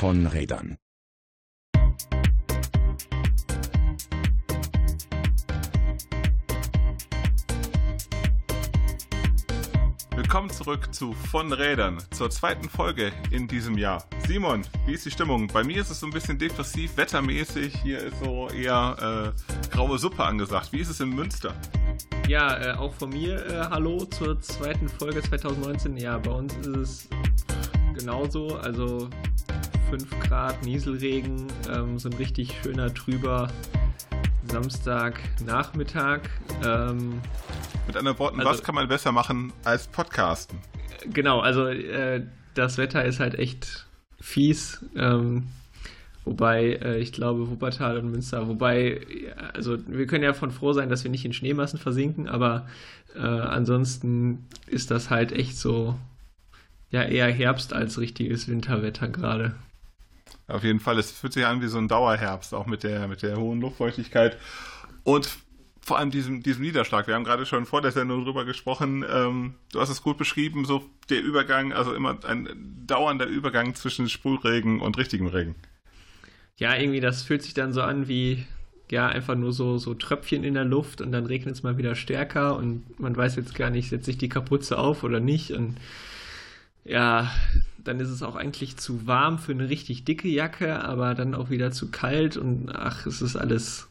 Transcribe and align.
von 0.00 0.26
Rädern. 0.26 0.78
Willkommen 10.16 10.48
zurück 10.48 10.94
zu 10.94 11.12
Von 11.12 11.52
Rädern, 11.52 11.98
zur 12.12 12.30
zweiten 12.30 12.70
Folge 12.70 13.12
in 13.30 13.46
diesem 13.46 13.76
Jahr. 13.76 14.02
Simon, 14.26 14.62
wie 14.86 14.94
ist 14.94 15.04
die 15.04 15.10
Stimmung? 15.10 15.48
Bei 15.48 15.62
mir 15.62 15.82
ist 15.82 15.90
es 15.90 16.00
so 16.00 16.06
ein 16.06 16.12
bisschen 16.14 16.38
depressiv, 16.38 16.96
wettermäßig. 16.96 17.76
Hier 17.82 17.98
ist 17.98 18.24
so 18.24 18.48
eher 18.48 19.34
äh, 19.36 19.68
graue 19.68 19.98
Suppe 19.98 20.24
angesagt. 20.24 20.72
Wie 20.72 20.80
ist 20.80 20.88
es 20.88 21.00
in 21.00 21.10
Münster? 21.10 21.52
Ja, 22.26 22.56
äh, 22.56 22.72
auch 22.72 22.94
von 22.94 23.10
mir 23.10 23.44
äh, 23.44 23.66
Hallo 23.68 24.06
zur 24.06 24.40
zweiten 24.40 24.88
Folge 24.88 25.20
2019. 25.20 25.98
Ja, 25.98 26.16
bei 26.16 26.30
uns 26.30 26.56
ist 26.56 26.66
es 26.68 27.08
genauso. 27.98 28.56
Also 28.56 29.10
5 29.90 30.20
Grad, 30.20 30.64
Nieselregen, 30.64 31.48
ähm, 31.68 31.98
so 31.98 32.08
ein 32.08 32.12
richtig 32.12 32.54
schöner, 32.62 32.94
trüber 32.94 33.48
Samstagnachmittag. 34.46 36.20
Ähm, 36.64 37.20
Mit 37.88 37.96
anderen 37.96 38.16
Worten, 38.20 38.38
also, 38.38 38.52
was 38.52 38.62
kann 38.62 38.76
man 38.76 38.86
besser 38.86 39.10
machen 39.10 39.52
als 39.64 39.88
Podcasten? 39.88 40.60
Genau, 41.12 41.40
also 41.40 41.66
äh, 41.66 42.24
das 42.54 42.78
Wetter 42.78 43.04
ist 43.04 43.18
halt 43.18 43.34
echt 43.34 43.88
fies. 44.20 44.84
Ähm, 44.94 45.48
wobei, 46.24 46.74
äh, 46.74 46.98
ich 46.98 47.10
glaube, 47.10 47.50
Wuppertal 47.50 47.98
und 47.98 48.12
Münster, 48.12 48.46
wobei, 48.46 49.00
also 49.54 49.76
wir 49.88 50.06
können 50.06 50.22
ja 50.22 50.34
von 50.34 50.52
froh 50.52 50.72
sein, 50.72 50.88
dass 50.88 51.02
wir 51.02 51.10
nicht 51.10 51.24
in 51.24 51.32
Schneemassen 51.32 51.80
versinken, 51.80 52.28
aber 52.28 52.68
äh, 53.16 53.18
ansonsten 53.18 54.46
ist 54.68 54.92
das 54.92 55.10
halt 55.10 55.32
echt 55.32 55.56
so, 55.56 55.96
ja, 56.90 57.02
eher 57.02 57.32
Herbst 57.32 57.72
als 57.72 57.98
richtiges 57.98 58.46
Winterwetter 58.46 59.08
gerade. 59.08 59.56
Auf 60.50 60.64
jeden 60.64 60.80
Fall, 60.80 60.98
es 60.98 61.12
fühlt 61.12 61.32
sich 61.32 61.46
an 61.46 61.62
wie 61.62 61.68
so 61.68 61.78
ein 61.78 61.88
Dauerherbst, 61.88 62.54
auch 62.54 62.66
mit 62.66 62.82
der, 62.82 63.08
mit 63.08 63.22
der 63.22 63.36
hohen 63.36 63.60
Luftfeuchtigkeit. 63.60 64.36
Und 65.04 65.28
vor 65.80 65.98
allem 65.98 66.10
diesem, 66.10 66.42
diesem 66.42 66.62
Niederschlag. 66.62 67.06
Wir 67.06 67.14
haben 67.14 67.24
gerade 67.24 67.46
schon 67.46 67.66
vor 67.66 67.82
der 67.82 67.90
Sendung 67.90 68.24
drüber 68.24 68.44
gesprochen. 68.44 69.04
Ähm, 69.10 69.54
du 69.72 69.80
hast 69.80 69.88
es 69.88 70.02
gut 70.02 70.18
beschrieben, 70.18 70.64
so 70.64 70.84
der 71.08 71.22
Übergang, 71.22 71.72
also 71.72 71.94
immer 71.94 72.18
ein 72.24 72.48
dauernder 72.86 73.26
Übergang 73.26 73.74
zwischen 73.74 74.08
Sprühregen 74.08 74.80
und 74.80 74.98
richtigem 74.98 75.26
Regen. 75.26 75.54
Ja, 76.56 76.76
irgendwie, 76.76 77.00
das 77.00 77.22
fühlt 77.22 77.42
sich 77.42 77.54
dann 77.54 77.72
so 77.72 77.82
an 77.82 78.06
wie, 78.06 78.44
ja, 78.90 79.08
einfach 79.08 79.34
nur 79.34 79.52
so, 79.52 79.78
so 79.78 79.94
Tröpfchen 79.94 80.44
in 80.44 80.54
der 80.54 80.64
Luft 80.64 81.00
und 81.00 81.10
dann 81.10 81.26
regnet 81.26 81.54
es 81.54 81.62
mal 81.62 81.78
wieder 81.78 81.94
stärker 81.94 82.56
und 82.56 83.00
man 83.00 83.16
weiß 83.16 83.36
jetzt 83.36 83.54
gar 83.54 83.70
nicht, 83.70 83.88
setze 83.88 84.10
ich 84.10 84.18
die 84.18 84.28
Kapuze 84.28 84.78
auf 84.78 85.02
oder 85.02 85.20
nicht. 85.20 85.52
Und 85.52 85.76
ja, 86.84 87.30
dann 87.84 88.00
ist 88.00 88.10
es 88.10 88.22
auch 88.22 88.36
eigentlich 88.36 88.76
zu 88.76 89.06
warm 89.06 89.38
für 89.38 89.52
eine 89.52 89.68
richtig 89.68 90.04
dicke 90.04 90.28
Jacke, 90.28 90.82
aber 90.84 91.14
dann 91.14 91.34
auch 91.34 91.50
wieder 91.50 91.72
zu 91.72 91.90
kalt 91.90 92.36
und 92.36 92.70
ach, 92.74 93.06
es 93.06 93.22
ist 93.22 93.36
alles 93.36 93.88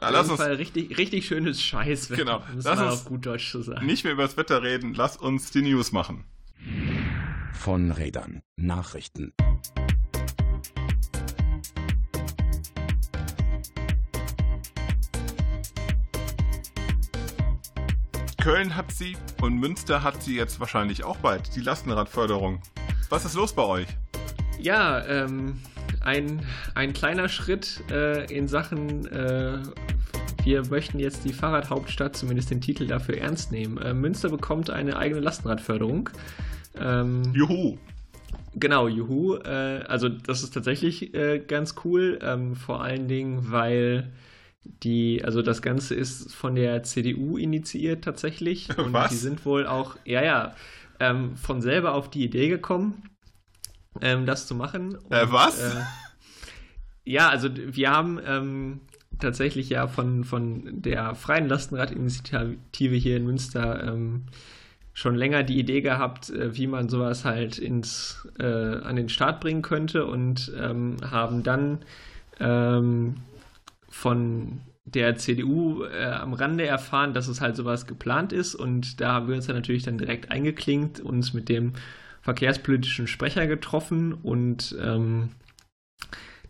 ja, 0.00 0.08
auf 0.08 0.26
jeden 0.26 0.36
Fall 0.36 0.54
richtig, 0.54 0.98
richtig 0.98 1.26
schönes 1.26 1.62
Scheißwetter. 1.62 2.24
Genau. 2.24 2.42
Lass 2.54 2.64
man 2.64 2.88
auf 2.88 3.04
gut 3.04 3.26
Deutsch 3.26 3.50
zu 3.50 3.62
sagen. 3.62 3.86
Nicht 3.86 4.04
mehr 4.04 4.12
über 4.12 4.24
das 4.24 4.36
Wetter 4.36 4.62
reden, 4.62 4.94
lass 4.94 5.16
uns 5.16 5.50
die 5.50 5.62
News 5.62 5.92
machen. 5.92 6.24
Von 7.52 7.90
Rädern. 7.90 8.42
Nachrichten. 8.56 9.32
Köln 18.44 18.76
hat 18.76 18.92
sie 18.92 19.16
und 19.40 19.56
Münster 19.56 20.02
hat 20.02 20.22
sie 20.22 20.36
jetzt 20.36 20.60
wahrscheinlich 20.60 21.02
auch 21.02 21.16
bald, 21.16 21.56
die 21.56 21.62
Lastenradförderung. 21.62 22.60
Was 23.10 23.24
ist 23.24 23.34
los 23.34 23.52
bei 23.52 23.62
euch? 23.62 23.86
Ja, 24.60 25.04
ähm, 25.06 25.60
ein, 26.00 26.42
ein 26.74 26.92
kleiner 26.92 27.28
Schritt 27.28 27.82
äh, 27.90 28.24
in 28.34 28.48
Sachen, 28.48 29.06
äh, 29.06 29.58
wir 30.44 30.66
möchten 30.66 30.98
jetzt 30.98 31.24
die 31.24 31.32
Fahrradhauptstadt, 31.32 32.16
zumindest 32.16 32.50
den 32.50 32.60
Titel 32.60 32.86
dafür 32.86 33.18
ernst 33.18 33.52
nehmen. 33.52 33.78
Äh, 33.78 33.94
Münster 33.94 34.28
bekommt 34.28 34.70
eine 34.70 34.96
eigene 34.96 35.20
Lastenradförderung. 35.20 36.10
Ähm, 36.78 37.22
juhu! 37.34 37.78
Genau, 38.54 38.88
juhu. 38.88 39.36
Äh, 39.36 39.84
also 39.88 40.08
das 40.08 40.42
ist 40.42 40.54
tatsächlich 40.54 41.14
äh, 41.14 41.38
ganz 41.40 41.74
cool, 41.84 42.18
ähm, 42.22 42.54
vor 42.56 42.82
allen 42.82 43.08
Dingen, 43.08 43.50
weil 43.50 44.12
die, 44.64 45.22
also 45.24 45.42
das 45.42 45.62
Ganze 45.62 45.94
ist 45.94 46.34
von 46.34 46.54
der 46.54 46.82
CDU 46.82 47.36
initiiert 47.36 48.04
tatsächlich. 48.04 48.68
Und 48.78 48.92
Was? 48.92 49.10
die 49.10 49.16
sind 49.16 49.44
wohl 49.44 49.66
auch, 49.66 49.96
ja, 50.04 50.22
ja, 50.22 50.54
ähm, 51.00 51.36
von 51.36 51.60
selber 51.60 51.94
auf 51.94 52.10
die 52.10 52.24
Idee 52.24 52.48
gekommen, 52.48 53.10
ähm, 54.00 54.26
das 54.26 54.46
zu 54.46 54.54
machen. 54.54 54.96
Und, 54.96 55.12
äh, 55.12 55.30
was? 55.30 55.60
Äh, 55.60 55.82
ja, 57.04 57.28
also 57.28 57.48
wir 57.54 57.90
haben 57.90 58.18
ähm, 58.26 58.80
tatsächlich 59.20 59.68
ja 59.68 59.86
von, 59.86 60.24
von 60.24 60.82
der 60.82 61.14
Freien 61.14 61.48
Lastenradinitiative 61.48 62.94
hier 62.96 63.16
in 63.16 63.24
Münster 63.24 63.82
ähm, 63.84 64.24
schon 64.92 65.16
länger 65.16 65.42
die 65.42 65.58
Idee 65.58 65.80
gehabt, 65.80 66.30
äh, 66.30 66.56
wie 66.56 66.66
man 66.66 66.88
sowas 66.88 67.24
halt 67.24 67.58
ins, 67.58 68.28
äh, 68.38 68.44
an 68.44 68.96
den 68.96 69.08
Start 69.08 69.40
bringen 69.40 69.62
könnte 69.62 70.06
und 70.06 70.52
ähm, 70.58 70.96
haben 71.10 71.42
dann 71.42 71.80
ähm, 72.40 73.16
von 73.88 74.60
der 74.84 75.16
CDU 75.16 75.84
äh, 75.84 76.04
am 76.04 76.34
Rande 76.34 76.66
erfahren, 76.66 77.14
dass 77.14 77.28
es 77.28 77.40
halt 77.40 77.56
sowas 77.56 77.86
geplant 77.86 78.32
ist 78.32 78.54
und 78.54 79.00
da 79.00 79.12
haben 79.12 79.28
wir 79.28 79.34
uns 79.34 79.46
dann 79.46 79.56
natürlich 79.56 79.82
dann 79.82 79.98
direkt 79.98 80.30
eingeklinkt, 80.30 81.00
uns 81.00 81.32
mit 81.32 81.48
dem 81.48 81.72
verkehrspolitischen 82.20 83.06
Sprecher 83.06 83.46
getroffen 83.46 84.12
und 84.12 84.76
ähm, 84.80 85.30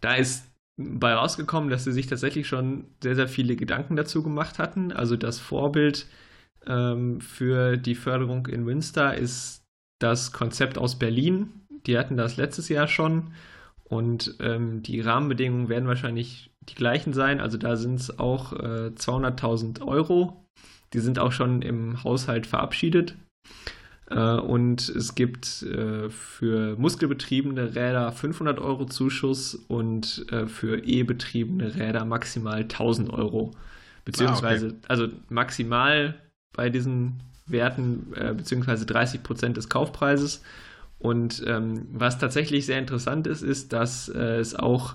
da 0.00 0.14
ist 0.14 0.46
bei 0.76 1.14
rausgekommen, 1.14 1.70
dass 1.70 1.84
sie 1.84 1.92
sich 1.92 2.06
tatsächlich 2.08 2.48
schon 2.48 2.86
sehr, 3.02 3.14
sehr 3.14 3.28
viele 3.28 3.54
Gedanken 3.56 3.94
dazu 3.96 4.22
gemacht 4.22 4.58
hatten. 4.58 4.92
Also 4.92 5.16
das 5.16 5.38
Vorbild 5.38 6.06
ähm, 6.66 7.20
für 7.20 7.76
die 7.76 7.94
Förderung 7.94 8.46
in 8.46 8.64
Münster 8.64 9.16
ist 9.16 9.64
das 10.00 10.32
Konzept 10.32 10.78
aus 10.78 10.98
Berlin. 10.98 11.66
Die 11.86 11.96
hatten 11.96 12.16
das 12.16 12.36
letztes 12.36 12.68
Jahr 12.68 12.88
schon 12.88 13.32
und 13.84 14.36
ähm, 14.40 14.82
die 14.82 15.00
Rahmenbedingungen 15.00 15.68
werden 15.68 15.86
wahrscheinlich 15.88 16.50
die 16.68 16.74
gleichen 16.74 17.12
sein. 17.12 17.40
Also 17.40 17.58
da 17.58 17.76
sind 17.76 18.00
es 18.00 18.18
auch 18.18 18.52
äh, 18.52 18.90
200.000 18.96 19.86
Euro. 19.86 20.44
Die 20.92 21.00
sind 21.00 21.18
auch 21.18 21.32
schon 21.32 21.62
im 21.62 22.02
Haushalt 22.04 22.46
verabschiedet. 22.46 23.16
Äh, 24.10 24.18
und 24.18 24.88
es 24.88 25.14
gibt 25.14 25.62
äh, 25.62 26.10
für 26.10 26.76
muskelbetriebene 26.76 27.74
Räder 27.74 28.12
500 28.12 28.58
Euro 28.58 28.86
Zuschuss 28.86 29.54
und 29.54 30.26
äh, 30.30 30.46
für 30.46 30.84
E-betriebene 30.84 31.74
Räder 31.74 32.04
maximal 32.04 32.60
1000 32.60 33.10
Euro. 33.10 33.52
Beziehungsweise, 34.04 34.66
ah, 34.66 34.70
okay. 34.70 34.78
also 34.88 35.08
maximal 35.30 36.14
bei 36.52 36.68
diesen 36.68 37.20
Werten, 37.46 38.12
äh, 38.14 38.34
beziehungsweise 38.34 38.86
30 38.86 39.22
Prozent 39.22 39.56
des 39.56 39.68
Kaufpreises. 39.68 40.42
Und 40.98 41.42
ähm, 41.46 41.86
was 41.92 42.18
tatsächlich 42.18 42.66
sehr 42.66 42.78
interessant 42.78 43.26
ist, 43.26 43.42
ist, 43.42 43.72
dass 43.72 44.08
äh, 44.08 44.38
es 44.38 44.54
auch 44.54 44.94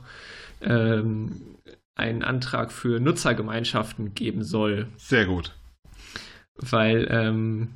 ähm, 0.61 1.55
einen 1.95 2.23
Antrag 2.23 2.71
für 2.71 2.99
Nutzergemeinschaften 2.99 4.13
geben 4.13 4.43
soll. 4.43 4.87
Sehr 4.97 5.25
gut. 5.25 5.55
Weil, 6.55 7.07
ähm, 7.09 7.69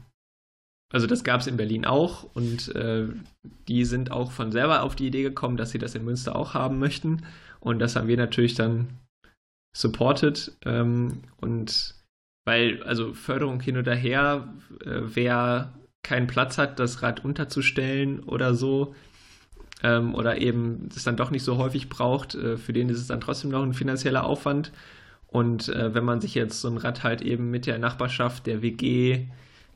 also 0.92 1.08
das 1.08 1.24
gab 1.24 1.42
es 1.42 1.48
in 1.48 1.58
Berlin 1.58 1.86
auch 1.86 2.24
und 2.34 2.74
äh, 2.76 3.08
die 3.68 3.86
sind 3.86 4.12
auch 4.12 4.32
von 4.32 4.52
selber 4.52 4.84
auf 4.84 4.96
die 4.96 5.08
Idee 5.08 5.24
gekommen, 5.24 5.58
dass 5.58 5.72
sie 5.72 5.80
das 5.80 5.96
in 5.96 6.06
Münster 6.06 6.36
auch 6.36 6.54
haben 6.54 6.80
möchten. 6.80 7.26
Und 7.60 7.80
das 7.80 7.96
haben 7.96 8.08
wir 8.08 8.18
natürlich 8.18 8.56
dann 8.56 8.90
supported. 9.76 10.56
Ähm, 10.66 11.24
und 11.38 11.96
weil, 12.46 12.84
also 12.84 13.14
Förderung 13.14 13.60
hin 13.60 13.78
oder 13.78 13.96
her, 13.96 14.54
äh, 14.86 15.02
wer 15.04 15.74
keinen 16.04 16.28
Platz 16.28 16.58
hat, 16.58 16.80
das 16.80 17.02
Rad 17.02 17.24
unterzustellen 17.24 18.20
oder 18.22 18.54
so, 18.54 18.94
ähm, 19.84 20.16
oder 20.16 20.40
eben 20.42 20.90
es 20.96 21.04
dann 21.04 21.18
doch 21.18 21.30
nicht 21.30 21.44
so 21.44 21.58
häufig 21.58 21.90
braucht, 21.90 22.36
äh, 22.36 22.58
für 22.58 22.74
den 22.74 22.90
ist 22.90 23.00
es 23.00 23.08
dann 23.08 23.22
trotzdem 23.22 23.52
noch 23.52 23.62
ein 23.62 23.74
finanzieller 23.74 24.24
Aufwand. 24.24 24.72
Und 25.28 25.70
äh, 25.70 25.94
wenn 25.94 26.06
man 26.06 26.22
sich 26.22 26.36
jetzt 26.36 26.62
so 26.62 26.70
ein 26.70 26.78
Rad 26.78 27.04
halt 27.04 27.22
eben 27.22 27.52
mit 27.52 27.66
der 27.66 27.80
Nachbarschaft, 27.80 28.48
der 28.48 28.62
WG, 28.62 29.26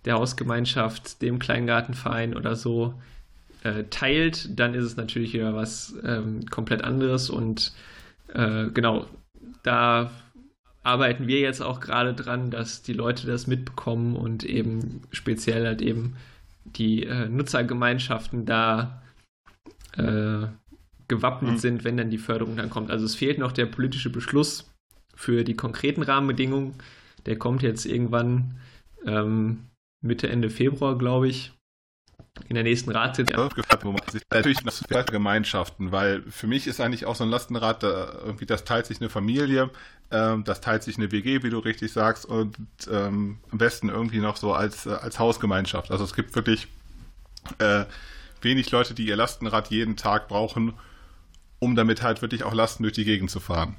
der 0.05 0.15
Hausgemeinschaft, 0.15 1.21
dem 1.21 1.39
Kleingartenverein 1.39 2.35
oder 2.35 2.55
so 2.55 2.93
äh, 3.63 3.83
teilt, 3.89 4.57
dann 4.57 4.73
ist 4.73 4.85
es 4.85 4.97
natürlich 4.97 5.33
wieder 5.33 5.55
was 5.55 5.95
ähm, 6.03 6.45
komplett 6.45 6.83
anderes. 6.83 7.29
Und 7.29 7.73
äh, 8.33 8.67
genau, 8.67 9.07
da 9.63 10.11
arbeiten 10.83 11.27
wir 11.27 11.39
jetzt 11.39 11.61
auch 11.61 11.81
gerade 11.81 12.13
dran, 12.13 12.49
dass 12.49 12.81
die 12.81 12.93
Leute 12.93 13.27
das 13.27 13.47
mitbekommen 13.47 14.15
und 14.15 14.45
eben 14.45 15.01
speziell 15.11 15.65
halt 15.65 15.81
eben 15.81 16.15
die 16.63 17.03
äh, 17.03 17.27
Nutzergemeinschaften 17.27 18.45
da 18.45 19.01
äh, 19.97 20.47
gewappnet 21.07 21.53
mhm. 21.53 21.57
sind, 21.57 21.83
wenn 21.83 21.97
dann 21.97 22.09
die 22.09 22.17
Förderung 22.17 22.57
dann 22.57 22.69
kommt. 22.69 22.91
Also 22.91 23.05
es 23.05 23.15
fehlt 23.15 23.39
noch 23.39 23.51
der 23.51 23.65
politische 23.65 24.09
Beschluss 24.09 24.69
für 25.15 25.43
die 25.43 25.55
konkreten 25.55 26.03
Rahmenbedingungen. 26.03 26.75
Der 27.25 27.37
kommt 27.37 27.63
jetzt 27.63 27.85
irgendwann 27.85 28.57
ähm, 29.05 29.65
Mitte, 30.01 30.29
Ende 30.29 30.49
Februar, 30.49 30.97
glaube 30.97 31.27
ich. 31.27 31.53
in 32.49 32.55
der 32.55 32.63
nächsten 32.63 32.91
Ratssitzung. 32.91 33.49
Natürlich 34.29 34.63
Gemeinschaften, 35.11 35.91
weil 35.91 36.21
für 36.29 36.47
mich 36.47 36.67
ist 36.67 36.79
eigentlich 36.79 37.05
auch 37.05 37.15
so 37.15 37.23
ein 37.23 37.29
Lastenrad, 37.29 37.83
irgendwie 37.83 38.45
das 38.45 38.63
teilt 38.63 38.85
sich 38.85 38.99
eine 39.01 39.09
Familie, 39.09 39.71
ähm, 40.11 40.43
das 40.43 40.61
teilt 40.61 40.83
sich 40.83 40.97
eine 40.97 41.11
WG, 41.11 41.43
wie 41.43 41.49
du 41.49 41.59
richtig 41.59 41.91
sagst, 41.91 42.25
und 42.25 42.55
ähm, 42.91 43.39
am 43.51 43.57
besten 43.57 43.89
irgendwie 43.89 44.19
noch 44.19 44.37
so 44.37 44.53
als, 44.53 44.85
äh, 44.85 44.91
als 44.91 45.19
Hausgemeinschaft. 45.19 45.91
Also 45.91 46.03
es 46.03 46.13
gibt 46.13 46.35
wirklich 46.35 46.67
äh, 47.59 47.85
wenig 48.43 48.71
Leute, 48.71 48.93
die 48.93 49.07
ihr 49.07 49.15
Lastenrad 49.15 49.69
jeden 49.69 49.95
Tag 49.95 50.27
brauchen, 50.27 50.73
um 51.59 51.75
damit 51.75 52.01
halt 52.01 52.21
wirklich 52.21 52.43
auch 52.43 52.53
Lasten 52.53 52.83
durch 52.83 52.93
die 52.93 53.05
Gegend 53.05 53.31
zu 53.31 53.39
fahren. 53.39 53.75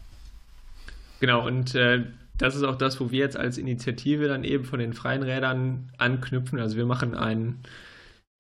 Genau, 1.21 1.47
und 1.47 1.75
äh, 1.75 2.05
das 2.39 2.55
ist 2.55 2.63
auch 2.63 2.77
das, 2.77 3.01
wo 3.01 3.11
wir 3.11 3.19
jetzt 3.19 3.37
als 3.37 3.59
Initiative 3.59 4.29
dann 4.29 4.45
eben 4.45 4.65
von 4.65 4.79
den 4.79 4.93
freien 4.93 5.23
Rädern 5.23 5.91
anknüpfen. 5.99 6.61
Also 6.61 6.77
wir 6.77 6.87
machen 6.87 7.15
einen 7.15 7.61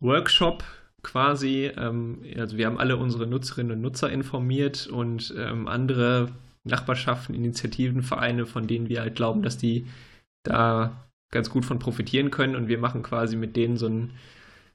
Workshop 0.00 0.64
quasi. 1.02 1.70
Ähm, 1.76 2.22
also 2.36 2.56
wir 2.56 2.66
haben 2.66 2.78
alle 2.78 2.96
unsere 2.96 3.26
Nutzerinnen 3.26 3.72
und 3.72 3.80
Nutzer 3.80 4.10
informiert 4.10 4.86
und 4.86 5.34
ähm, 5.36 5.66
andere 5.66 6.28
Nachbarschaften, 6.64 7.34
Initiativen, 7.34 8.02
Vereine, 8.02 8.46
von 8.46 8.66
denen 8.66 8.88
wir 8.88 9.00
halt 9.00 9.16
glauben, 9.16 9.42
dass 9.42 9.58
die 9.58 9.86
da 10.44 11.08
ganz 11.32 11.50
gut 11.50 11.64
von 11.64 11.78
profitieren 11.80 12.30
können. 12.30 12.54
Und 12.54 12.68
wir 12.68 12.78
machen 12.78 13.02
quasi 13.02 13.36
mit 13.36 13.56
denen 13.56 13.76
so 13.76 13.86
einen 13.86 14.12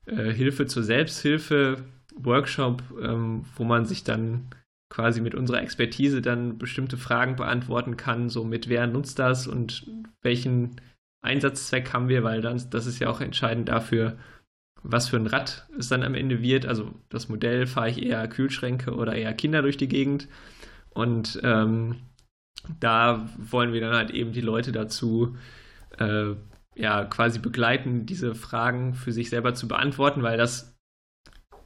äh, 0.05 0.31
Hilfe 0.31 0.65
zur 0.65 0.83
Selbsthilfe 0.83 1.83
Workshop, 2.15 2.83
ähm, 3.01 3.45
wo 3.55 3.63
man 3.63 3.85
sich 3.85 4.03
dann 4.03 4.47
quasi 4.89 5.21
mit 5.21 5.33
unserer 5.33 5.61
Expertise 5.61 6.21
dann 6.21 6.59
bestimmte 6.59 6.97
Fragen 6.97 7.35
beantworten 7.35 7.97
kann, 7.97 8.29
so 8.29 8.43
mit 8.43 8.69
wer 8.69 8.85
nutzt 8.85 9.17
das 9.17 9.47
und 9.47 9.87
welchen 10.21 10.79
Einsatzzweck 11.23 11.93
haben 11.93 12.09
wir, 12.09 12.23
weil 12.23 12.41
dann, 12.41 12.61
das 12.69 12.85
ist 12.85 12.99
ja 12.99 13.09
auch 13.09 13.21
entscheidend 13.21 13.69
dafür, 13.69 14.17
was 14.83 15.09
für 15.09 15.15
ein 15.15 15.27
Rad 15.27 15.67
es 15.79 15.87
dann 15.87 16.03
am 16.03 16.13
Ende 16.13 16.41
wird. 16.41 16.65
Also 16.65 16.93
das 17.09 17.29
Modell 17.29 17.65
fahre 17.65 17.89
ich 17.89 18.03
eher 18.03 18.27
Kühlschränke 18.27 18.93
oder 18.93 19.15
eher 19.15 19.33
Kinder 19.33 19.61
durch 19.61 19.77
die 19.77 19.87
Gegend. 19.87 20.27
Und 20.89 21.39
ähm, 21.43 21.95
da 22.79 23.27
wollen 23.37 23.73
wir 23.73 23.81
dann 23.81 23.95
halt 23.95 24.11
eben 24.11 24.33
die 24.33 24.41
Leute 24.41 24.71
dazu 24.71 25.35
äh, 25.97 26.35
ja 26.75 27.05
quasi 27.05 27.39
begleiten, 27.39 28.05
diese 28.05 28.35
Fragen 28.35 28.93
für 28.93 29.11
sich 29.11 29.29
selber 29.29 29.53
zu 29.53 29.67
beantworten, 29.67 30.23
weil 30.23 30.37
das 30.37 30.75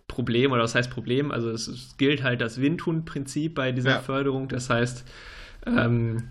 Problem, 0.07 0.51
oder 0.51 0.63
was 0.63 0.75
heißt 0.75 0.89
Problem? 0.89 1.31
Also 1.31 1.49
es, 1.51 1.67
es 1.67 1.97
gilt 1.97 2.23
halt 2.23 2.41
das 2.41 2.59
Windhund-Prinzip 2.59 3.55
bei 3.55 3.71
dieser 3.71 3.91
ja. 3.91 3.99
Förderung. 3.99 4.47
Das 4.47 4.69
heißt, 4.69 5.05
ähm, 5.65 6.29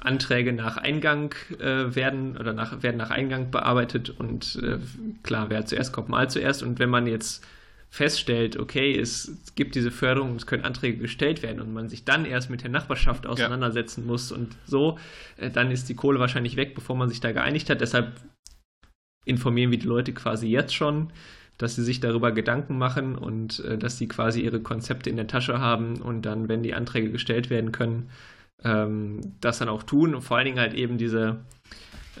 Anträge 0.00 0.52
nach 0.52 0.76
Eingang 0.76 1.34
äh, 1.58 1.94
werden 1.94 2.36
oder 2.36 2.52
nach, 2.52 2.82
werden 2.82 2.96
nach 2.96 3.10
Eingang 3.10 3.50
bearbeitet 3.50 4.10
und 4.10 4.60
äh, 4.62 4.78
klar, 5.22 5.48
wer 5.48 5.64
zuerst 5.64 5.92
kommt, 5.92 6.08
mal 6.08 6.28
zuerst. 6.28 6.62
Und 6.62 6.78
wenn 6.78 6.90
man 6.90 7.06
jetzt 7.06 7.44
feststellt, 7.94 8.58
okay, 8.58 8.98
es, 8.98 9.52
gibt 9.54 9.76
diese 9.76 9.92
Förderung, 9.92 10.34
es 10.34 10.46
können 10.46 10.64
Anträge 10.64 10.98
gestellt 10.98 11.44
werden 11.44 11.60
und 11.60 11.72
man 11.72 11.88
sich 11.88 12.04
dann 12.04 12.24
erst 12.24 12.50
mit 12.50 12.62
der 12.64 12.70
Nachbarschaft 12.70 13.24
auseinandersetzen 13.24 14.00
ja. 14.00 14.06
muss 14.08 14.32
und 14.32 14.56
so, 14.66 14.98
äh, 15.36 15.48
dann 15.48 15.70
ist 15.70 15.88
die 15.88 15.94
Kohle 15.94 16.18
wahrscheinlich 16.18 16.56
weg, 16.56 16.74
bevor 16.74 16.96
man 16.96 17.08
sich 17.08 17.20
da 17.20 17.30
geeinigt 17.30 17.70
hat. 17.70 17.80
Deshalb 17.80 18.20
informieren 19.24 19.70
wir 19.70 19.78
die 19.78 19.86
Leute 19.86 20.12
quasi 20.12 20.48
jetzt 20.48 20.74
schon 20.74 21.12
dass 21.56 21.76
sie 21.76 21.84
sich 21.84 22.00
darüber 22.00 22.32
Gedanken 22.32 22.78
machen 22.78 23.16
und 23.16 23.60
äh, 23.60 23.78
dass 23.78 23.96
sie 23.96 24.08
quasi 24.08 24.40
ihre 24.40 24.60
Konzepte 24.60 25.08
in 25.08 25.14
der 25.14 25.28
Tasche 25.28 25.60
haben 25.60 26.00
und 26.00 26.22
dann, 26.22 26.48
wenn 26.48 26.64
die 26.64 26.74
Anträge 26.74 27.12
gestellt 27.12 27.48
werden 27.48 27.70
können, 27.70 28.10
ähm, 28.64 29.20
das 29.40 29.58
dann 29.58 29.68
auch 29.68 29.84
tun 29.84 30.16
und 30.16 30.22
vor 30.22 30.36
allen 30.36 30.46
Dingen 30.46 30.58
halt 30.58 30.74
eben 30.74 30.98
diese 30.98 31.44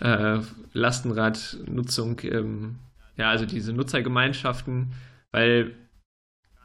äh, 0.00 0.38
Lastenradnutzung, 0.72 2.20
ähm, 2.22 2.76
ja, 3.16 3.30
also 3.30 3.44
diese 3.44 3.72
Nutzergemeinschaften, 3.72 4.92
weil 5.34 5.74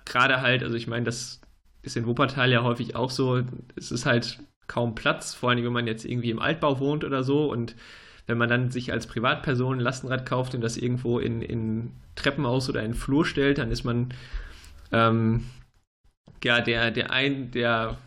gerade 0.05 0.41
halt, 0.41 0.61
also 0.61 0.75
ich 0.75 0.85
meine, 0.85 1.05
das 1.05 1.41
ist 1.81 1.97
in 1.97 2.05
Wuppertal 2.05 2.51
ja 2.51 2.61
häufig 2.61 2.95
auch 2.95 3.09
so, 3.09 3.41
es 3.75 3.91
ist 3.91 4.05
halt 4.05 4.39
kaum 4.67 4.93
Platz, 4.93 5.33
vor 5.33 5.49
allem 5.49 5.65
wenn 5.65 5.73
man 5.73 5.87
jetzt 5.87 6.05
irgendwie 6.05 6.29
im 6.29 6.37
Altbau 6.37 6.79
wohnt 6.79 7.03
oder 7.03 7.23
so 7.23 7.51
und 7.51 7.75
wenn 8.27 8.37
man 8.37 8.47
dann 8.47 8.69
sich 8.69 8.91
als 8.91 9.07
Privatperson 9.07 9.77
ein 9.77 9.79
Lastenrad 9.79 10.27
kauft 10.27 10.53
und 10.53 10.61
das 10.61 10.77
irgendwo 10.77 11.17
in, 11.17 11.41
in 11.41 11.93
Treppenhaus 12.13 12.69
oder 12.69 12.83
in 12.83 12.93
Flur 12.93 13.25
stellt, 13.25 13.57
dann 13.57 13.71
ist 13.71 13.85
man 13.85 14.13
ähm, 14.91 15.45
ja 16.43 16.61
der, 16.61 16.91
der, 16.91 17.09
ein, 17.09 17.49
der, 17.49 17.97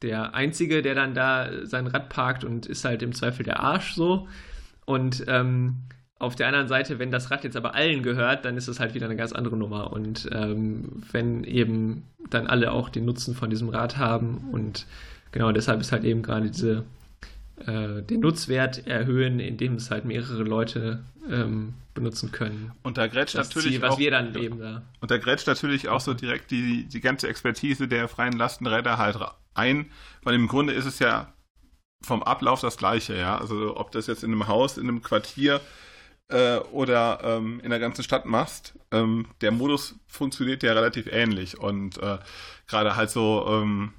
der 0.00 0.34
Einzige, 0.34 0.80
der 0.80 0.94
dann 0.94 1.12
da 1.12 1.66
sein 1.66 1.88
Rad 1.88 2.08
parkt 2.08 2.42
und 2.42 2.64
ist 2.64 2.86
halt 2.86 3.02
im 3.02 3.12
Zweifel 3.12 3.44
der 3.44 3.60
Arsch 3.60 3.92
so. 3.92 4.28
Und 4.86 5.26
ähm, 5.28 5.82
auf 6.18 6.34
der 6.34 6.48
anderen 6.48 6.68
Seite, 6.68 6.98
wenn 6.98 7.10
das 7.10 7.30
Rad 7.30 7.44
jetzt 7.44 7.56
aber 7.56 7.74
allen 7.74 8.02
gehört, 8.02 8.44
dann 8.44 8.56
ist 8.56 8.68
es 8.68 8.80
halt 8.80 8.94
wieder 8.94 9.06
eine 9.06 9.16
ganz 9.16 9.32
andere 9.32 9.56
Nummer. 9.56 9.92
Und 9.92 10.28
ähm, 10.32 11.02
wenn 11.12 11.44
eben 11.44 12.04
dann 12.30 12.46
alle 12.46 12.72
auch 12.72 12.88
den 12.88 13.04
Nutzen 13.04 13.34
von 13.34 13.50
diesem 13.50 13.68
Rad 13.68 13.98
haben 13.98 14.48
und 14.52 14.86
genau 15.32 15.52
deshalb 15.52 15.80
ist 15.80 15.92
halt 15.92 16.04
eben 16.04 16.22
gerade 16.22 16.50
diese 16.50 16.84
äh, 17.66 18.02
den 18.02 18.20
Nutzwert 18.20 18.86
erhöhen, 18.86 19.40
indem 19.40 19.74
es 19.74 19.90
halt 19.90 20.04
mehrere 20.04 20.42
Leute 20.42 21.04
ähm, 21.30 21.74
benutzen 21.94 22.32
können. 22.32 22.72
Und 22.82 22.98
da 22.98 23.06
grätscht 23.06 23.34
das 23.34 23.48
natürlich 23.48 23.72
Ziel, 23.72 23.82
was 23.82 23.94
auch, 23.94 23.98
wir 23.98 24.10
dann 24.10 24.34
eben 24.36 24.58
da. 24.58 24.82
Und 25.00 25.10
da 25.10 25.18
grätscht 25.18 25.46
natürlich 25.46 25.88
auch 25.88 26.00
so 26.00 26.14
direkt 26.14 26.50
die, 26.50 26.84
die 26.84 27.00
ganze 27.00 27.28
Expertise 27.28 27.88
der 27.88 28.08
freien 28.08 28.34
Lastenräder 28.34 28.98
halt 28.98 29.18
ein, 29.54 29.90
weil 30.22 30.34
im 30.34 30.48
Grunde 30.48 30.72
ist 30.72 30.86
es 30.86 30.98
ja 30.98 31.32
vom 32.02 32.22
Ablauf 32.22 32.60
das 32.60 32.76
gleiche, 32.76 33.16
ja. 33.16 33.38
Also 33.38 33.76
ob 33.76 33.90
das 33.90 34.06
jetzt 34.06 34.22
in 34.22 34.32
einem 34.32 34.48
Haus, 34.48 34.78
in 34.78 34.88
einem 34.88 35.02
Quartier 35.02 35.60
äh, 36.28 36.58
oder 36.72 37.20
ähm, 37.22 37.60
in 37.60 37.70
der 37.70 37.78
ganzen 37.78 38.02
Stadt 38.02 38.26
machst, 38.26 38.74
ähm, 38.90 39.26
der 39.40 39.52
Modus 39.52 39.94
funktioniert 40.06 40.62
ja 40.62 40.72
relativ 40.72 41.06
ähnlich. 41.06 41.58
Und 41.58 41.98
äh, 41.98 42.18
gerade 42.66 42.96
halt 42.96 43.10
so, 43.10 43.46
ähm, 43.48 43.92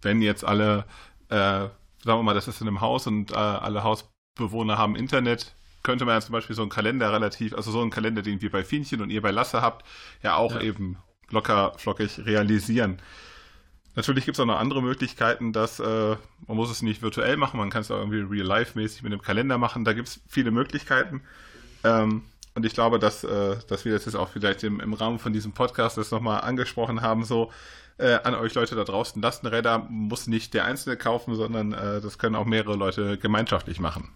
wenn 0.00 0.22
jetzt 0.22 0.44
alle 0.44 0.84
äh, 1.28 1.68
sagen 2.04 2.18
wir 2.18 2.22
mal, 2.22 2.34
das 2.34 2.48
ist 2.48 2.60
in 2.60 2.68
einem 2.68 2.80
Haus 2.80 3.06
und 3.06 3.32
äh, 3.32 3.34
alle 3.34 3.84
Hausbewohner 3.84 4.78
haben 4.78 4.96
Internet, 4.96 5.54
könnte 5.82 6.04
man 6.04 6.14
ja 6.14 6.20
zum 6.20 6.32
Beispiel 6.32 6.54
so 6.54 6.62
einen 6.62 6.70
Kalender 6.70 7.12
relativ, 7.12 7.54
also 7.54 7.70
so 7.70 7.80
einen 7.80 7.90
Kalender, 7.90 8.22
den 8.22 8.40
wir 8.40 8.50
bei 8.50 8.64
Fienchen 8.64 9.00
und 9.00 9.10
ihr 9.10 9.22
bei 9.22 9.30
Lasse 9.30 9.62
habt, 9.62 9.84
ja 10.22 10.36
auch 10.36 10.54
ja. 10.54 10.60
eben 10.60 10.98
locker 11.30 11.72
flockig 11.76 12.24
realisieren. 12.24 13.00
Natürlich 13.94 14.24
gibt 14.24 14.36
es 14.36 14.40
auch 14.40 14.46
noch 14.46 14.58
andere 14.58 14.82
Möglichkeiten, 14.82 15.52
dass 15.52 15.78
äh, 15.78 16.16
man 16.46 16.56
muss 16.56 16.70
es 16.70 16.82
nicht 16.82 17.02
virtuell 17.02 17.36
machen, 17.36 17.58
man 17.58 17.70
kann 17.70 17.82
es 17.82 17.90
auch 17.90 17.98
irgendwie 17.98 18.20
real-life-mäßig 18.20 19.02
mit 19.02 19.12
einem 19.12 19.20
Kalender 19.20 19.58
machen. 19.58 19.84
Da 19.84 19.92
gibt 19.92 20.08
es 20.08 20.20
viele 20.26 20.50
Möglichkeiten. 20.50 21.20
Ähm, 21.84 22.22
und 22.54 22.66
ich 22.66 22.74
glaube, 22.74 22.98
dass, 22.98 23.24
äh, 23.24 23.56
dass 23.68 23.84
wir 23.84 23.92
das 23.92 24.06
jetzt 24.06 24.14
auch 24.14 24.28
vielleicht 24.28 24.62
im, 24.64 24.80
im 24.80 24.94
Rahmen 24.94 25.18
von 25.18 25.32
diesem 25.32 25.52
Podcast 25.52 25.98
das 25.98 26.10
nochmal 26.10 26.40
angesprochen 26.42 27.02
haben, 27.02 27.24
so 27.24 27.50
äh, 27.98 28.18
an 28.24 28.34
euch 28.34 28.54
Leute 28.54 28.74
da 28.74 28.84
draußen. 28.84 29.20
Lastenräder 29.20 29.86
muss 29.90 30.26
nicht 30.26 30.54
der 30.54 30.64
Einzelne 30.64 30.96
kaufen, 30.96 31.34
sondern 31.34 31.72
äh, 31.72 32.00
das 32.00 32.18
können 32.18 32.34
auch 32.34 32.46
mehrere 32.46 32.76
Leute 32.76 33.18
gemeinschaftlich 33.18 33.78
machen. 33.80 34.08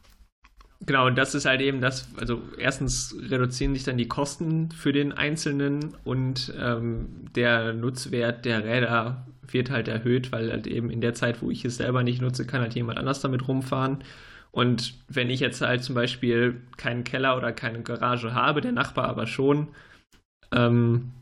Genau, 0.80 1.06
und 1.06 1.16
das 1.16 1.34
ist 1.34 1.46
halt 1.46 1.62
eben 1.62 1.80
das, 1.80 2.08
also 2.18 2.42
erstens 2.58 3.16
reduzieren 3.18 3.72
sich 3.74 3.84
dann 3.84 3.96
die 3.96 4.08
Kosten 4.08 4.70
für 4.70 4.92
den 4.92 5.12
Einzelnen 5.12 5.96
und 6.04 6.52
ähm, 6.58 7.08
der 7.34 7.72
Nutzwert 7.72 8.44
der 8.44 8.62
Räder 8.62 9.26
wird 9.52 9.70
halt 9.70 9.88
erhöht, 9.88 10.32
weil 10.32 10.50
halt 10.50 10.66
eben 10.66 10.90
in 10.90 11.00
der 11.00 11.14
Zeit, 11.14 11.42
wo 11.42 11.50
ich 11.50 11.64
es 11.64 11.76
selber 11.76 12.02
nicht 12.02 12.20
nutze, 12.20 12.46
kann 12.46 12.60
halt 12.60 12.74
jemand 12.74 12.98
anders 12.98 13.20
damit 13.20 13.46
rumfahren. 13.46 13.98
Und 14.52 14.94
wenn 15.08 15.28
ich 15.28 15.40
jetzt 15.40 15.60
halt 15.60 15.82
zum 15.82 15.94
Beispiel 15.94 16.62
keinen 16.76 17.04
Keller 17.04 17.36
oder 17.36 17.52
keine 17.52 17.82
Garage 17.82 18.32
habe, 18.32 18.60
der 18.60 18.72
Nachbar 18.72 19.08
aber 19.08 19.26
schon, 19.26 19.68
ähm, 20.52 21.12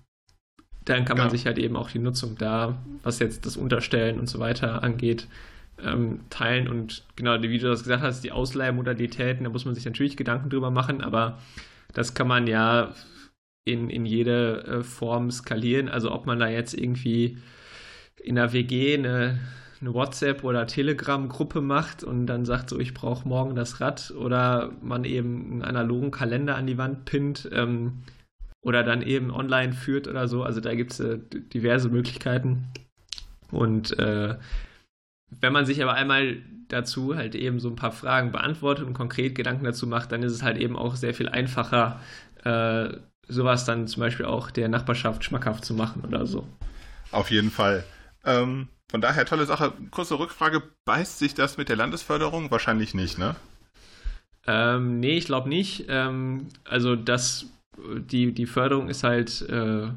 dann 0.84 1.04
kann 1.04 1.16
man 1.16 1.26
ja. 1.26 1.30
sich 1.30 1.46
halt 1.46 1.58
eben 1.58 1.76
auch 1.76 1.90
die 1.90 1.98
Nutzung 1.98 2.36
da, 2.36 2.78
was 3.02 3.18
jetzt 3.18 3.46
das 3.46 3.56
Unterstellen 3.56 4.20
und 4.20 4.28
so 4.28 4.38
weiter 4.38 4.82
angeht, 4.82 5.26
ähm, 5.82 6.20
teilen. 6.30 6.68
Und 6.68 7.04
genau, 7.16 7.40
wie 7.42 7.58
du 7.58 7.68
das 7.68 7.82
gesagt 7.82 8.02
hast, 8.02 8.22
die 8.22 8.32
Ausleihmodalitäten, 8.32 9.44
da 9.44 9.50
muss 9.50 9.64
man 9.64 9.74
sich 9.74 9.84
natürlich 9.84 10.16
Gedanken 10.16 10.50
drüber 10.50 10.70
machen, 10.70 11.00
aber 11.00 11.38
das 11.92 12.14
kann 12.14 12.28
man 12.28 12.46
ja 12.46 12.94
in, 13.64 13.88
in 13.88 14.04
jede 14.04 14.64
äh, 14.64 14.82
Form 14.82 15.30
skalieren. 15.30 15.88
Also 15.88 16.12
ob 16.12 16.26
man 16.26 16.38
da 16.38 16.48
jetzt 16.48 16.74
irgendwie 16.74 17.38
in 18.24 18.36
der 18.36 18.52
WG 18.52 18.94
eine, 18.94 19.38
eine 19.80 19.94
WhatsApp- 19.94 20.44
oder 20.44 20.66
Telegram-Gruppe 20.66 21.60
macht 21.60 22.02
und 22.02 22.26
dann 22.26 22.44
sagt 22.44 22.70
so, 22.70 22.80
ich 22.80 22.94
brauche 22.94 23.28
morgen 23.28 23.54
das 23.54 23.80
Rad 23.80 24.12
oder 24.16 24.72
man 24.82 25.04
eben 25.04 25.52
einen 25.52 25.62
analogen 25.62 26.10
Kalender 26.10 26.56
an 26.56 26.66
die 26.66 26.78
Wand 26.78 27.04
pinnt. 27.04 27.48
Ähm, 27.52 28.02
oder 28.64 28.82
dann 28.82 29.02
eben 29.02 29.30
online 29.30 29.74
führt 29.74 30.08
oder 30.08 30.26
so. 30.26 30.42
Also 30.42 30.60
da 30.60 30.74
gibt 30.74 30.92
es 30.92 31.00
äh, 31.00 31.18
diverse 31.52 31.90
Möglichkeiten. 31.90 32.64
Und 33.50 33.96
äh, 33.98 34.36
wenn 35.40 35.52
man 35.52 35.66
sich 35.66 35.82
aber 35.82 35.94
einmal 35.94 36.38
dazu 36.68 37.14
halt 37.14 37.34
eben 37.34 37.60
so 37.60 37.68
ein 37.68 37.76
paar 37.76 37.92
Fragen 37.92 38.32
beantwortet 38.32 38.86
und 38.86 38.94
konkret 38.94 39.34
Gedanken 39.34 39.64
dazu 39.64 39.86
macht, 39.86 40.12
dann 40.12 40.22
ist 40.22 40.32
es 40.32 40.42
halt 40.42 40.56
eben 40.56 40.76
auch 40.76 40.96
sehr 40.96 41.12
viel 41.12 41.28
einfacher, 41.28 42.00
äh, 42.44 42.96
sowas 43.28 43.66
dann 43.66 43.86
zum 43.86 44.00
Beispiel 44.00 44.26
auch 44.26 44.50
der 44.50 44.68
Nachbarschaft 44.68 45.24
schmackhaft 45.24 45.64
zu 45.64 45.74
machen 45.74 46.02
oder 46.02 46.26
so. 46.26 46.46
Auf 47.10 47.30
jeden 47.30 47.50
Fall. 47.50 47.84
Ähm, 48.24 48.68
von 48.90 49.00
daher 49.00 49.26
tolle 49.26 49.46
Sache. 49.46 49.72
Kurze 49.90 50.18
Rückfrage, 50.18 50.62
beißt 50.84 51.18
sich 51.18 51.34
das 51.34 51.56
mit 51.56 51.68
der 51.68 51.76
Landesförderung? 51.76 52.50
Wahrscheinlich 52.50 52.94
nicht, 52.94 53.18
ne? 53.18 53.36
Ähm, 54.46 55.00
nee, 55.00 55.16
ich 55.16 55.24
glaube 55.24 55.48
nicht. 55.48 55.86
Ähm, 55.88 56.48
also 56.64 56.96
das 56.96 57.46
die, 57.78 58.32
die 58.32 58.46
Förderung 58.46 58.88
ist 58.88 59.04
halt, 59.04 59.42
äh, 59.48 59.88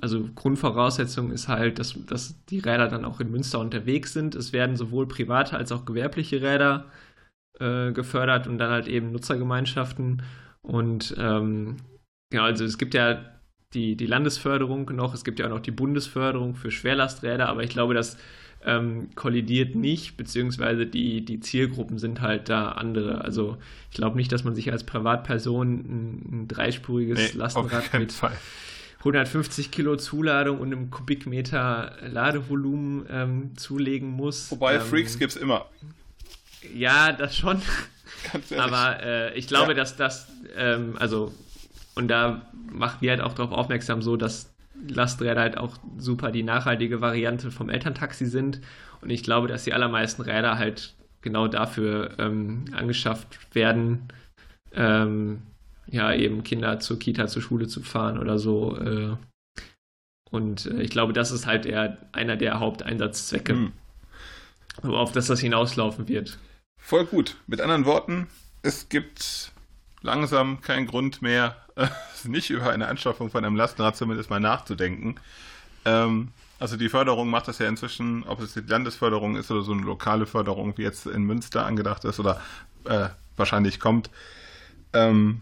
also 0.00 0.28
Grundvoraussetzung 0.34 1.30
ist 1.30 1.48
halt, 1.48 1.78
dass, 1.78 1.94
dass 2.06 2.44
die 2.46 2.58
Räder 2.58 2.88
dann 2.88 3.04
auch 3.04 3.20
in 3.20 3.30
Münster 3.30 3.58
unterwegs 3.58 4.12
sind. 4.12 4.34
Es 4.34 4.52
werden 4.52 4.76
sowohl 4.76 5.06
private 5.06 5.56
als 5.56 5.72
auch 5.72 5.84
gewerbliche 5.84 6.40
Räder 6.40 6.86
äh, 7.58 7.92
gefördert 7.92 8.46
und 8.46 8.58
dann 8.58 8.70
halt 8.70 8.88
eben 8.88 9.12
Nutzergemeinschaften. 9.12 10.22
Und 10.62 11.14
ähm, 11.18 11.76
genau, 12.30 12.44
also 12.44 12.64
es 12.64 12.78
gibt 12.78 12.94
ja 12.94 13.24
die, 13.74 13.96
die 13.96 14.06
Landesförderung 14.06 14.90
noch, 14.94 15.14
es 15.14 15.24
gibt 15.24 15.38
ja 15.38 15.46
auch 15.46 15.50
noch 15.50 15.60
die 15.60 15.70
Bundesförderung 15.70 16.56
für 16.56 16.70
Schwerlasträder, 16.70 17.48
aber 17.48 17.62
ich 17.62 17.70
glaube, 17.70 17.94
das 17.94 18.16
ähm, 18.64 19.08
kollidiert 19.14 19.74
nicht, 19.74 20.16
beziehungsweise 20.16 20.86
die, 20.86 21.24
die 21.24 21.40
Zielgruppen 21.40 21.98
sind 21.98 22.20
halt 22.20 22.48
da 22.48 22.72
andere. 22.72 23.22
Also 23.22 23.56
ich 23.90 23.96
glaube 23.96 24.16
nicht, 24.16 24.32
dass 24.32 24.44
man 24.44 24.54
sich 24.54 24.70
als 24.70 24.84
Privatperson 24.84 25.68
ein, 25.68 26.42
ein 26.42 26.48
dreispuriges 26.48 27.32
nee, 27.32 27.38
Lastenrad 27.38 27.94
mit 27.94 28.12
Fall. 28.12 28.36
150 28.98 29.70
Kilo 29.70 29.96
Zuladung 29.96 30.60
und 30.60 30.72
einem 30.72 30.90
Kubikmeter 30.90 31.96
Ladevolumen 32.02 33.06
ähm, 33.08 33.56
zulegen 33.56 34.10
muss. 34.10 34.50
Wobei 34.50 34.74
ähm, 34.74 34.82
Freaks 34.82 35.18
gibt 35.18 35.32
es 35.32 35.38
immer. 35.38 35.66
Ja, 36.74 37.12
das 37.12 37.34
schon. 37.34 37.62
Aber 38.58 39.02
äh, 39.02 39.38
ich 39.38 39.46
glaube, 39.46 39.72
ja. 39.72 39.74
dass 39.74 39.96
das, 39.96 40.28
ähm, 40.54 40.96
also, 40.98 41.32
und 42.00 42.08
da 42.08 42.50
machen 42.72 42.96
wir 43.00 43.10
halt 43.10 43.20
auch 43.20 43.34
darauf 43.34 43.52
aufmerksam, 43.52 44.00
so 44.00 44.16
dass 44.16 44.54
Lasträder 44.88 45.38
halt 45.38 45.58
auch 45.58 45.76
super 45.98 46.32
die 46.32 46.42
nachhaltige 46.42 47.02
Variante 47.02 47.50
vom 47.50 47.68
Elterntaxi 47.68 48.24
sind. 48.24 48.62
Und 49.02 49.10
ich 49.10 49.22
glaube, 49.22 49.48
dass 49.48 49.64
die 49.64 49.74
allermeisten 49.74 50.22
Räder 50.22 50.56
halt 50.56 50.94
genau 51.20 51.46
dafür 51.46 52.18
ähm, 52.18 52.64
angeschafft 52.72 53.54
werden, 53.54 54.08
ähm, 54.72 55.42
ja, 55.88 56.14
eben 56.14 56.42
Kinder 56.42 56.80
zur 56.80 56.98
Kita, 56.98 57.26
zur 57.26 57.42
Schule 57.42 57.68
zu 57.68 57.82
fahren 57.82 58.18
oder 58.18 58.38
so. 58.38 58.78
Äh, 58.78 59.16
und 60.30 60.64
äh, 60.64 60.80
ich 60.80 60.88
glaube, 60.88 61.12
das 61.12 61.32
ist 61.32 61.46
halt 61.46 61.66
eher 61.66 61.98
einer 62.12 62.36
der 62.36 62.60
Haupteinsatzzwecke, 62.60 63.52
mhm. 63.52 63.72
auf 64.84 65.12
das 65.12 65.26
das 65.26 65.40
hinauslaufen 65.40 66.08
wird. 66.08 66.38
Voll 66.80 67.04
gut. 67.04 67.36
Mit 67.46 67.60
anderen 67.60 67.84
Worten, 67.84 68.26
es 68.62 68.88
gibt 68.88 69.52
langsam 70.02 70.60
keinen 70.60 70.86
Grund 70.86 71.22
mehr, 71.22 71.56
äh, 71.76 71.86
nicht 72.28 72.50
über 72.50 72.70
eine 72.70 72.88
Anschaffung 72.88 73.30
von 73.30 73.44
einem 73.44 73.56
Lastenrad 73.56 73.96
zumindest 73.96 74.30
mal 74.30 74.40
nachzudenken. 74.40 75.16
Ähm, 75.84 76.28
also 76.58 76.76
die 76.76 76.90
Förderung 76.90 77.30
macht 77.30 77.48
das 77.48 77.58
ja 77.58 77.68
inzwischen, 77.68 78.24
ob 78.24 78.40
es 78.40 78.52
die 78.52 78.60
Landesförderung 78.60 79.36
ist 79.36 79.50
oder 79.50 79.62
so 79.62 79.72
eine 79.72 79.82
lokale 79.82 80.26
Förderung, 80.26 80.76
wie 80.76 80.82
jetzt 80.82 81.06
in 81.06 81.22
Münster 81.22 81.64
angedacht 81.64 82.04
ist 82.04 82.20
oder 82.20 82.40
äh, 82.84 83.08
wahrscheinlich 83.36 83.80
kommt. 83.80 84.10
Ähm, 84.92 85.40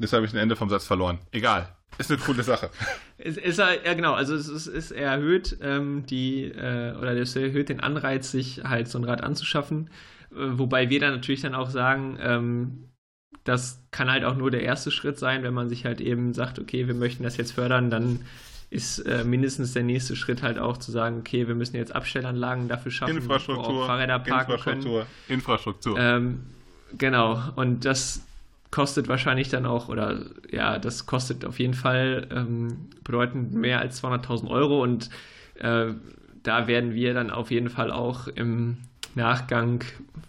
jetzt 0.00 0.12
habe 0.12 0.26
ich 0.26 0.32
ein 0.32 0.38
Ende 0.38 0.56
vom 0.56 0.68
Satz 0.68 0.86
verloren. 0.86 1.18
Egal. 1.30 1.68
Ist 1.98 2.10
eine 2.10 2.20
coole 2.20 2.42
Sache. 2.42 2.70
Es 3.18 3.38
ist 3.38 3.58
ja 3.58 3.94
genau, 3.94 4.12
also 4.12 4.34
es 4.34 4.46
ist, 4.46 4.66
ist 4.66 4.90
erhöht 4.90 5.56
ähm, 5.62 6.04
die 6.04 6.44
äh, 6.44 6.94
oder 6.96 7.16
es 7.16 7.34
erhöht 7.34 7.70
den 7.70 7.80
Anreiz, 7.80 8.30
sich 8.30 8.62
halt 8.62 8.88
so 8.88 8.98
ein 8.98 9.04
Rad 9.04 9.22
anzuschaffen. 9.22 9.88
Äh, 10.36 10.58
wobei 10.58 10.90
wir 10.90 11.00
dann 11.00 11.14
natürlich 11.14 11.40
dann 11.40 11.54
auch 11.54 11.70
sagen, 11.70 12.18
ähm, 12.20 12.88
das 13.44 13.82
kann 13.90 14.10
halt 14.10 14.24
auch 14.24 14.36
nur 14.36 14.50
der 14.50 14.62
erste 14.62 14.90
Schritt 14.90 15.18
sein, 15.18 15.42
wenn 15.42 15.54
man 15.54 15.68
sich 15.68 15.84
halt 15.84 16.00
eben 16.00 16.34
sagt, 16.34 16.58
okay, 16.58 16.86
wir 16.86 16.94
möchten 16.94 17.22
das 17.22 17.36
jetzt 17.36 17.52
fördern, 17.52 17.90
dann 17.90 18.20
ist 18.70 18.98
äh, 19.00 19.22
mindestens 19.24 19.72
der 19.72 19.84
nächste 19.84 20.16
Schritt 20.16 20.42
halt 20.42 20.58
auch 20.58 20.76
zu 20.76 20.90
sagen, 20.90 21.18
okay, 21.20 21.46
wir 21.46 21.54
müssen 21.54 21.76
jetzt 21.76 21.94
Abstellanlagen 21.94 22.68
dafür 22.68 22.90
schaffen, 22.90 23.16
Infrastruktur, 23.16 23.74
wo 23.74 23.82
auch 23.82 23.86
Fahrräder 23.86 24.18
parken 24.18 24.52
Infrastruktur, 24.52 25.00
können. 25.00 25.10
Infrastruktur. 25.28 25.98
Ähm, 25.98 26.40
genau, 26.98 27.40
und 27.54 27.84
das 27.84 28.26
kostet 28.70 29.08
wahrscheinlich 29.08 29.48
dann 29.48 29.64
auch, 29.66 29.88
oder 29.88 30.20
ja, 30.50 30.78
das 30.78 31.06
kostet 31.06 31.44
auf 31.44 31.58
jeden 31.58 31.74
Fall 31.74 32.26
ähm, 32.30 32.88
bedeutend 33.04 33.54
mehr 33.54 33.80
als 33.80 34.02
200.000 34.02 34.50
Euro. 34.50 34.82
Und 34.82 35.10
äh, 35.54 35.92
da 36.42 36.66
werden 36.66 36.94
wir 36.94 37.14
dann 37.14 37.30
auf 37.30 37.50
jeden 37.50 37.70
Fall 37.70 37.90
auch 37.90 38.26
im 38.28 38.78
Nachgang 39.16 39.84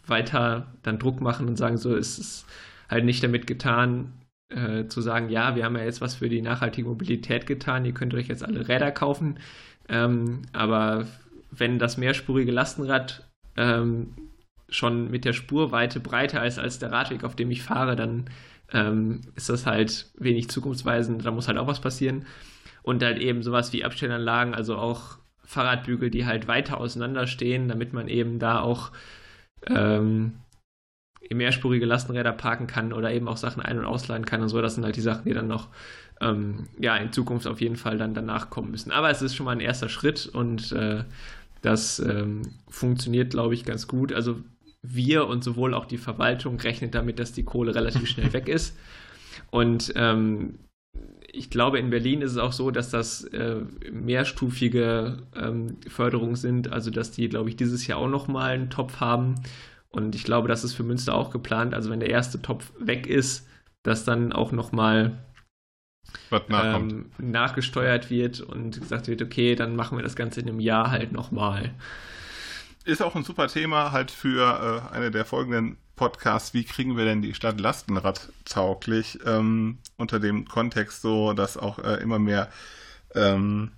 weiter 0.06 0.68
dann 0.84 1.00
Druck 1.00 1.22
machen 1.22 1.48
und 1.48 1.58
sagen, 1.58 1.78
so 1.78 1.96
ist 1.96 2.18
es 2.18 2.46
halt 2.90 3.06
nicht 3.06 3.24
damit 3.24 3.46
getan, 3.48 4.14
äh, 4.50 4.86
zu 4.88 5.02
sagen, 5.02 5.30
ja, 5.30 5.56
wir 5.56 5.66
haben 5.66 5.76
ja 5.76 5.84
jetzt 5.84 6.02
was 6.02 6.16
für 6.16 6.30
die 6.30 6.42
nachhaltige 6.42 6.88
Mobilität 6.88 7.46
getan, 7.46 7.86
ihr 7.86 7.94
könnt 7.94 8.14
euch 8.14 8.28
jetzt 8.28 8.44
alle 8.44 8.68
Räder 8.68 8.92
kaufen. 8.92 9.40
Ähm, 9.90 10.44
aber 10.54 11.06
wenn 11.52 11.80
das 11.80 11.98
mehrspurige 11.98 12.52
Lastenrad 12.52 13.28
ähm, 13.56 14.14
schon 14.70 15.10
mit 15.10 15.26
der 15.26 15.34
Spurweite 15.34 16.00
breiter 16.00 16.46
ist 16.46 16.60
als 16.60 16.80
der 16.80 16.92
Radweg, 16.92 17.24
auf 17.24 17.36
dem 17.36 17.52
ich 17.52 17.64
fahre, 17.64 17.96
dann 17.96 18.30
ähm, 18.74 19.22
ist 19.36 19.50
das 19.50 19.66
halt 19.66 20.12
wenig 20.18 20.50
zukunftsweisend, 20.50 21.26
da 21.26 21.32
muss 21.32 21.48
halt 21.48 21.58
auch 21.58 21.68
was 21.68 21.82
passieren. 21.82 22.26
Und 22.84 23.04
halt 23.04 23.20
eben 23.20 23.44
sowas 23.44 23.74
wie 23.74 23.84
Abstellanlagen, 23.84 24.54
also 24.54 24.78
auch 24.78 25.18
Fahrradbügel, 25.48 26.10
die 26.10 26.26
halt 26.26 26.48
weiter 26.48 26.78
auseinander 26.78 27.26
stehen, 27.26 27.70
damit 27.70 27.94
man 27.94 28.10
eben 28.10 28.38
da 28.38 28.60
auch 28.60 28.92
ähm, 29.66 30.34
mehrspurige 31.34 31.86
Lastenräder 31.86 32.34
parken 32.34 32.68
kann 32.68 32.92
oder 32.94 33.12
eben 33.14 33.28
auch 33.28 33.38
Sachen 33.38 33.62
ein- 33.62 33.80
und 33.80 33.86
ausladen 33.86 34.26
kann 34.26 34.42
und 34.42 34.50
so. 34.50 34.62
Das 34.62 34.76
sind 34.76 34.84
halt 34.84 34.98
die 34.98 35.02
Sachen, 35.02 35.24
die 35.24 35.34
dann 35.34 35.48
noch 35.48 35.70
ähm, 36.20 36.68
ja, 36.78 36.98
in 36.98 37.14
Zukunft 37.14 37.48
auf 37.48 37.62
jeden 37.62 37.78
Fall 37.78 37.98
dann 37.98 38.14
danach 38.14 38.50
kommen 38.50 38.72
müssen. 38.72 38.92
Aber 38.92 39.10
es 39.10 39.22
ist 39.22 39.36
schon 39.36 39.46
mal 39.46 39.54
ein 39.54 39.62
erster 39.62 39.88
Schritt 39.88 40.28
und 40.28 40.74
äh, 40.74 41.06
das 41.62 42.00
ähm, 42.00 42.42
funktioniert, 42.70 43.32
glaube 43.32 43.54
ich, 43.54 43.64
ganz 43.64 43.88
gut. 43.88 44.12
Also 44.12 44.42
wir 44.82 45.28
und 45.28 45.46
sowohl 45.46 45.74
auch 45.74 45.86
die 45.86 45.98
Verwaltung 45.98 46.60
rechnen 46.60 46.92
damit, 46.92 47.20
dass 47.20 47.32
die 47.32 47.44
Kohle 47.44 47.74
relativ 47.74 48.08
schnell 48.08 48.34
weg 48.34 48.50
ist. 48.50 48.78
Und 49.50 49.94
ähm, 49.96 50.60
ich 51.38 51.50
glaube, 51.50 51.80
in 51.80 51.90
Berlin 51.90 52.22
ist 52.22 52.32
es 52.32 52.38
auch 52.38 52.52
so, 52.52 52.72
dass 52.72 52.90
das 52.90 53.24
äh, 53.26 53.62
mehrstufige 53.92 55.24
ähm, 55.36 55.78
Förderungen 55.88 56.36
sind, 56.36 56.72
also 56.72 56.90
dass 56.90 57.12
die, 57.12 57.30
glaube 57.30 57.50
ich, 57.50 57.56
dieses 57.56 57.86
Jahr 57.88 58.00
auch 58.00 58.10
nochmal 58.10 58.52
einen 58.52 58.70
Topf 58.70 59.00
haben. 59.00 59.36
Und 59.90 60.16
ich 60.16 60.24
glaube, 60.24 60.48
das 60.48 60.64
ist 60.64 60.74
für 60.74 60.84
Münster 60.84 61.14
auch 61.14 61.30
geplant. 61.30 61.74
Also 61.74 61.90
wenn 61.90 62.00
der 62.00 62.10
erste 62.10 62.42
Topf 62.42 62.72
weg 62.80 63.08
ist, 63.08 63.48
dass 63.84 64.04
dann 64.04 64.34
auch 64.34 64.52
nochmal 64.52 65.18
ähm, 66.50 67.12
nachgesteuert 67.18 68.10
wird 68.10 68.42
und 68.42 68.80
gesagt 68.80 69.08
wird, 69.08 69.22
okay, 69.22 69.56
dann 69.56 69.76
machen 69.76 69.98
wir 69.98 70.04
das 70.04 70.16
Ganze 70.16 70.42
in 70.42 70.50
einem 70.50 70.60
Jahr 70.60 70.92
halt 70.92 71.12
nochmal. 71.12 71.74
Ist 72.86 73.02
auch 73.02 73.16
ein 73.16 73.24
super 73.24 73.48
Thema 73.48 73.92
halt 73.92 74.12
für 74.12 74.84
äh, 74.92 74.96
eine 74.96 75.12
der 75.12 75.26
folgenden 75.26 75.78
Podcasts. 75.98 76.54
Wie 76.54 76.64
kriegen 76.64 76.96
wir 76.96 77.04
denn 77.04 77.22
die 77.22 77.34
Stadt 77.34 77.60
Lastenrad 77.60 78.30
tauglich? 78.46 79.20
Ähm, 79.26 79.80
unter 79.98 80.22
dem 80.22 80.48
Kontext 80.48 81.02
so, 81.02 81.34
dass 81.34 81.58
auch 81.58 81.80
äh, 81.80 81.96
immer 81.96 82.20
mehr 82.20 82.50
ähm, 83.14 83.72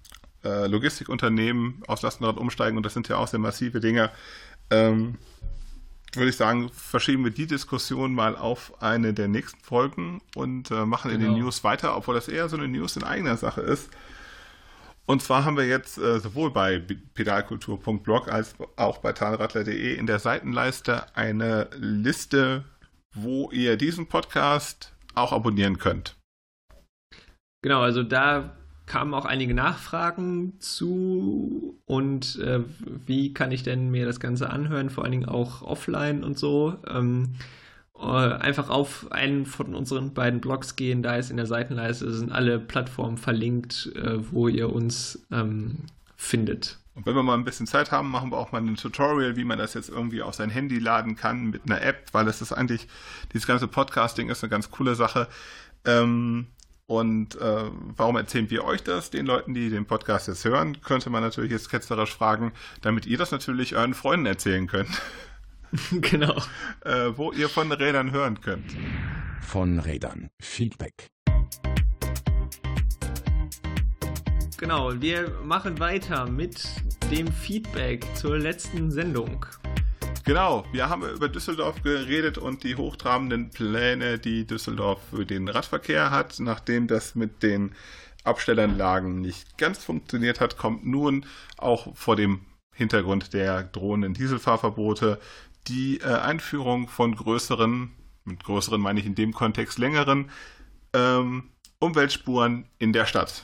äh, 0.43 0.67
Logistikunternehmen 0.67 1.81
aufs 1.88 2.03
Lastenrad 2.03 2.38
umsteigen 2.38 2.77
und 2.77 2.85
das 2.85 2.93
sind 2.93 3.07
ja 3.07 3.17
auch 3.17 3.27
sehr 3.27 3.39
massive 3.39 3.79
Dinge. 3.79 4.11
Ähm, 4.69 5.17
würde 6.13 6.29
ich 6.29 6.38
sagen, 6.38 6.69
verschieben 6.69 7.23
wir 7.23 7.31
die 7.31 7.47
Diskussion 7.47 8.13
mal 8.13 8.35
auf 8.35 8.81
eine 8.81 9.13
der 9.13 9.27
nächsten 9.27 9.59
Folgen 9.63 10.21
und 10.35 10.71
äh, 10.71 10.85
machen 10.85 11.09
genau. 11.09 11.15
in 11.15 11.21
den 11.21 11.33
genau. 11.33 11.45
News 11.45 11.63
weiter, 11.63 11.95
obwohl 11.95 12.15
das 12.15 12.27
eher 12.27 12.49
so 12.49 12.57
eine 12.57 12.67
News 12.67 12.95
in 12.95 13.03
eigener 13.03 13.38
Sache 13.38 13.61
ist. 13.61 13.89
Und 15.10 15.24
zwar 15.24 15.44
haben 15.44 15.58
wir 15.58 15.66
jetzt 15.66 15.98
äh, 15.98 16.20
sowohl 16.20 16.51
bei 16.51 16.78
pedalkultur.blog 17.16 18.32
als 18.32 18.54
auch 18.75 19.00
bei 19.00 19.12
talradler.de 19.12 19.96
in 19.96 20.06
der 20.06 20.20
Seitenleiste 20.20 21.16
eine 21.16 21.68
Liste, 21.80 22.63
wo 23.16 23.50
ihr 23.50 23.75
diesen 23.75 24.06
Podcast 24.06 24.94
auch 25.16 25.34
abonnieren 25.34 25.80
könnt. 25.80 26.16
Genau, 27.63 27.82
also 27.82 28.04
da 28.04 28.56
kamen 28.86 29.16
auch 29.16 29.25
einige 29.25 29.56
Nachfragen 29.56 30.60
zu 30.60 31.80
und 31.86 32.38
äh, 32.42 32.60
wie 33.08 33.34
kann 33.34 33.51
ich 33.51 33.63
denn 33.63 33.89
mir 33.89 34.06
das 34.06 34.20
Ganze 34.20 34.51
anhören, 34.51 34.92
vor 34.92 35.06
allen 35.06 35.13
Dingen 35.13 35.30
auch 35.30 35.63
offline 35.63 36.24
und 36.24 36.38
so. 36.38 36.75
Ähm, 36.88 37.34
äh, 37.34 37.59
einfach 38.00 38.70
auf 38.70 39.12
einen 39.12 39.46
von 39.46 39.75
unseren 39.75 40.13
beiden 40.13 40.41
Blogs 40.41 40.75
gehen, 40.75 41.03
da 41.03 41.15
ist 41.15 41.32
in 41.32 41.38
der 41.38 41.46
Seitenleiste 41.46 42.12
sind 42.12 42.32
alle 42.32 42.60
Plattformen 42.60 43.18
verlinkt, 43.18 43.91
äh, 43.96 44.32
wo 44.32 44.48
ihr 44.48 44.72
uns 44.72 45.25
ähm, 45.32 45.79
findet. 46.15 46.79
Und 46.96 47.06
wenn 47.06 47.15
wir 47.15 47.24
mal 47.24 47.36
ein 47.36 47.46
bisschen 47.46 47.68
Zeit 47.68 47.91
haben, 47.91 48.10
machen 48.10 48.32
wir 48.32 48.38
auch 48.38 48.51
mal 48.51 48.62
ein 48.62 48.75
Tutorial, 48.75 49.38
wie 49.38 49.46
man 49.46 49.58
das 49.58 49.74
jetzt 49.74 49.89
irgendwie 49.89 50.22
auf 50.22 50.36
sein 50.36 50.50
Handy 50.50 50.79
laden 50.79 51.15
kann 51.15 51.46
mit 51.46 51.62
einer 51.65 51.82
App, 51.82 52.08
weil 52.12 52.27
es 52.27 52.41
ist 52.41 52.51
eigentlich, 52.51 52.88
dieses 53.34 53.48
ganze 53.48 53.68
Podcasting 53.68 54.29
ist 54.29 54.44
eine 54.44 54.50
ganz 54.50 54.70
coole 54.70 54.96
Sache. 54.96 55.27
Ähm, 55.86 56.48
und 56.88 57.39
äh, 57.39 57.70
warum 57.96 58.18
erzählen 58.18 58.50
wir 58.50 58.65
euch 58.65 58.84
das? 58.84 59.12
Den 59.12 59.27
Leuten, 59.27 59.53
die 59.53 59.70
den 59.70 59.86
Podcast 59.86 60.27
jetzt 60.27 60.44
hören, 60.44 60.82
könnte 60.82 61.10
man 61.10 61.22
natürlich 61.22 61.51
jetzt 61.51 61.70
ketzerisch 61.70 62.13
fragen, 62.13 62.51
damit 62.82 63.06
ihr 63.06 63.18
das 63.18 63.32
natürlich 63.32 63.75
euren 63.75 63.94
Freunden 63.94 64.25
erzählen 64.25 64.68
könnt. 64.68 64.89
genau. 66.01 66.35
Äh, 66.83 67.11
wo 67.15 67.31
ihr 67.31 67.49
von 67.49 67.71
Rädern 67.71 68.11
hören 68.11 68.41
könnt. 68.41 68.75
Von 69.41 69.79
Rädern. 69.79 70.29
Feedback. 70.39 71.09
Genau, 74.57 74.91
wir 74.99 75.29
machen 75.43 75.79
weiter 75.79 76.29
mit 76.29 76.67
dem 77.11 77.31
Feedback 77.31 78.05
zur 78.15 78.38
letzten 78.38 78.91
Sendung. 78.91 79.45
Genau, 80.25 80.65
wir 80.73 80.89
haben 80.89 81.09
über 81.09 81.29
Düsseldorf 81.29 81.81
geredet 81.81 82.38
und 82.38 82.63
die 82.63 82.75
hochtrabenden 82.75 83.49
Pläne, 83.51 84.19
die 84.19 84.45
Düsseldorf 84.45 84.99
für 85.09 85.25
den 85.25 85.47
Radverkehr 85.47 86.11
hat. 86.11 86.39
Nachdem 86.39 86.88
das 86.88 87.15
mit 87.15 87.41
den 87.41 87.71
Abstellanlagen 88.25 89.21
nicht 89.21 89.57
ganz 89.57 89.83
funktioniert 89.83 90.39
hat, 90.39 90.57
kommt 90.57 90.85
nun 90.85 91.25
auch 91.57 91.95
vor 91.95 92.15
dem 92.15 92.41
Hintergrund 92.75 93.33
der 93.33 93.63
drohenden 93.63 94.13
Dieselfahrverbote 94.13 95.19
die 95.69 95.99
äh, 96.01 96.05
Einführung 96.05 96.88
von 96.88 97.15
größeren, 97.15 97.91
mit 98.25 98.43
größeren 98.43 98.81
meine 98.81 98.99
ich 98.99 99.05
in 99.05 99.15
dem 99.15 99.33
Kontext 99.33 99.77
längeren, 99.77 100.29
ähm, 100.93 101.49
Umweltspuren 101.79 102.65
in 102.77 102.93
der 102.93 103.05
Stadt. 103.05 103.43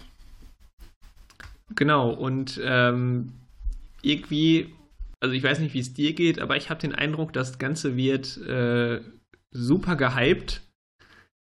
Genau, 1.74 2.12
und 2.12 2.60
ähm, 2.64 3.34
irgendwie, 4.02 4.74
also 5.20 5.34
ich 5.34 5.44
weiß 5.44 5.60
nicht, 5.60 5.74
wie 5.74 5.80
es 5.80 5.94
dir 5.94 6.14
geht, 6.14 6.40
aber 6.40 6.58
ich 6.58 6.70
habe 6.70 6.80
den 6.80 6.94
Eindruck, 6.94 7.34
das 7.34 7.58
Ganze 7.58 7.96
wird 7.96 8.38
äh, 8.38 9.02
super 9.52 9.96
gehypt. 9.96 10.62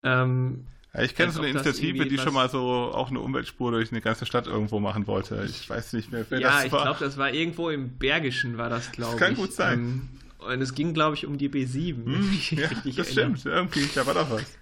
Ähm, 0.04 0.66
ja, 0.94 1.02
ich 1.02 1.14
kenne 1.14 1.30
so 1.30 1.40
eine 1.40 1.50
Initiative, 1.50 2.06
die 2.06 2.18
schon 2.18 2.34
mal 2.34 2.48
so 2.48 2.60
auch 2.60 3.10
eine 3.10 3.20
Umweltspur 3.20 3.70
durch 3.70 3.92
eine 3.92 4.00
ganze 4.00 4.26
Stadt 4.26 4.48
irgendwo 4.48 4.80
machen 4.80 5.06
wollte. 5.06 5.44
Ich 5.48 5.70
weiß 5.70 5.92
nicht 5.92 6.10
mehr, 6.10 6.26
wer 6.28 6.40
ja, 6.40 6.48
das 6.48 6.54
war. 6.54 6.60
Ja, 6.60 6.64
ich 6.66 6.82
glaube, 6.82 6.98
das 6.98 7.16
war 7.16 7.32
irgendwo 7.32 7.70
im 7.70 7.96
Bergischen, 7.96 8.58
war 8.58 8.70
das, 8.70 8.90
glaube 8.90 9.14
ich. 9.14 9.20
Das 9.20 9.28
kann 9.28 9.36
gut 9.36 9.52
sein. 9.52 9.78
Ähm, 9.78 10.08
und 10.40 10.60
es 10.60 10.74
ging, 10.74 10.94
glaube 10.94 11.16
ich, 11.16 11.26
um 11.26 11.38
die 11.38 11.48
B7. 11.48 12.04
Hm, 12.04 12.38
ja, 12.50 12.68
das 12.96 13.16
erinnere. 13.16 13.36
stimmt. 13.36 13.46
Irgendwie, 13.46 13.88
da 13.94 14.06
war 14.06 14.14
doch 14.14 14.30
was. 14.30 14.58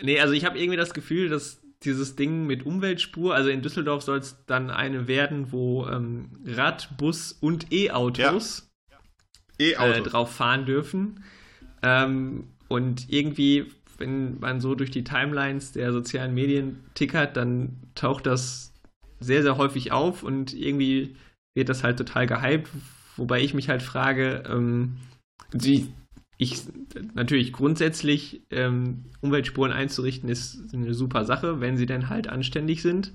Nee, 0.00 0.20
also 0.20 0.32
ich 0.32 0.44
habe 0.44 0.58
irgendwie 0.58 0.76
das 0.76 0.94
Gefühl, 0.94 1.28
dass 1.28 1.60
dieses 1.82 2.16
Ding 2.16 2.46
mit 2.46 2.66
Umweltspur, 2.66 3.34
also 3.34 3.50
in 3.50 3.62
Düsseldorf 3.62 4.02
soll 4.02 4.18
es 4.18 4.36
dann 4.46 4.70
eine 4.70 5.06
werden, 5.06 5.52
wo 5.52 5.86
ähm, 5.86 6.30
Rad, 6.44 6.96
Bus 6.96 7.32
und 7.32 7.72
E-Autos 7.72 8.68
ja. 8.90 8.98
e 9.58 9.72
äh, 9.72 10.02
drauf 10.02 10.34
fahren 10.34 10.66
dürfen. 10.66 11.24
Ähm, 11.82 12.48
und 12.68 13.08
irgendwie, 13.08 13.66
wenn 13.98 14.38
man 14.40 14.60
so 14.60 14.74
durch 14.74 14.90
die 14.90 15.04
Timelines 15.04 15.72
der 15.72 15.92
sozialen 15.92 16.34
Medien 16.34 16.84
tickert, 16.94 17.36
dann 17.36 17.76
taucht 17.94 18.26
das 18.26 18.72
sehr, 19.20 19.42
sehr 19.42 19.56
häufig 19.56 19.92
auf 19.92 20.22
und 20.22 20.54
irgendwie 20.54 21.16
wird 21.54 21.68
das 21.68 21.82
halt 21.82 21.96
total 21.96 22.26
gehypt, 22.26 22.68
wobei 23.18 23.42
ich 23.42 23.54
mich 23.54 23.68
halt 23.68 23.82
frage, 23.82 24.44
ähm, 24.48 24.96
die, 25.52 25.92
ich 26.36 26.62
natürlich 27.14 27.52
grundsätzlich 27.52 28.42
ähm, 28.50 29.04
Umweltspuren 29.20 29.72
einzurichten 29.72 30.28
ist 30.28 30.72
eine 30.72 30.94
super 30.94 31.24
Sache, 31.24 31.60
wenn 31.60 31.76
sie 31.76 31.86
denn 31.86 32.08
halt 32.08 32.28
anständig 32.28 32.82
sind. 32.82 33.12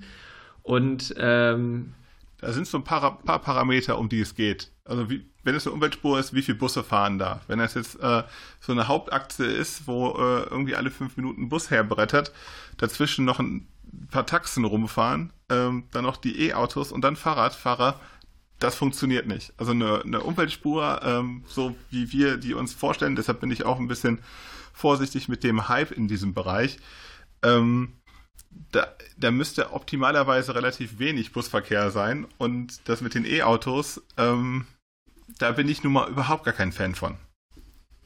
Und 0.62 1.14
ähm, 1.18 1.94
da 2.38 2.52
sind 2.52 2.66
so 2.66 2.78
ein 2.78 2.84
paar, 2.84 3.18
paar, 3.18 3.38
Parameter, 3.38 3.98
um 3.98 4.08
die 4.08 4.20
es 4.20 4.34
geht. 4.34 4.70
Also 4.84 5.08
wie, 5.08 5.24
wenn 5.44 5.54
es 5.54 5.66
eine 5.66 5.74
Umweltspur 5.74 6.18
ist, 6.18 6.34
wie 6.34 6.42
viele 6.42 6.58
Busse 6.58 6.84
fahren 6.84 7.18
da? 7.18 7.40
Wenn 7.46 7.58
das 7.58 7.74
jetzt 7.74 7.98
äh, 8.00 8.22
so 8.60 8.72
eine 8.72 8.88
Hauptachse 8.88 9.46
ist, 9.46 9.86
wo 9.86 10.10
äh, 10.10 10.42
irgendwie 10.50 10.74
alle 10.74 10.90
fünf 10.90 11.16
Minuten 11.16 11.44
ein 11.44 11.48
Bus 11.48 11.70
herbrettert, 11.70 12.32
dazwischen 12.76 13.24
noch 13.24 13.38
ein 13.40 13.66
paar 14.10 14.26
Taxen 14.26 14.64
rumfahren, 14.64 15.32
ähm, 15.48 15.84
dann 15.92 16.04
noch 16.04 16.16
die 16.16 16.48
E-Autos 16.48 16.92
und 16.92 17.02
dann 17.02 17.16
Fahrradfahrer, 17.16 18.00
das 18.64 18.76
funktioniert 18.76 19.26
nicht. 19.26 19.52
Also 19.58 19.72
eine, 19.72 20.00
eine 20.02 20.20
Umweltspur, 20.20 21.00
ähm, 21.04 21.44
so 21.46 21.76
wie 21.90 22.10
wir 22.12 22.38
die 22.38 22.54
uns 22.54 22.72
vorstellen, 22.72 23.14
deshalb 23.14 23.40
bin 23.40 23.50
ich 23.50 23.66
auch 23.66 23.78
ein 23.78 23.88
bisschen 23.88 24.20
vorsichtig 24.72 25.28
mit 25.28 25.44
dem 25.44 25.68
Hype 25.68 25.92
in 25.92 26.08
diesem 26.08 26.32
Bereich. 26.32 26.78
Ähm, 27.42 27.92
da, 28.72 28.86
da, 29.18 29.30
müsste 29.30 29.74
optimalerweise 29.74 30.54
relativ 30.54 30.98
wenig 30.98 31.32
Busverkehr 31.32 31.90
sein 31.90 32.26
und 32.38 32.88
das 32.88 33.02
mit 33.02 33.14
den 33.14 33.26
E-Autos, 33.26 34.02
ähm, 34.16 34.66
da 35.38 35.52
bin 35.52 35.68
ich 35.68 35.82
nun 35.84 35.92
mal 35.92 36.08
überhaupt 36.08 36.44
gar 36.44 36.54
kein 36.54 36.72
Fan 36.72 36.94
von. 36.94 37.18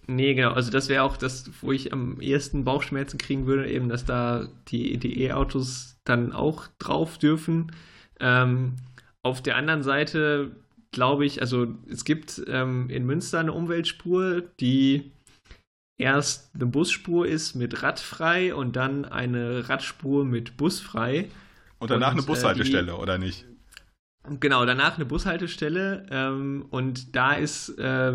Nee, 0.09 0.35
genau. 0.35 0.53
Also 0.53 0.73
das 0.73 0.89
wäre 0.89 1.05
auch 1.05 1.17
das, 1.17 1.51
wo 1.61 1.71
ich 1.71 1.93
am 1.93 2.21
ehesten 2.21 2.65
Bauchschmerzen 2.65 3.19
kriegen 3.19 3.47
würde, 3.47 3.71
eben, 3.71 3.89
dass 3.89 4.05
da 4.05 4.49
die 4.69 5.23
E-Autos 5.23 5.99
dann 6.05 6.33
auch 6.33 6.67
drauf 6.79 7.19
dürfen. 7.19 7.71
Ähm, 8.19 8.77
auf 9.29 9.43
der 9.43 9.57
anderen 9.57 9.83
Seite 9.83 10.57
glaube 10.91 11.27
ich, 11.27 11.41
also 11.41 11.75
es 11.89 12.05
gibt 12.05 12.43
ähm, 12.47 12.89
in 12.91 13.05
Münster 13.05 13.41
eine 13.41 13.53
Umweltspur, 13.53 14.43
die 14.61 15.13
erst 15.99 16.55
eine 16.55 16.67
Busspur 16.67 17.27
ist 17.27 17.55
mit 17.55 17.83
radfrei 17.83 18.55
und 18.55 18.77
dann 18.77 19.05
eine 19.05 19.69
Radspur 19.69 20.25
mit 20.25 20.57
busfrei. 20.57 21.29
Und 21.79 21.91
danach 21.91 22.13
und, 22.13 22.19
eine 22.19 22.27
Bushaltestelle, 22.27 22.93
äh, 22.93 22.95
die, 22.95 23.01
oder 23.01 23.19
nicht? 23.19 23.45
Genau, 24.41 24.65
danach 24.65 24.97
eine 24.97 25.07
Bushaltestelle. 25.07 26.07
Ähm, 26.11 26.67
und 26.71 27.15
da 27.15 27.33
ist, 27.33 27.71
äh, 27.79 28.15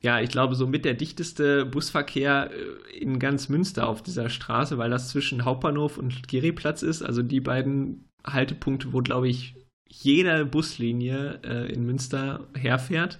ja, 0.00 0.20
ich 0.20 0.30
glaube, 0.30 0.54
so 0.54 0.66
mit 0.66 0.84
der 0.84 0.94
dichteste 0.94 1.66
Busverkehr 1.66 2.50
äh, 2.50 2.98
in 2.98 3.18
ganz 3.18 3.48
Münster 3.48 3.86
auf 3.86 4.02
dieser 4.02 4.28
Straße, 4.28 4.78
weil 4.78 4.90
das 4.90 5.10
zwischen 5.10 5.44
Hauptbahnhof 5.44 5.98
und 5.98 6.28
Geriplatz 6.28 6.82
ist. 6.82 7.02
Also 7.02 7.22
die 7.22 7.40
beiden 7.40 8.08
Haltepunkte, 8.26 8.92
wo, 8.92 9.00
glaube 9.00 9.28
ich, 9.28 9.56
jede 9.92 10.46
Buslinie 10.46 11.40
äh, 11.44 11.72
in 11.72 11.84
Münster 11.84 12.46
herfährt. 12.54 13.18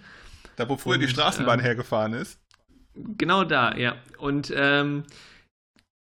Da, 0.57 0.69
wo 0.69 0.77
früher 0.77 0.95
und, 0.95 1.01
die 1.01 1.09
Straßenbahn 1.09 1.61
äh, 1.61 1.65
hergefahren 1.65 2.15
ist? 2.15 2.41
Genau 2.95 3.45
da, 3.45 3.77
ja. 3.77 3.97
Und 4.19 4.53
ähm, 4.55 5.05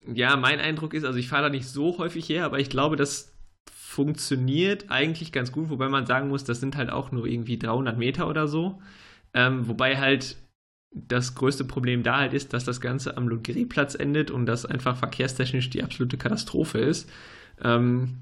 ja, 0.07 0.37
mein 0.37 0.61
Eindruck 0.61 0.95
ist, 0.95 1.05
also 1.05 1.19
ich 1.19 1.29
fahre 1.29 1.45
da 1.45 1.49
nicht 1.49 1.69
so 1.69 1.99
häufig 1.99 2.29
her, 2.29 2.45
aber 2.45 2.59
ich 2.59 2.71
glaube, 2.71 2.97
das 2.97 3.35
funktioniert 3.71 4.91
eigentlich 4.91 5.33
ganz 5.33 5.53
gut, 5.53 5.71
wobei 5.71 5.89
man 5.89 6.07
sagen 6.07 6.29
muss, 6.29 6.45
das 6.45 6.61
sind 6.61 6.77
halt 6.77 6.91
auch 6.91 7.13
nur 7.13 7.27
irgendwie 7.27 7.59
300 7.59 7.97
Meter 7.97 8.29
oder 8.29 8.49
so. 8.49 8.81
Ähm, 9.35 9.69
wobei 9.69 9.99
halt 9.99 10.37
das 10.93 11.35
größte 11.35 11.65
Problem 11.65 12.03
da 12.03 12.19
halt 12.19 12.33
ist, 12.33 12.53
dass 12.53 12.65
das 12.65 12.81
Ganze 12.81 13.17
am 13.17 13.29
Ludgeriplatz 13.29 13.95
endet 13.95 14.31
und 14.31 14.47
das 14.47 14.65
einfach 14.67 14.97
verkehrstechnisch 14.97 15.71
die 15.71 15.83
absolute 15.83 16.17
Katastrophe 16.17 16.79
ist. 16.79 17.11
Ähm, 17.63 18.19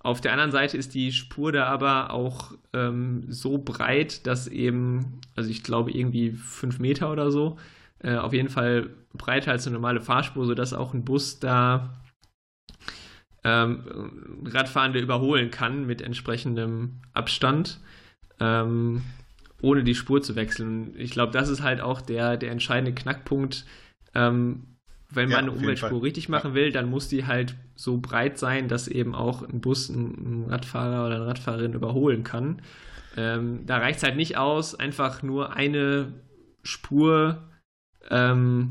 auf 0.00 0.20
der 0.20 0.32
anderen 0.32 0.52
Seite 0.52 0.76
ist 0.76 0.94
die 0.94 1.12
Spur 1.12 1.52
da 1.52 1.66
aber 1.66 2.12
auch 2.12 2.52
ähm, 2.72 3.24
so 3.28 3.58
breit, 3.58 4.26
dass 4.26 4.46
eben, 4.46 5.20
also 5.34 5.50
ich 5.50 5.62
glaube 5.62 5.90
irgendwie 5.90 6.32
fünf 6.32 6.78
Meter 6.78 7.10
oder 7.10 7.30
so, 7.30 7.58
äh, 8.00 8.16
auf 8.16 8.32
jeden 8.32 8.48
Fall 8.48 8.90
breiter 9.12 9.50
als 9.50 9.66
eine 9.66 9.74
normale 9.74 10.00
Fahrspur, 10.00 10.46
sodass 10.46 10.72
auch 10.72 10.94
ein 10.94 11.04
Bus 11.04 11.40
da 11.40 12.00
ähm, 13.44 14.42
Radfahrende 14.44 15.00
überholen 15.00 15.50
kann 15.50 15.86
mit 15.86 16.00
entsprechendem 16.00 17.00
Abstand, 17.12 17.80
ähm, 18.40 19.02
ohne 19.60 19.82
die 19.82 19.94
Spur 19.94 20.22
zu 20.22 20.36
wechseln. 20.36 20.94
Ich 20.96 21.10
glaube, 21.10 21.32
das 21.32 21.48
ist 21.48 21.62
halt 21.62 21.80
auch 21.80 22.00
der, 22.00 22.36
der 22.36 22.52
entscheidende 22.52 22.94
Knackpunkt, 22.94 23.64
ähm, 24.14 24.77
wenn 25.12 25.30
man 25.30 25.46
ja, 25.46 25.50
eine 25.50 25.52
Umweltspur 25.52 26.02
richtig 26.02 26.28
machen 26.28 26.54
will, 26.54 26.70
dann 26.70 26.90
muss 26.90 27.08
die 27.08 27.26
halt 27.26 27.56
so 27.74 27.98
breit 27.98 28.38
sein, 28.38 28.68
dass 28.68 28.88
eben 28.88 29.14
auch 29.14 29.42
ein 29.42 29.60
Bus 29.60 29.90
einen 29.90 30.46
Radfahrer 30.48 31.06
oder 31.06 31.16
eine 31.16 31.26
Radfahrerin 31.26 31.72
überholen 31.72 32.24
kann. 32.24 32.60
Ähm, 33.16 33.64
da 33.64 33.78
reicht 33.78 33.98
es 33.98 34.02
halt 34.04 34.16
nicht 34.16 34.36
aus, 34.36 34.74
einfach 34.74 35.22
nur 35.22 35.54
eine 35.54 36.12
Spur 36.62 37.42
ähm, 38.10 38.68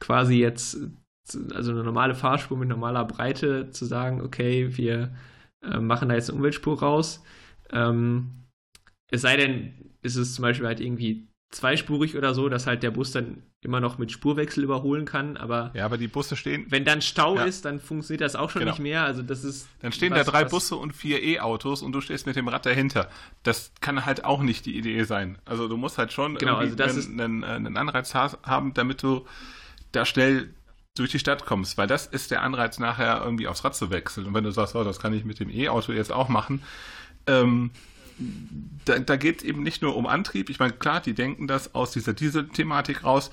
quasi 0.00 0.36
jetzt, 0.36 0.78
also 1.54 1.72
eine 1.72 1.82
normale 1.82 2.14
Fahrspur 2.14 2.58
mit 2.58 2.68
normaler 2.68 3.04
Breite 3.04 3.70
zu 3.70 3.86
sagen, 3.86 4.20
okay, 4.20 4.76
wir 4.76 5.14
äh, 5.62 5.78
machen 5.78 6.08
da 6.08 6.14
jetzt 6.14 6.28
eine 6.28 6.38
Umweltspur 6.38 6.80
raus. 6.80 7.24
Ähm, 7.70 8.32
es 9.10 9.22
sei 9.22 9.36
denn, 9.36 9.92
ist 10.02 10.16
es 10.16 10.34
zum 10.34 10.42
Beispiel 10.42 10.66
halt 10.66 10.80
irgendwie 10.80 11.26
zweispurig 11.52 12.16
oder 12.16 12.34
so, 12.34 12.48
dass 12.48 12.66
halt 12.66 12.82
der 12.82 12.90
Bus 12.90 13.12
dann 13.12 13.42
immer 13.60 13.78
noch 13.78 13.98
mit 13.98 14.10
Spurwechsel 14.10 14.64
überholen 14.64 15.04
kann, 15.04 15.36
aber 15.36 15.70
ja, 15.74 15.84
aber 15.84 15.98
die 15.98 16.08
Busse 16.08 16.34
stehen. 16.34 16.66
Wenn 16.70 16.84
dann 16.84 17.02
Stau 17.02 17.36
ja. 17.36 17.44
ist, 17.44 17.64
dann 17.64 17.78
funktioniert 17.78 18.22
das 18.22 18.34
auch 18.34 18.50
schon 18.50 18.60
genau. 18.60 18.72
nicht 18.72 18.80
mehr. 18.80 19.04
Also 19.04 19.22
das 19.22 19.44
ist. 19.44 19.68
Dann 19.80 19.92
stehen 19.92 20.12
was, 20.12 20.24
da 20.24 20.32
drei 20.32 20.44
Busse 20.44 20.76
und 20.76 20.92
vier 20.92 21.22
E-Autos 21.22 21.82
und 21.82 21.92
du 21.92 22.00
stehst 22.00 22.26
mit 22.26 22.36
dem 22.36 22.48
Rad 22.48 22.66
dahinter. 22.66 23.08
Das 23.42 23.70
kann 23.80 24.04
halt 24.04 24.24
auch 24.24 24.42
nicht 24.42 24.66
die 24.66 24.76
Idee 24.76 25.04
sein. 25.04 25.38
Also 25.44 25.68
du 25.68 25.76
musst 25.76 25.98
halt 25.98 26.12
schon 26.12 26.36
genau, 26.36 26.56
also 26.56 26.74
einen, 26.82 27.20
einen, 27.20 27.44
einen 27.44 27.76
Anreiz 27.76 28.14
haben, 28.14 28.74
damit 28.74 29.02
du 29.02 29.26
da 29.92 30.06
schnell 30.06 30.54
durch 30.94 31.10
die 31.10 31.18
Stadt 31.18 31.44
kommst, 31.44 31.78
weil 31.78 31.86
das 31.86 32.06
ist 32.06 32.30
der 32.30 32.42
Anreiz 32.42 32.78
nachher 32.78 33.22
irgendwie 33.22 33.46
aufs 33.46 33.64
Rad 33.64 33.76
zu 33.76 33.90
wechseln. 33.90 34.26
Und 34.26 34.34
wenn 34.34 34.44
du 34.44 34.50
sagst, 34.50 34.74
oh, 34.74 34.84
das 34.84 34.98
kann 34.98 35.12
ich 35.12 35.24
mit 35.24 35.38
dem 35.38 35.50
E-Auto 35.50 35.92
jetzt 35.92 36.12
auch 36.12 36.28
machen, 36.28 36.62
ähm, 37.26 37.70
da, 38.84 38.98
da 38.98 39.16
geht 39.16 39.38
es 39.38 39.44
eben 39.44 39.62
nicht 39.62 39.82
nur 39.82 39.96
um 39.96 40.06
Antrieb. 40.06 40.50
Ich 40.50 40.58
meine, 40.58 40.72
klar, 40.72 41.00
die 41.00 41.14
denken 41.14 41.46
das 41.46 41.74
aus 41.74 41.92
dieser 41.92 42.12
Diesel-Thematik 42.12 43.04
raus, 43.04 43.30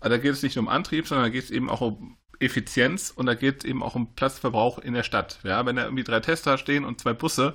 aber 0.00 0.10
da 0.10 0.18
geht 0.18 0.32
es 0.32 0.42
nicht 0.42 0.56
nur 0.56 0.64
um 0.64 0.68
Antrieb, 0.68 1.06
sondern 1.06 1.26
da 1.26 1.30
geht 1.30 1.44
es 1.44 1.50
eben 1.50 1.70
auch 1.70 1.80
um 1.80 2.16
Effizienz 2.38 3.12
und 3.14 3.26
da 3.26 3.34
geht 3.34 3.58
es 3.58 3.64
eben 3.64 3.82
auch 3.82 3.94
um 3.94 4.14
Platzverbrauch 4.14 4.78
in 4.78 4.94
der 4.94 5.02
Stadt. 5.02 5.40
Ja, 5.42 5.64
wenn 5.66 5.76
da 5.76 5.84
irgendwie 5.84 6.04
drei 6.04 6.20
Tester 6.20 6.58
stehen 6.58 6.84
und 6.84 7.00
zwei 7.00 7.12
Busse, 7.12 7.54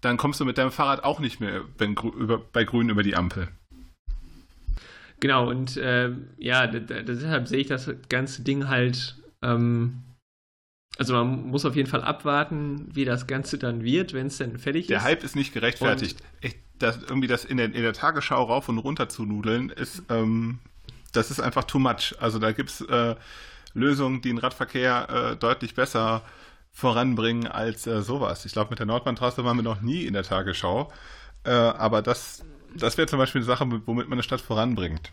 dann 0.00 0.16
kommst 0.16 0.40
du 0.40 0.44
mit 0.44 0.58
deinem 0.58 0.72
Fahrrad 0.72 1.04
auch 1.04 1.20
nicht 1.20 1.40
mehr 1.40 1.62
wenn, 1.78 1.94
über, 1.94 2.38
bei 2.38 2.64
Grün 2.64 2.88
über 2.88 3.02
die 3.02 3.14
Ampel. 3.14 3.48
Genau, 5.20 5.48
und 5.48 5.76
äh, 5.76 6.10
ja, 6.38 6.66
deshalb 6.66 7.48
sehe 7.48 7.60
ich 7.60 7.66
das 7.68 7.90
ganze 8.08 8.42
Ding 8.42 8.68
halt 8.68 9.16
ähm, 9.42 10.02
also 10.98 11.14
man 11.14 11.48
muss 11.48 11.64
auf 11.64 11.76
jeden 11.76 11.88
Fall 11.88 12.02
abwarten, 12.02 12.88
wie 12.92 13.04
das 13.04 13.26
Ganze 13.26 13.58
dann 13.58 13.84
wird, 13.84 14.12
wenn 14.12 14.28
es 14.28 14.38
denn 14.38 14.58
fertig 14.58 14.86
Der 14.86 14.98
ist. 14.98 15.02
Der 15.02 15.10
Hype 15.10 15.24
ist 15.24 15.36
nicht 15.36 15.52
gerechtfertigt. 15.52 16.22
Ich, 16.40 16.56
das 16.78 17.02
irgendwie 17.02 17.28
das 17.28 17.44
in 17.44 17.56
der, 17.56 17.66
in 17.66 17.82
der 17.82 17.92
Tagesschau 17.92 18.42
rauf 18.42 18.68
und 18.68 18.78
runter 18.78 19.08
zu 19.08 19.24
nudeln, 19.24 19.70
ist, 19.70 20.02
ähm, 20.08 20.58
das 21.12 21.30
ist 21.30 21.40
einfach 21.40 21.64
too 21.64 21.78
much. 21.78 22.14
Also 22.18 22.38
da 22.38 22.52
gibt's 22.52 22.80
äh, 22.82 23.14
Lösungen, 23.74 24.22
die 24.22 24.28
den 24.28 24.38
Radverkehr 24.38 25.08
äh, 25.32 25.36
deutlich 25.36 25.74
besser 25.74 26.22
voranbringen 26.72 27.46
als 27.46 27.86
äh, 27.86 28.02
sowas. 28.02 28.44
Ich 28.44 28.52
glaube, 28.52 28.70
mit 28.70 28.78
der 28.78 28.86
Nordbahntrasse 28.86 29.44
waren 29.44 29.56
wir 29.56 29.62
noch 29.62 29.80
nie 29.80 30.04
in 30.04 30.14
der 30.14 30.22
Tagesschau. 30.22 30.92
Äh, 31.44 31.50
aber 31.50 32.02
das, 32.02 32.44
das 32.74 32.98
wäre 32.98 33.06
zum 33.06 33.18
Beispiel 33.18 33.40
eine 33.40 33.46
Sache, 33.46 33.66
womit 33.86 34.08
man 34.08 34.14
eine 34.14 34.22
Stadt 34.22 34.40
voranbringt. 34.40 35.12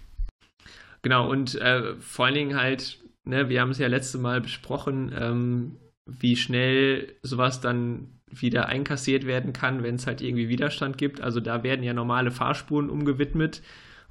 Genau, 1.01 1.29
und 1.29 1.55
äh, 1.55 1.95
vor 1.95 2.25
allen 2.25 2.35
Dingen 2.35 2.57
halt, 2.57 2.99
ne, 3.25 3.49
wir 3.49 3.61
haben 3.61 3.71
es 3.71 3.77
ja 3.77 3.87
letzte 3.87 4.17
Mal 4.17 4.41
besprochen, 4.41 5.13
ähm, 5.17 5.77
wie 6.05 6.35
schnell 6.35 7.15
sowas 7.21 7.61
dann 7.61 8.19
wieder 8.29 8.67
einkassiert 8.67 9.25
werden 9.25 9.53
kann, 9.53 9.83
wenn 9.83 9.95
es 9.95 10.07
halt 10.07 10.21
irgendwie 10.21 10.49
Widerstand 10.49 10.97
gibt. 10.97 11.21
Also 11.21 11.39
da 11.39 11.63
werden 11.63 11.83
ja 11.83 11.93
normale 11.93 12.31
Fahrspuren 12.31 12.89
umgewidmet 12.89 13.61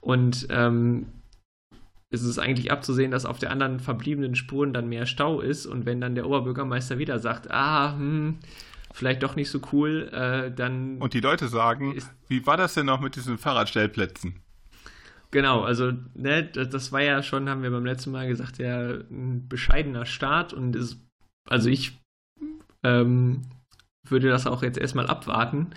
und 0.00 0.46
ähm, 0.50 1.06
ist 2.10 2.22
es 2.22 2.38
eigentlich 2.38 2.70
abzusehen, 2.70 3.10
dass 3.10 3.24
auf 3.24 3.38
der 3.38 3.50
anderen 3.50 3.80
verbliebenen 3.80 4.34
Spuren 4.34 4.72
dann 4.72 4.88
mehr 4.88 5.06
Stau 5.06 5.40
ist 5.40 5.66
und 5.66 5.86
wenn 5.86 6.00
dann 6.00 6.14
der 6.14 6.26
Oberbürgermeister 6.26 6.98
wieder 6.98 7.18
sagt, 7.18 7.50
ah, 7.50 7.94
hm, 7.94 8.38
vielleicht 8.92 9.22
doch 9.22 9.34
nicht 9.34 9.50
so 9.50 9.60
cool, 9.72 10.10
äh, 10.12 10.54
dann. 10.54 10.98
Und 10.98 11.14
die 11.14 11.20
Leute 11.20 11.48
sagen, 11.48 11.94
ist, 11.94 12.10
wie 12.28 12.46
war 12.46 12.56
das 12.56 12.74
denn 12.74 12.86
noch 12.86 13.00
mit 13.00 13.16
diesen 13.16 13.38
Fahrradstellplätzen? 13.38 14.34
Genau, 15.32 15.62
also 15.62 15.92
ne, 16.14 16.44
das, 16.44 16.92
war 16.92 17.00
ja 17.00 17.22
schon, 17.22 17.48
haben 17.48 17.62
wir 17.62 17.70
beim 17.70 17.86
letzten 17.86 18.10
Mal 18.12 18.28
gesagt, 18.28 18.58
ja 18.58 18.90
ein 18.90 19.48
bescheidener 19.48 20.04
Start 20.04 20.52
und 20.52 20.76
ist, 20.76 20.98
also 21.48 21.70
ich 21.70 21.98
ähm, 22.84 23.40
würde 24.06 24.28
das 24.28 24.46
auch 24.46 24.62
jetzt 24.62 24.78
erstmal 24.78 25.06
abwarten, 25.06 25.70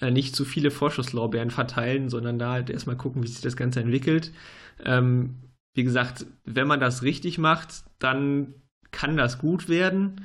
äh, 0.00 0.12
nicht 0.12 0.36
zu 0.36 0.44
viele 0.44 0.70
Vorschusslorbeeren 0.70 1.50
verteilen, 1.50 2.08
sondern 2.08 2.38
da 2.38 2.52
halt 2.52 2.70
erstmal 2.70 2.96
gucken, 2.96 3.24
wie 3.24 3.26
sich 3.26 3.40
das 3.40 3.56
Ganze 3.56 3.80
entwickelt. 3.80 4.32
Ähm, 4.84 5.34
wie 5.74 5.82
gesagt, 5.82 6.24
wenn 6.44 6.68
man 6.68 6.78
das 6.78 7.02
richtig 7.02 7.36
macht, 7.36 7.82
dann 7.98 8.54
kann 8.92 9.16
das 9.16 9.38
gut 9.38 9.68
werden. 9.68 10.20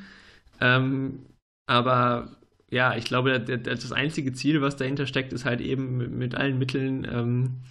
Ähm, 0.61 1.25
aber 1.67 2.37
ja, 2.69 2.95
ich 2.95 3.05
glaube, 3.05 3.39
das 3.39 3.91
einzige 3.91 4.33
Ziel, 4.33 4.61
was 4.61 4.75
dahinter 4.75 5.07
steckt, 5.07 5.33
ist 5.33 5.45
halt 5.45 5.61
eben 5.61 6.17
mit 6.19 6.35
allen 6.35 6.59
Mitteln 6.59 7.07
ähm, 7.11 7.61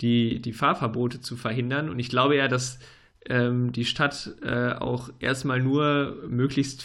die, 0.00 0.40
die 0.40 0.52
Fahrverbote 0.52 1.20
zu 1.20 1.36
verhindern. 1.36 1.88
Und 1.88 1.98
ich 1.98 2.08
glaube 2.08 2.36
ja, 2.36 2.48
dass 2.48 2.78
ähm, 3.26 3.72
die 3.72 3.84
Stadt 3.84 4.34
äh, 4.42 4.72
auch 4.72 5.10
erstmal 5.20 5.60
nur 5.60 6.16
möglichst 6.28 6.84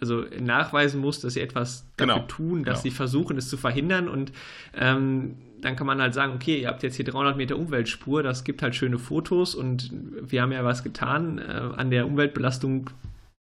also 0.00 0.24
nachweisen 0.40 1.00
muss, 1.00 1.20
dass 1.20 1.34
sie 1.34 1.40
etwas 1.40 1.86
dafür 1.96 2.14
genau. 2.14 2.26
tun, 2.28 2.64
dass 2.64 2.82
genau. 2.82 2.90
sie 2.92 2.96
versuchen, 2.96 3.36
es 3.36 3.48
zu 3.48 3.56
verhindern. 3.56 4.08
Und 4.08 4.32
ähm, 4.74 5.36
dann 5.60 5.74
kann 5.74 5.88
man 5.88 6.00
halt 6.00 6.14
sagen, 6.14 6.34
okay, 6.34 6.60
ihr 6.60 6.68
habt 6.68 6.84
jetzt 6.84 6.96
hier 6.96 7.04
300 7.04 7.36
Meter 7.36 7.58
Umweltspur, 7.58 8.22
das 8.22 8.44
gibt 8.44 8.62
halt 8.62 8.76
schöne 8.76 8.98
Fotos 8.98 9.56
und 9.56 9.90
wir 10.22 10.42
haben 10.42 10.52
ja 10.52 10.64
was 10.64 10.84
getan. 10.84 11.38
Äh, 11.38 11.42
an 11.76 11.90
der 11.90 12.06
Umweltbelastung 12.06 12.90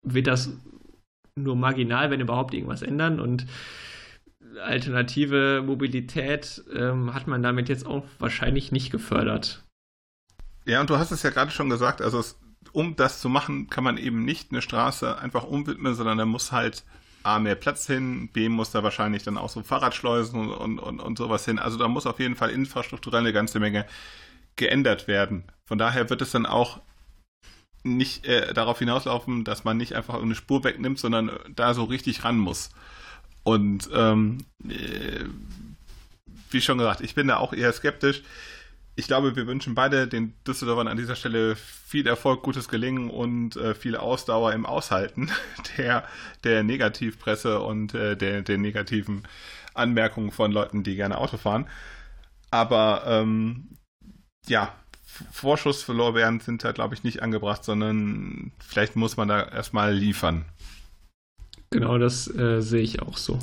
wird 0.06 0.26
das 0.26 0.54
nur 1.36 1.56
marginal, 1.56 2.10
wenn 2.10 2.20
überhaupt 2.20 2.52
irgendwas 2.52 2.82
ändern 2.82 3.18
und 3.18 3.46
alternative 4.60 5.62
Mobilität 5.64 6.62
ähm, 6.74 7.14
hat 7.14 7.26
man 7.26 7.42
damit 7.42 7.68
jetzt 7.68 7.86
auch 7.86 8.04
wahrscheinlich 8.18 8.72
nicht 8.72 8.90
gefördert. 8.90 9.64
Ja, 10.64 10.80
und 10.80 10.90
du 10.90 10.98
hast 10.98 11.10
es 11.10 11.22
ja 11.22 11.30
gerade 11.30 11.50
schon 11.50 11.70
gesagt, 11.70 12.00
also 12.00 12.20
es 12.20 12.38
um 12.72 12.96
das 12.96 13.20
zu 13.20 13.28
machen, 13.28 13.68
kann 13.68 13.84
man 13.84 13.98
eben 13.98 14.24
nicht 14.24 14.50
eine 14.50 14.62
Straße 14.62 15.18
einfach 15.18 15.44
umwidmen, 15.44 15.94
sondern 15.94 16.18
da 16.18 16.24
muss 16.24 16.52
halt 16.52 16.84
A, 17.22 17.38
mehr 17.38 17.54
Platz 17.54 17.86
hin, 17.86 18.28
B, 18.32 18.48
muss 18.48 18.70
da 18.70 18.82
wahrscheinlich 18.82 19.22
dann 19.22 19.38
auch 19.38 19.50
so 19.50 19.62
Fahrradschleusen 19.62 20.50
und, 20.50 20.78
und, 20.78 21.00
und 21.00 21.18
sowas 21.18 21.44
hin. 21.44 21.58
Also 21.58 21.78
da 21.78 21.88
muss 21.88 22.06
auf 22.06 22.18
jeden 22.18 22.34
Fall 22.34 22.50
infrastrukturell 22.50 23.20
eine 23.20 23.32
ganze 23.32 23.60
Menge 23.60 23.86
geändert 24.56 25.06
werden. 25.06 25.44
Von 25.64 25.78
daher 25.78 26.10
wird 26.10 26.22
es 26.22 26.32
dann 26.32 26.46
auch 26.46 26.80
nicht 27.84 28.26
äh, 28.26 28.52
darauf 28.54 28.78
hinauslaufen, 28.78 29.44
dass 29.44 29.64
man 29.64 29.76
nicht 29.76 29.94
einfach 29.94 30.20
eine 30.20 30.34
Spur 30.34 30.64
wegnimmt, 30.64 30.98
sondern 30.98 31.30
da 31.54 31.74
so 31.74 31.84
richtig 31.84 32.24
ran 32.24 32.38
muss. 32.38 32.70
Und 33.44 33.90
ähm, 33.94 34.38
äh, 34.68 35.24
wie 36.50 36.60
schon 36.60 36.78
gesagt, 36.78 37.00
ich 37.00 37.14
bin 37.14 37.28
da 37.28 37.38
auch 37.38 37.52
eher 37.52 37.72
skeptisch 37.72 38.22
ich 38.94 39.06
glaube, 39.06 39.36
wir 39.36 39.46
wünschen 39.46 39.74
beide 39.74 40.06
den 40.06 40.34
Düsseldorfern 40.46 40.88
an 40.88 40.96
dieser 40.96 41.16
Stelle 41.16 41.56
viel 41.56 42.06
Erfolg, 42.06 42.42
gutes 42.42 42.68
Gelingen 42.68 43.08
und 43.08 43.56
äh, 43.56 43.74
viel 43.74 43.96
Ausdauer 43.96 44.52
im 44.52 44.66
Aushalten 44.66 45.30
der, 45.78 46.04
der 46.44 46.62
Negativpresse 46.62 47.60
und 47.60 47.94
äh, 47.94 48.16
der, 48.16 48.42
der 48.42 48.58
negativen 48.58 49.22
Anmerkungen 49.74 50.30
von 50.30 50.52
Leuten, 50.52 50.82
die 50.82 50.96
gerne 50.96 51.18
Auto 51.18 51.38
fahren. 51.38 51.66
Aber 52.50 53.04
ähm, 53.06 53.68
ja, 54.46 54.74
Vorschuss 55.30 55.82
für 55.82 55.94
Lorbeeren 55.94 56.40
sind 56.40 56.64
da, 56.64 56.72
glaube 56.72 56.94
ich, 56.94 57.02
nicht 57.02 57.22
angebracht, 57.22 57.64
sondern 57.64 58.52
vielleicht 58.66 58.96
muss 58.96 59.16
man 59.16 59.28
da 59.28 59.42
erstmal 59.42 59.94
liefern. 59.94 60.44
Genau, 61.72 61.98
das 61.98 62.28
äh, 62.34 62.60
sehe 62.60 62.82
ich 62.82 63.02
auch 63.02 63.16
so. 63.16 63.38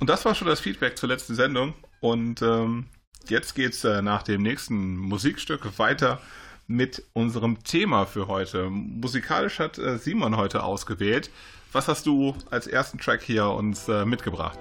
Und 0.00 0.10
das 0.10 0.24
war 0.24 0.34
schon 0.34 0.48
das 0.48 0.60
Feedback 0.60 0.98
zur 0.98 1.08
letzten 1.08 1.34
Sendung. 1.34 1.74
Und 2.00 2.42
ähm, 2.42 2.86
jetzt 3.28 3.54
geht's 3.54 3.84
äh, 3.84 4.02
nach 4.02 4.22
dem 4.22 4.42
nächsten 4.42 4.96
Musikstück 4.96 5.78
weiter 5.78 6.20
mit 6.66 7.02
unserem 7.14 7.62
Thema 7.64 8.04
für 8.04 8.26
heute. 8.26 8.68
Musikalisch 8.68 9.58
hat 9.58 9.78
äh, 9.78 9.98
Simon 9.98 10.36
heute 10.36 10.62
ausgewählt. 10.62 11.30
Was 11.72 11.88
hast 11.88 12.06
du 12.06 12.34
als 12.50 12.66
ersten 12.66 12.98
Track 12.98 13.22
hier 13.22 13.46
uns 13.46 13.88
äh, 13.88 14.04
mitgebracht? 14.04 14.58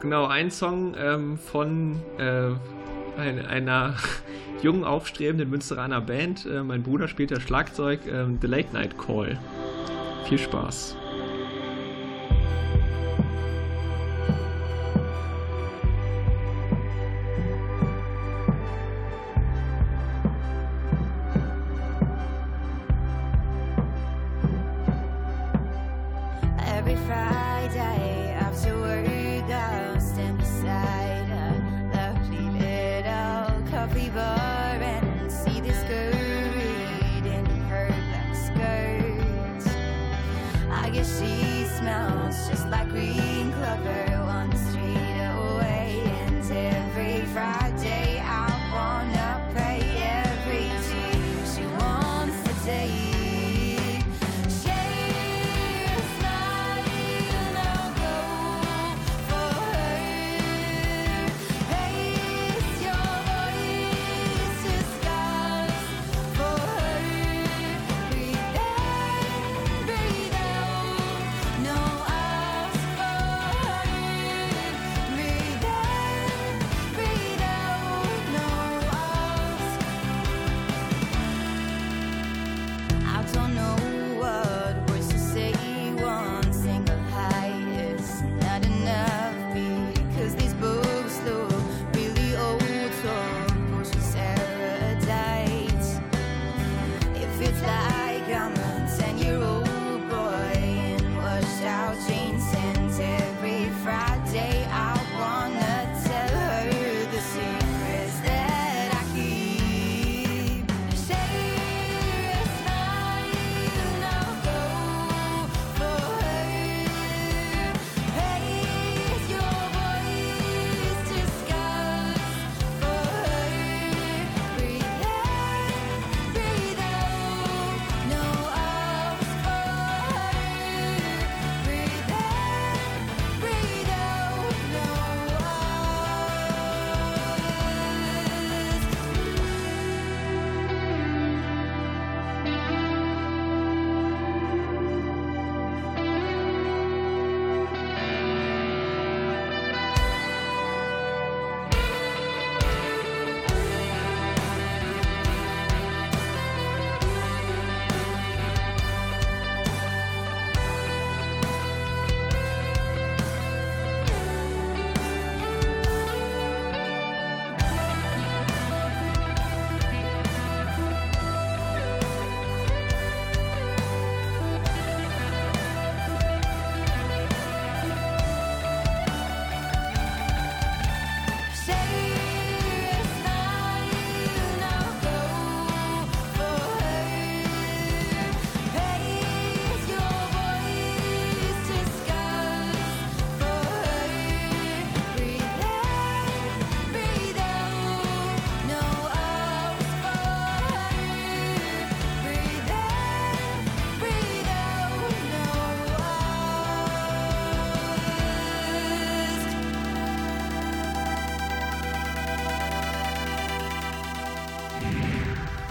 Genau, 0.00 0.26
ein 0.26 0.50
Song 0.50 0.94
ähm, 0.96 1.38
von 1.38 2.00
äh, 2.18 2.50
ein, 3.18 3.44
einer 3.44 3.96
jungen, 4.62 4.84
aufstrebenden 4.84 5.50
Münsteraner 5.50 6.00
Band. 6.00 6.46
Äh, 6.46 6.62
mein 6.62 6.82
Bruder 6.82 7.08
spielt 7.08 7.30
das 7.30 7.42
Schlagzeug, 7.42 8.00
ähm, 8.06 8.38
The 8.40 8.46
Late 8.46 8.72
Night 8.72 8.96
Call. 8.98 9.38
Viel 10.28 10.38
Spaß. 10.38 10.96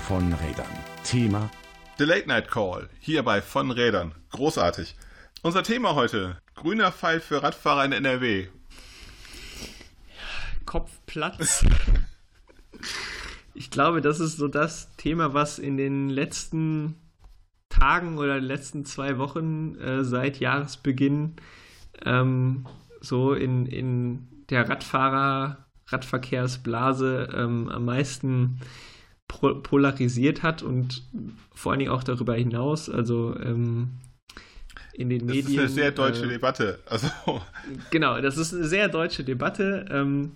Von 0.07 0.31
Rädern. 0.31 0.65
Thema 1.03 1.51
The 1.97 2.05
Late 2.05 2.29
Night 2.29 2.49
Call, 2.49 2.87
hier 3.01 3.23
bei 3.23 3.41
von 3.41 3.71
Rädern. 3.71 4.15
Großartig. 4.29 4.95
Unser 5.41 5.63
Thema 5.63 5.95
heute, 5.95 6.37
grüner 6.55 6.93
Pfeil 6.93 7.19
für 7.19 7.43
Radfahrer 7.43 7.83
in 7.83 7.91
NRW. 7.91 8.47
Kopfplatz. 10.65 11.65
ich 13.53 13.69
glaube, 13.69 13.99
das 13.99 14.21
ist 14.21 14.37
so 14.37 14.47
das 14.47 14.95
Thema, 14.95 15.33
was 15.33 15.59
in 15.59 15.75
den 15.75 16.07
letzten 16.07 16.95
Tagen 17.67 18.17
oder 18.17 18.35
den 18.35 18.45
letzten 18.45 18.85
zwei 18.85 19.17
Wochen 19.17 19.75
äh, 19.75 20.05
seit 20.05 20.39
Jahresbeginn 20.39 21.35
ähm, 22.05 22.65
so 23.01 23.33
in, 23.33 23.65
in 23.65 24.45
der 24.49 24.69
Radfahrer, 24.69 25.65
Radverkehrsblase 25.87 27.27
ähm, 27.35 27.67
am 27.67 27.83
meisten 27.83 28.61
polarisiert 29.27 30.41
hat 30.43 30.63
und 30.63 31.03
vor 31.53 31.71
allen 31.71 31.79
Dingen 31.79 31.91
auch 31.91 32.03
darüber 32.03 32.35
hinaus, 32.35 32.89
also 32.89 33.35
ähm, 33.39 33.89
in 34.93 35.09
den 35.09 35.27
das 35.27 35.35
Medien. 35.35 35.45
Das 35.45 35.53
ist 35.53 35.59
eine 35.59 35.69
sehr 35.69 35.91
deutsche 35.91 36.25
äh, 36.25 36.29
Debatte. 36.29 36.79
Also. 36.85 37.07
Genau, 37.91 38.19
das 38.21 38.37
ist 38.37 38.53
eine 38.53 38.65
sehr 38.65 38.87
deutsche 38.89 39.23
Debatte. 39.23 39.85
Ähm, 39.91 40.31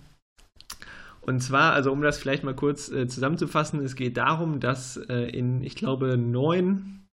und 1.22 1.40
zwar, 1.40 1.72
also 1.72 1.92
um 1.92 2.02
das 2.02 2.18
vielleicht 2.18 2.44
mal 2.44 2.54
kurz 2.54 2.90
äh, 2.90 3.06
zusammenzufassen, 3.06 3.80
es 3.80 3.94
geht 3.96 4.16
darum, 4.16 4.60
dass 4.60 4.96
äh, 4.96 5.30
in, 5.30 5.62
ich 5.62 5.74
glaube, 5.76 6.16
neun 6.16 7.06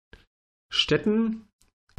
Städten 0.73 1.45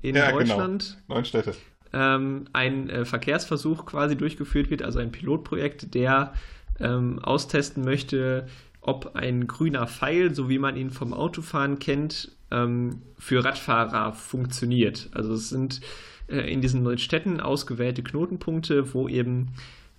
in 0.02 0.16
Ja, 0.16 0.28
genau. 0.28 0.40
Deutschland 0.40 0.98
Neun 1.08 1.26
Städte. 1.26 1.56
ähm, 1.94 2.46
ein 2.54 2.90
äh, 2.90 3.06
Verkehrsversuch 3.06 3.86
quasi 3.86 4.16
durchgeführt 4.16 4.70
wird, 4.70 4.84
also 4.84 5.00
ein 5.00 5.12
Pilotprojekt, 5.12 5.94
der 5.96 6.34
ähm, 6.80 7.20
austesten 7.20 7.84
möchte, 7.84 8.48
ob 8.88 9.16
ein 9.16 9.48
grüner 9.48 9.86
Pfeil, 9.86 10.34
so 10.34 10.50
wie 10.50 10.60
man 10.60 10.78
ihn 10.78 10.92
vom 10.92 11.14
Autofahren 11.14 11.78
kennt, 11.78 12.32
ähm, 12.52 13.02
für 13.20 13.44
Radfahrer 13.44 14.14
funktioniert. 14.14 15.10
Also 15.12 15.34
es 15.34 15.50
sind 15.50 15.82
äh, 16.28 16.52
in 16.52 16.62
diesen 16.62 16.84
neuen 16.84 16.98
Städten 16.98 17.42
ausgewählte 17.42 18.02
Knotenpunkte, 18.02 18.94
wo 18.94 19.10
eben 19.10 19.50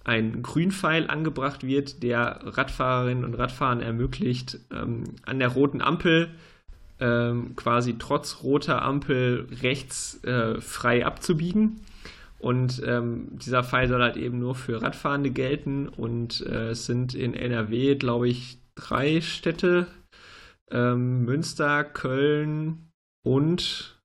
ein 0.05 0.43
Grünpfeil 0.43 1.07
angebracht 1.09 1.65
wird, 1.65 2.03
der 2.03 2.41
Radfahrerinnen 2.43 3.25
und 3.25 3.35
Radfahrern 3.35 3.83
ermöglicht, 3.83 4.59
ähm, 4.73 5.05
an 5.27 5.39
der 5.39 5.49
roten 5.49 5.83
Ampel 5.83 6.31
ähm, 6.99 7.55
quasi 7.57 7.97
trotz 7.99 8.43
roter 8.43 8.81
Ampel 8.81 9.49
rechts 9.63 10.25
äh, 10.25 10.63
frei 10.63 11.05
abzubiegen. 11.05 11.81
Und 12.39 12.83
ähm, 12.87 13.29
dieser 13.33 13.65
Pfeil 13.65 13.89
soll 13.89 14.01
halt 14.01 14.17
eben 14.17 14.39
nur 14.39 14.55
für 14.55 14.81
Radfahrende 14.81 15.31
gelten. 15.31 15.89
Und 15.89 16.41
äh, 16.47 16.71
es 16.71 16.87
sind 16.87 17.15
in 17.15 17.35
NRW, 17.35 17.97
glaube 17.97 18.29
ich, 18.29 18.59
drei 18.79 19.21
Städte. 19.21 19.87
Ähm, 20.71 21.25
Münster, 21.25 21.85
Köln 21.85 22.91
und 23.23 23.99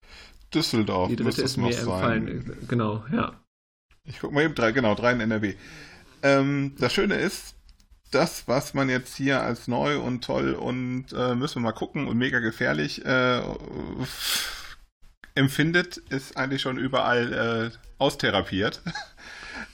Düsseldorf 0.54 1.10
die 1.10 1.16
dritte 1.16 1.42
ist 1.42 1.58
mir 1.58 1.76
empfallen. 1.76 2.58
Genau, 2.68 3.04
ja. 3.12 3.34
Ich 4.06 4.20
guck 4.20 4.32
mal 4.32 4.44
eben 4.44 4.56
drei, 4.56 4.72
genau, 4.72 4.96
drei 4.96 5.12
in 5.14 5.20
NRW. 5.20 5.56
Ähm, 6.22 6.76
das 6.78 6.94
Schöne 6.94 7.16
ist, 7.16 7.56
das, 8.12 8.48
was 8.48 8.74
man 8.74 8.90
jetzt 8.90 9.16
hier 9.16 9.42
als 9.42 9.68
neu 9.68 10.00
und 10.00 10.24
toll 10.24 10.54
und 10.54 11.08
äh, 11.14 11.36
müssen 11.36 11.56
wir 11.56 11.62
mal 11.62 11.72
gucken 11.72 12.08
und 12.08 12.18
mega 12.18 12.40
gefährlich 12.40 13.04
äh, 13.06 13.42
empfindet, 15.36 15.98
ist 15.98 16.38
eigentlich 16.38 16.62
schon 16.62 16.78
überall 16.78 17.72
äh, 17.74 17.78
austherapiert. 17.98 18.82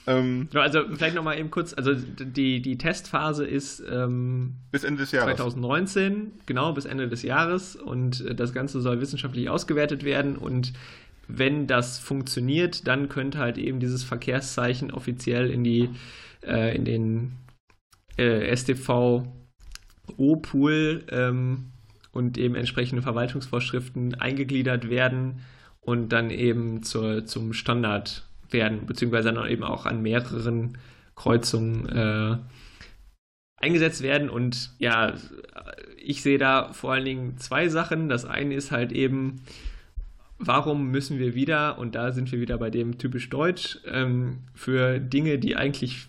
ähm, 0.06 0.48
Genau, 0.50 0.62
Also 0.62 0.82
vielleicht 0.92 1.14
nochmal 1.14 1.38
eben 1.38 1.50
kurz, 1.50 1.74
also 1.74 1.94
die, 1.94 2.62
die 2.62 2.78
Testphase 2.78 3.46
ist 3.46 3.82
ähm, 3.90 4.56
bis 4.72 4.84
Ende 4.84 5.02
des 5.02 5.12
Jahres. 5.12 5.36
2019, 5.36 6.32
genau, 6.46 6.72
bis 6.72 6.84
Ende 6.84 7.08
des 7.08 7.22
Jahres 7.22 7.76
und 7.76 8.24
äh, 8.26 8.34
das 8.34 8.52
Ganze 8.52 8.80
soll 8.80 9.00
wissenschaftlich 9.00 9.48
ausgewertet 9.48 10.04
werden 10.04 10.36
und 10.36 10.72
wenn 11.28 11.66
das 11.66 11.98
funktioniert, 11.98 12.88
dann 12.88 13.08
könnte 13.08 13.38
halt 13.38 13.56
eben 13.56 13.78
dieses 13.78 14.02
Verkehrszeichen 14.02 14.90
offiziell 14.90 15.50
in 15.50 15.62
die 15.62 15.90
äh, 16.42 16.74
in 16.74 16.84
den 16.84 17.32
äh, 18.16 18.54
STV 18.54 19.26
O-Pool 20.16 21.04
ähm, 21.10 21.72
und 22.12 22.36
eben 22.38 22.54
entsprechende 22.54 23.02
Verwaltungsvorschriften 23.02 24.14
eingegliedert 24.16 24.90
werden 24.90 25.40
und 25.80 26.10
dann 26.10 26.30
eben 26.30 26.82
zur, 26.82 27.24
zum 27.26 27.52
Standard 27.52 28.26
werden, 28.52 28.86
beziehungsweise 28.86 29.32
dann 29.32 29.48
eben 29.48 29.64
auch 29.64 29.86
an 29.86 30.02
mehreren 30.02 30.78
Kreuzungen 31.14 31.88
äh, 31.88 32.36
eingesetzt 33.56 34.02
werden. 34.02 34.30
Und 34.30 34.70
ja, 34.78 35.14
ich 35.96 36.22
sehe 36.22 36.38
da 36.38 36.72
vor 36.72 36.92
allen 36.92 37.04
Dingen 37.04 37.38
zwei 37.38 37.68
Sachen. 37.68 38.08
Das 38.08 38.24
eine 38.24 38.54
ist 38.54 38.70
halt 38.70 38.92
eben, 38.92 39.42
warum 40.38 40.90
müssen 40.90 41.18
wir 41.18 41.34
wieder, 41.34 41.78
und 41.78 41.94
da 41.94 42.12
sind 42.12 42.32
wir 42.32 42.40
wieder 42.40 42.58
bei 42.58 42.70
dem 42.70 42.98
typisch 42.98 43.28
Deutsch, 43.28 43.78
ähm, 43.86 44.38
für 44.54 44.98
Dinge, 44.98 45.38
die 45.38 45.56
eigentlich 45.56 46.08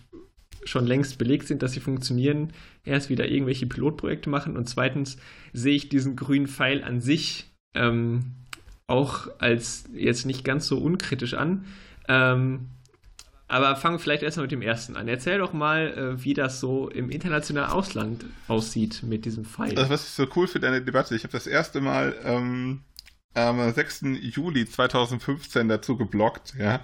schon 0.64 0.86
längst 0.86 1.18
belegt 1.18 1.48
sind, 1.48 1.62
dass 1.62 1.72
sie 1.72 1.80
funktionieren, 1.80 2.52
erst 2.84 3.10
wieder 3.10 3.28
irgendwelche 3.28 3.66
Pilotprojekte 3.66 4.30
machen. 4.30 4.56
Und 4.56 4.68
zweitens 4.68 5.18
sehe 5.52 5.74
ich 5.74 5.88
diesen 5.88 6.16
grünen 6.16 6.46
Pfeil 6.46 6.82
an 6.84 7.00
sich 7.00 7.50
ähm, 7.74 8.32
auch 8.86 9.28
als 9.38 9.84
jetzt 9.94 10.26
nicht 10.26 10.44
ganz 10.44 10.66
so 10.66 10.78
unkritisch 10.78 11.34
an. 11.34 11.64
Ähm, 12.12 12.68
aber 13.48 13.76
fangen 13.76 13.96
wir 13.96 13.98
vielleicht 13.98 14.22
erstmal 14.22 14.44
mit 14.44 14.52
dem 14.52 14.62
ersten 14.62 14.96
an. 14.96 15.08
Erzähl 15.08 15.38
doch 15.38 15.52
mal, 15.52 15.92
äh, 15.92 16.24
wie 16.24 16.32
das 16.32 16.58
so 16.58 16.88
im 16.88 17.10
internationalen 17.10 17.70
Ausland 17.70 18.24
aussieht 18.48 19.02
mit 19.02 19.24
diesem 19.26 19.44
Pfeil. 19.44 19.76
Also 19.76 19.90
was 19.90 20.04
ich 20.04 20.10
so 20.10 20.26
cool 20.36 20.46
finde 20.46 20.68
an 20.68 20.72
der 20.72 20.82
Debatte, 20.82 21.14
ich 21.14 21.24
habe 21.24 21.32
das 21.32 21.46
erste 21.46 21.80
Mal 21.80 22.14
ähm, 22.24 22.80
am 23.34 23.72
6. 23.72 24.04
Juli 24.20 24.66
2015 24.66 25.68
dazu 25.68 25.96
geblockt, 25.96 26.54
ja, 26.58 26.80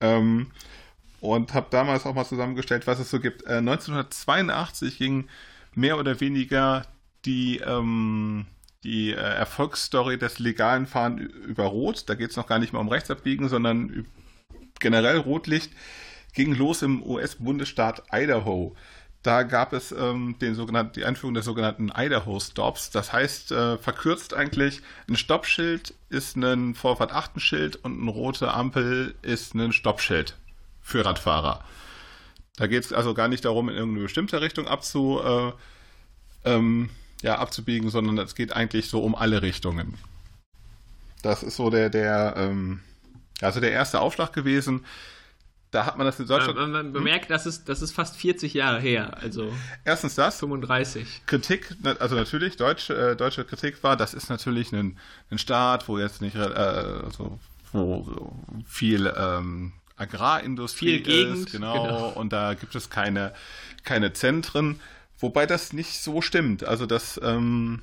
ähm, 0.00 0.52
und 1.20 1.54
habe 1.54 1.66
damals 1.70 2.06
auch 2.06 2.14
mal 2.14 2.24
zusammengestellt, 2.24 2.86
was 2.86 2.98
es 2.98 3.10
so 3.10 3.20
gibt. 3.20 3.44
Äh, 3.46 3.58
1982 3.58 4.98
ging 4.98 5.28
mehr 5.74 5.98
oder 5.98 6.20
weniger 6.20 6.86
die, 7.24 7.58
ähm, 7.58 8.46
die 8.84 9.10
äh, 9.10 9.16
Erfolgsstory 9.16 10.18
des 10.18 10.38
legalen 10.38 10.86
Fahren 10.86 11.18
über 11.18 11.64
Rot, 11.64 12.08
da 12.08 12.14
geht 12.14 12.30
es 12.30 12.36
noch 12.36 12.46
gar 12.46 12.58
nicht 12.58 12.72
mehr 12.72 12.80
um 12.80 12.88
Rechtsabbiegen, 12.88 13.48
sondern 13.48 14.06
generell 14.82 15.16
Rotlicht, 15.16 15.72
ging 16.34 16.54
los 16.54 16.82
im 16.82 17.02
US-Bundesstaat 17.02 18.02
Idaho. 18.12 18.76
Da 19.22 19.44
gab 19.44 19.72
es 19.72 19.92
ähm, 19.92 20.36
den 20.40 20.56
sogenannten, 20.56 20.94
die 20.94 21.04
Einführung 21.04 21.34
der 21.34 21.44
sogenannten 21.44 21.92
Idaho-Stops. 21.94 22.90
Das 22.90 23.12
heißt, 23.12 23.52
äh, 23.52 23.78
verkürzt 23.78 24.34
eigentlich, 24.34 24.82
ein 25.08 25.16
Stoppschild 25.16 25.94
ist 26.08 26.36
ein 26.36 26.74
Vorfahrt-Achtenschild 26.74 27.76
und 27.76 28.00
eine 28.00 28.10
rote 28.10 28.52
Ampel 28.52 29.14
ist 29.22 29.54
ein 29.54 29.72
Stoppschild 29.72 30.36
für 30.80 31.04
Radfahrer. 31.04 31.64
Da 32.56 32.66
geht 32.66 32.84
es 32.84 32.92
also 32.92 33.14
gar 33.14 33.28
nicht 33.28 33.44
darum, 33.44 33.68
in 33.68 33.76
irgendeine 33.76 34.02
bestimmte 34.02 34.40
Richtung 34.40 34.66
abzu, 34.66 35.20
äh, 35.24 35.52
ähm, 36.44 36.90
ja, 37.22 37.38
abzubiegen, 37.38 37.90
sondern 37.90 38.18
es 38.18 38.34
geht 38.34 38.52
eigentlich 38.54 38.88
so 38.88 39.02
um 39.04 39.14
alle 39.14 39.42
Richtungen. 39.42 39.94
Das 41.22 41.44
ist 41.44 41.56
so 41.56 41.70
der, 41.70 41.88
der, 41.88 42.34
ähm, 42.36 42.80
also 43.46 43.60
der 43.60 43.72
erste 43.72 44.00
Aufschlag 44.00 44.32
gewesen. 44.32 44.84
Da 45.70 45.86
hat 45.86 45.96
man 45.96 46.06
das 46.06 46.20
in 46.20 46.26
Deutschland. 46.26 46.58
Man, 46.58 46.70
man 46.70 46.92
bemerkt, 46.92 47.30
das 47.30 47.46
ist, 47.46 47.66
das 47.66 47.80
ist 47.80 47.92
fast 47.92 48.16
40 48.18 48.52
Jahre 48.52 48.78
her, 48.78 49.16
also 49.22 49.50
Erstens 49.86 50.14
das. 50.14 50.38
35. 50.38 51.22
Kritik, 51.24 51.74
also 51.98 52.14
natürlich, 52.14 52.58
deutsche, 52.58 52.94
äh, 52.94 53.16
deutsche 53.16 53.44
Kritik 53.44 53.82
war, 53.82 53.96
das 53.96 54.12
ist 54.12 54.28
natürlich 54.28 54.72
ein, 54.72 54.98
ein 55.30 55.38
Staat, 55.38 55.88
wo 55.88 55.98
jetzt 55.98 56.20
nicht, 56.20 56.36
äh, 56.36 56.40
also, 56.40 57.38
wo 57.72 58.36
viel 58.66 59.10
ähm, 59.16 59.72
Agrarindustrie 59.96 60.98
Viel 60.98 61.02
Gegend, 61.02 61.46
ist, 61.46 61.52
genau, 61.52 61.82
genau. 61.82 62.08
und 62.10 62.34
da 62.34 62.52
gibt 62.52 62.74
es 62.74 62.90
keine, 62.90 63.32
keine 63.82 64.12
Zentren, 64.12 64.78
wobei 65.18 65.46
das 65.46 65.72
nicht 65.72 66.02
so 66.02 66.20
stimmt. 66.20 66.64
Also 66.64 66.84
das, 66.84 67.18
ähm, 67.22 67.80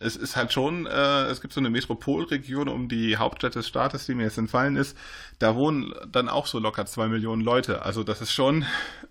es 0.00 0.16
ist 0.16 0.36
halt 0.36 0.52
schon, 0.52 0.86
äh, 0.86 1.24
es 1.24 1.40
gibt 1.40 1.52
so 1.52 1.60
eine 1.60 1.70
Metropolregion 1.70 2.68
um 2.68 2.88
die 2.88 3.16
Hauptstadt 3.16 3.54
des 3.54 3.66
Staates, 3.66 4.06
die 4.06 4.14
mir 4.14 4.24
jetzt 4.24 4.38
entfallen 4.38 4.76
ist, 4.76 4.96
da 5.38 5.56
wohnen 5.56 5.94
dann 6.10 6.28
auch 6.28 6.46
so 6.46 6.58
locker 6.58 6.86
zwei 6.86 7.08
Millionen 7.08 7.42
Leute. 7.42 7.82
Also 7.82 8.04
das 8.04 8.20
ist 8.20 8.32
schon, 8.32 8.64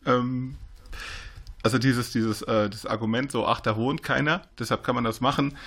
ähm, 0.05 0.55
also 1.63 1.77
dieses, 1.77 2.11
dieses 2.11 2.41
äh, 2.43 2.69
das 2.69 2.85
Argument 2.85 3.31
so, 3.31 3.45
ach, 3.45 3.59
da 3.59 3.75
wohnt 3.75 4.03
keiner, 4.03 4.43
deshalb 4.57 4.83
kann 4.83 4.95
man 4.95 5.03
das 5.03 5.19
machen, 5.19 5.57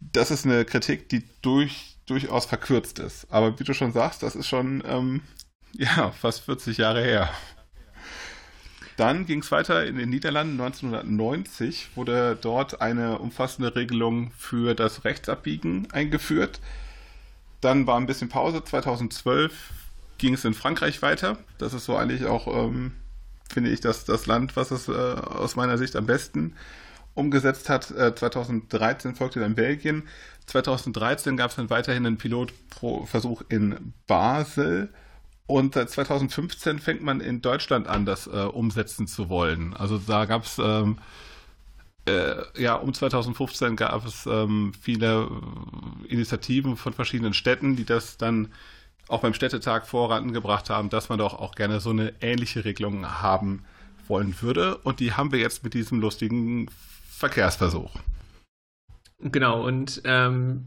das 0.00 0.30
ist 0.30 0.44
eine 0.44 0.64
Kritik, 0.64 1.08
die 1.08 1.24
durch, 1.42 1.96
durchaus 2.06 2.46
verkürzt 2.46 2.98
ist. 2.98 3.26
Aber 3.30 3.58
wie 3.58 3.64
du 3.64 3.74
schon 3.74 3.92
sagst, 3.92 4.22
das 4.22 4.36
ist 4.36 4.46
schon, 4.46 4.82
ähm, 4.86 5.20
ja, 5.72 6.10
fast 6.12 6.40
40 6.42 6.78
Jahre 6.78 7.02
her. 7.02 7.30
Dann 8.96 9.26
ging 9.26 9.40
es 9.40 9.52
weiter 9.52 9.84
in 9.84 9.96
den 9.96 10.08
Niederlanden. 10.08 10.60
1990 10.60 11.90
wurde 11.96 12.36
dort 12.40 12.80
eine 12.80 13.18
umfassende 13.18 13.76
Regelung 13.76 14.30
für 14.38 14.74
das 14.74 15.04
Rechtsabbiegen 15.04 15.88
eingeführt. 15.92 16.60
Dann 17.60 17.86
war 17.86 17.98
ein 17.98 18.06
bisschen 18.06 18.28
Pause. 18.28 18.64
2012 18.64 19.52
ging 20.18 20.34
es 20.34 20.44
in 20.44 20.54
Frankreich 20.54 21.02
weiter. 21.02 21.36
Das 21.58 21.74
ist 21.74 21.84
so 21.84 21.96
eigentlich 21.96 22.24
auch, 22.24 22.46
ähm, 22.46 22.92
finde 23.50 23.70
ich, 23.70 23.80
das, 23.80 24.04
das 24.06 24.26
Land, 24.26 24.56
was 24.56 24.70
es 24.70 24.88
äh, 24.88 24.92
aus 24.92 25.56
meiner 25.56 25.76
Sicht 25.76 25.94
am 25.94 26.06
besten 26.06 26.54
umgesetzt 27.14 27.68
hat. 27.68 27.84
2013 27.84 29.14
folgte 29.14 29.40
dann 29.40 29.54
Belgien. 29.54 30.04
2013 30.46 31.36
gab 31.36 31.50
es 31.50 31.56
dann 31.56 31.70
weiterhin 31.70 32.06
einen 32.06 32.18
Pilotversuch 32.18 33.42
in 33.48 33.94
Basel. 34.06 34.90
Und 35.46 35.74
seit 35.74 35.90
2015 35.90 36.78
fängt 36.80 37.02
man 37.02 37.20
in 37.20 37.40
Deutschland 37.40 37.86
an, 37.86 38.04
das 38.04 38.26
äh, 38.26 38.30
umsetzen 38.30 39.06
zu 39.06 39.28
wollen. 39.28 39.74
Also 39.74 39.98
da 39.98 40.24
gab 40.24 40.44
es, 40.44 40.58
ähm, 40.58 40.98
äh, 42.08 42.34
ja, 42.60 42.74
um 42.74 42.92
2015 42.92 43.76
gab 43.76 44.04
es 44.04 44.26
ähm, 44.26 44.72
viele 44.80 45.28
Initiativen 46.08 46.76
von 46.76 46.92
verschiedenen 46.92 47.32
Städten, 47.32 47.76
die 47.76 47.84
das 47.84 48.16
dann 48.16 48.48
auch 49.08 49.20
beim 49.20 49.34
Städtetag 49.34 49.86
vorangebracht 49.86 50.68
haben, 50.68 50.90
dass 50.90 51.08
man 51.08 51.18
doch 51.18 51.34
auch 51.34 51.54
gerne 51.54 51.78
so 51.78 51.90
eine 51.90 52.12
ähnliche 52.20 52.64
Regelung 52.64 53.06
haben 53.06 53.64
wollen 54.08 54.34
würde. 54.42 54.78
Und 54.78 54.98
die 54.98 55.12
haben 55.12 55.30
wir 55.30 55.38
jetzt 55.38 55.62
mit 55.62 55.74
diesem 55.74 56.00
lustigen 56.00 56.68
Verkehrsversuch. 57.08 57.92
Genau, 59.20 59.64
und 59.64 60.02
ähm, 60.04 60.66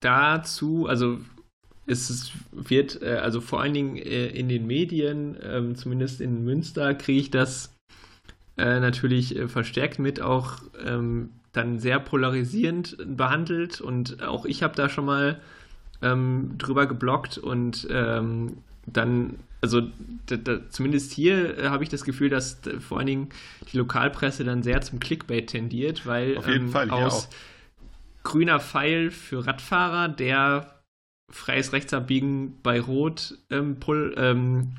dazu, 0.00 0.86
also 0.88 1.18
es 1.92 2.32
wird, 2.52 3.02
äh, 3.02 3.18
also 3.22 3.40
vor 3.40 3.60
allen 3.60 3.74
Dingen 3.74 3.96
äh, 3.96 4.26
in 4.26 4.48
den 4.48 4.66
Medien, 4.66 5.36
ähm, 5.42 5.76
zumindest 5.76 6.20
in 6.20 6.44
Münster, 6.44 6.94
kriege 6.94 7.20
ich 7.20 7.30
das 7.30 7.72
äh, 8.56 8.80
natürlich 8.80 9.38
verstärkt 9.46 9.98
mit, 9.98 10.20
auch 10.20 10.58
ähm, 10.84 11.30
dann 11.52 11.78
sehr 11.78 11.98
polarisierend 12.00 12.96
behandelt. 13.04 13.80
Und 13.80 14.22
auch 14.22 14.44
ich 14.44 14.62
habe 14.62 14.74
da 14.74 14.88
schon 14.88 15.04
mal 15.04 15.40
ähm, 16.02 16.56
drüber 16.58 16.86
geblockt 16.86 17.38
und 17.38 17.86
ähm, 17.90 18.56
dann, 18.86 19.38
also 19.60 19.82
da, 20.26 20.36
da, 20.36 20.68
zumindest 20.68 21.12
hier 21.12 21.58
äh, 21.58 21.68
habe 21.68 21.84
ich 21.84 21.90
das 21.90 22.04
Gefühl, 22.04 22.28
dass 22.28 22.58
vor 22.80 22.98
allen 22.98 23.06
Dingen 23.06 23.28
die 23.72 23.78
Lokalpresse 23.78 24.44
dann 24.44 24.62
sehr 24.62 24.80
zum 24.80 24.98
Clickbait 24.98 25.48
tendiert, 25.48 26.06
weil 26.06 26.36
Auf 26.36 26.48
jeden 26.48 26.68
Fall, 26.68 26.90
aus 26.90 27.28
grüner 28.22 28.60
Pfeil 28.60 29.10
für 29.10 29.46
Radfahrer, 29.46 30.08
der 30.08 30.71
freies 31.32 31.72
Rechtsabbiegen 31.72 32.60
bei 32.62 32.80
Rot 32.80 33.38
ähm, 33.50 33.80
pull, 33.80 34.14
ähm, 34.16 34.74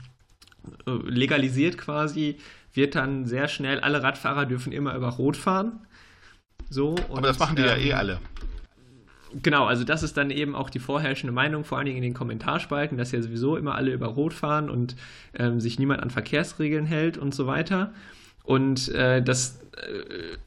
äh, 0.87 0.91
legalisiert 0.91 1.77
quasi, 1.77 2.37
wird 2.73 2.95
dann 2.95 3.25
sehr 3.25 3.47
schnell, 3.47 3.79
alle 3.81 4.01
Radfahrer 4.01 4.45
dürfen 4.45 4.71
immer 4.71 4.95
über 4.95 5.09
Rot 5.09 5.37
fahren. 5.37 5.85
So, 6.69 6.91
und, 6.91 7.17
Aber 7.17 7.27
das 7.27 7.39
machen 7.39 7.55
die 7.55 7.61
ähm, 7.63 7.67
ja 7.67 7.77
eh 7.77 7.93
alle. 7.93 8.19
Genau, 9.41 9.65
also 9.65 9.83
das 9.83 10.03
ist 10.03 10.15
dann 10.15 10.29
eben 10.29 10.55
auch 10.55 10.69
die 10.69 10.79
vorherrschende 10.79 11.33
Meinung, 11.33 11.63
vor 11.63 11.77
allen 11.77 11.85
Dingen 11.85 11.97
in 11.97 12.03
den 12.03 12.13
Kommentarspalten, 12.13 12.97
dass 12.97 13.11
ja 13.11 13.21
sowieso 13.21 13.57
immer 13.57 13.75
alle 13.75 13.91
über 13.91 14.07
Rot 14.07 14.33
fahren 14.33 14.69
und 14.69 14.95
ähm, 15.33 15.59
sich 15.59 15.79
niemand 15.79 16.03
an 16.03 16.11
Verkehrsregeln 16.11 16.85
hält 16.85 17.17
und 17.17 17.33
so 17.33 17.47
weiter. 17.47 17.93
Und 18.43 18.89
äh, 18.89 19.23
das 19.23 19.59
äh, 19.77 20.37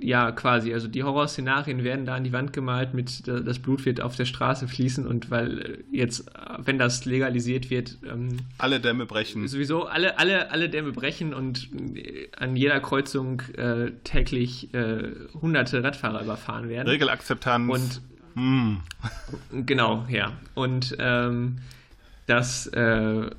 ja, 0.00 0.32
quasi. 0.32 0.72
Also 0.72 0.88
die 0.88 1.02
Horrorszenarien 1.02 1.84
werden 1.84 2.06
da 2.06 2.14
an 2.14 2.24
die 2.24 2.32
Wand 2.32 2.52
gemalt 2.52 2.94
mit, 2.94 3.28
das 3.28 3.58
Blut 3.58 3.84
wird 3.84 4.00
auf 4.00 4.16
der 4.16 4.24
Straße 4.24 4.66
fließen 4.68 5.06
und 5.06 5.30
weil 5.30 5.84
jetzt, 5.92 6.30
wenn 6.58 6.78
das 6.78 7.04
legalisiert 7.04 7.68
wird, 7.68 7.98
ähm, 8.10 8.38
alle 8.56 8.80
Dämme 8.80 9.04
brechen. 9.04 9.46
Sowieso 9.46 9.84
alle, 9.84 10.18
alle, 10.18 10.50
alle 10.50 10.70
Dämme 10.70 10.92
brechen 10.92 11.34
und 11.34 11.68
an 12.38 12.56
jeder 12.56 12.80
Kreuzung 12.80 13.42
äh, 13.56 13.92
täglich 14.04 14.72
äh, 14.72 15.12
hunderte 15.40 15.84
Radfahrer 15.84 16.22
überfahren 16.22 16.68
werden. 16.70 16.88
Regelakzeptanz. 16.88 17.70
Und 17.70 18.00
hm. 18.34 18.80
genau, 19.66 20.06
ja. 20.08 20.32
Und 20.54 20.96
ähm, 20.98 21.58
das 22.26 22.66
äh, 22.68 23.30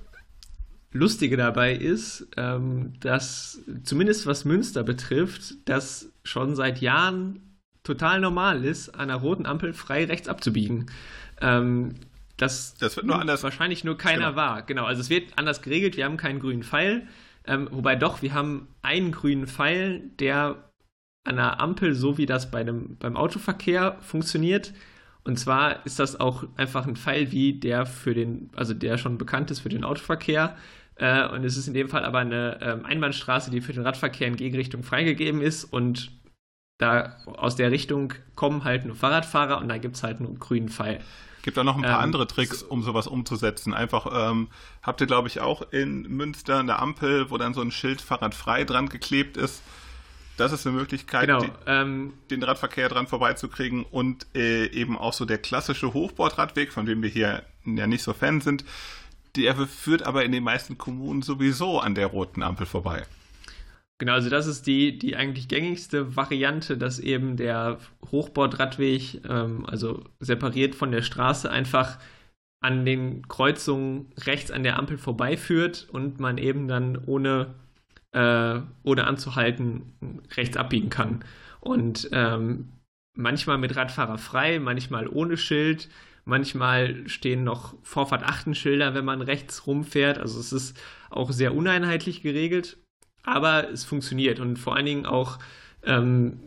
Lustige 0.95 1.35
dabei 1.35 1.75
ist, 1.75 2.27
ähm, 2.37 2.93
dass 3.01 3.61
zumindest 3.83 4.25
was 4.27 4.45
Münster 4.45 4.83
betrifft, 4.83 5.55
das 5.65 6.11
schon 6.23 6.55
seit 6.55 6.79
Jahren 6.79 7.59
total 7.83 8.21
normal 8.21 8.63
ist, 8.63 8.89
an 8.89 9.01
einer 9.01 9.15
roten 9.15 9.45
Ampel 9.45 9.73
frei 9.73 10.05
rechts 10.05 10.29
abzubiegen. 10.29 10.85
Ähm, 11.41 11.95
das, 12.37 12.75
das 12.75 12.95
wird 12.95 13.05
nur 13.05 13.19
anders. 13.19 13.43
Wahrscheinlich 13.43 13.83
nur 13.83 13.97
keiner 13.97 14.27
genau. 14.27 14.35
wahr. 14.35 14.61
Genau, 14.61 14.85
also 14.85 15.01
es 15.01 15.09
wird 15.09 15.37
anders 15.37 15.61
geregelt. 15.61 15.97
Wir 15.97 16.05
haben 16.05 16.17
keinen 16.17 16.39
grünen 16.39 16.63
Pfeil. 16.63 17.07
Ähm, 17.45 17.67
wobei 17.71 17.95
doch, 17.95 18.21
wir 18.21 18.33
haben 18.33 18.69
einen 18.81 19.11
grünen 19.11 19.47
Pfeil, 19.47 20.01
der 20.19 20.69
an 21.25 21.35
der 21.35 21.59
Ampel, 21.59 21.93
so 21.93 22.17
wie 22.17 22.25
das 22.25 22.51
bei 22.51 22.63
dem, 22.63 22.95
beim 22.97 23.17
Autoverkehr 23.17 23.97
funktioniert. 24.01 24.73
Und 25.25 25.37
zwar 25.39 25.85
ist 25.85 25.99
das 25.99 26.19
auch 26.19 26.45
einfach 26.55 26.87
ein 26.87 26.95
Pfeil 26.95 27.31
wie 27.31 27.59
der 27.59 27.85
für 27.85 28.13
den, 28.13 28.49
also 28.55 28.73
der 28.73 28.97
schon 28.97 29.17
bekannt 29.17 29.51
ist 29.51 29.59
für 29.59 29.69
den 29.69 29.83
Autoverkehr. 29.83 30.55
Äh, 30.95 31.27
und 31.27 31.43
es 31.43 31.57
ist 31.57 31.67
in 31.67 31.73
dem 31.73 31.89
Fall 31.89 32.05
aber 32.05 32.19
eine 32.19 32.59
ähm, 32.61 32.85
Einbahnstraße, 32.85 33.51
die 33.51 33.61
für 33.61 33.73
den 33.73 33.83
Radverkehr 33.83 34.27
in 34.27 34.35
Gegenrichtung 34.35 34.83
freigegeben 34.83 35.41
ist. 35.41 35.65
Und 35.65 36.11
da 36.77 37.17
aus 37.25 37.55
der 37.55 37.71
Richtung 37.71 38.13
kommen 38.35 38.63
halt 38.63 38.85
nur 38.85 38.95
Fahrradfahrer 38.95 39.59
und 39.59 39.69
da 39.69 39.77
gibt 39.77 39.95
es 39.95 40.03
halt 40.03 40.19
nur 40.19 40.29
einen 40.29 40.39
grünen 40.39 40.69
Pfeil. 40.69 40.99
Gibt 41.41 41.59
auch 41.59 41.63
noch 41.63 41.75
ein 41.75 41.83
paar 41.83 41.99
ähm, 41.99 42.05
andere 42.05 42.25
Tricks, 42.25 42.63
um 42.63 42.81
sowas 42.81 43.05
umzusetzen. 43.05 43.73
Einfach 43.73 44.07
ähm, 44.11 44.47
habt 44.81 44.99
ihr, 44.99 45.07
glaube 45.07 45.27
ich, 45.27 45.41
auch 45.41 45.71
in 45.71 46.01
Münster 46.03 46.59
eine 46.59 46.79
Ampel, 46.79 47.29
wo 47.29 47.37
dann 47.37 47.53
so 47.53 47.61
ein 47.61 47.71
Schild 47.71 48.01
Fahrradfrei 48.01 48.63
dran 48.63 48.89
geklebt 48.89 49.37
ist. 49.37 49.61
Das 50.37 50.51
ist 50.51 50.65
eine 50.65 50.75
Möglichkeit, 50.75 51.27
genau, 51.27 51.41
die, 51.41 51.51
ähm, 51.67 52.13
den 52.29 52.43
Radverkehr 52.43 52.89
dran 52.89 53.07
vorbeizukriegen 53.07 53.83
und 53.83 54.27
äh, 54.35 54.65
eben 54.71 54.97
auch 54.97 55.13
so 55.13 55.23
der 55.23 55.37
klassische 55.37 55.93
Hochbordradweg, 55.93 56.73
von 56.73 56.85
dem 56.85 57.01
wir 57.03 57.09
hier 57.09 57.43
ja 57.63 57.87
nicht 57.87 58.03
so 58.03 58.13
Fan 58.13 58.41
sind, 58.41 58.65
der 59.35 59.55
führt 59.55 60.03
aber 60.03 60.25
in 60.25 60.31
den 60.31 60.43
meisten 60.43 60.77
Kommunen 60.77 61.21
sowieso 61.21 61.79
an 61.79 61.95
der 61.95 62.07
roten 62.07 62.43
Ampel 62.43 62.65
vorbei. 62.65 63.03
Genau, 63.97 64.13
also 64.13 64.29
das 64.29 64.45
ist 64.45 64.67
die, 64.67 64.97
die 64.97 65.15
eigentlich 65.15 65.47
gängigste 65.47 66.15
Variante, 66.17 66.77
dass 66.77 66.99
eben 66.99 67.37
der 67.37 67.79
Hochbordradweg, 68.11 69.21
ähm, 69.29 69.65
also 69.65 70.03
separiert 70.19 70.75
von 70.75 70.91
der 70.91 71.01
Straße, 71.01 71.49
einfach 71.49 71.97
an 72.59 72.83
den 72.83 73.27
Kreuzungen 73.27 74.11
rechts 74.17 74.51
an 74.51 74.63
der 74.63 74.77
Ampel 74.77 74.97
vorbeiführt 74.97 75.87
und 75.91 76.19
man 76.19 76.37
eben 76.37 76.67
dann 76.67 76.97
ohne, 77.05 77.53
äh, 78.11 78.59
ohne 78.83 79.05
anzuhalten 79.05 79.93
rechts 80.35 80.57
abbiegen 80.57 80.89
kann. 80.89 81.23
Und 81.61 82.09
ähm, 82.11 82.69
manchmal 83.13 83.57
mit 83.59 83.75
Radfahrer 83.75 84.17
frei, 84.17 84.59
manchmal 84.59 85.07
ohne 85.07 85.37
Schild. 85.37 85.89
Manchmal 86.27 87.07
stehen 87.07 87.43
noch 87.43 87.75
Vorfahrt-Achten-Schilder, 87.83 88.95
wenn 88.95 89.05
man 89.05 89.21
rechts 89.21 89.67
rumfährt. 89.67 90.17
Also 90.17 90.39
es 90.39 90.51
ist 90.51 90.77
auch 91.11 91.31
sehr 91.31 91.53
uneinheitlich 91.53 92.23
geregelt, 92.23 92.77
aber 93.23 93.69
es 93.69 93.85
funktioniert. 93.85 94.39
Und 94.39 94.57
vor 94.57 94.75
allen 94.75 94.87
Dingen 94.87 95.05
auch, 95.05 95.37
ähm, 95.83 96.39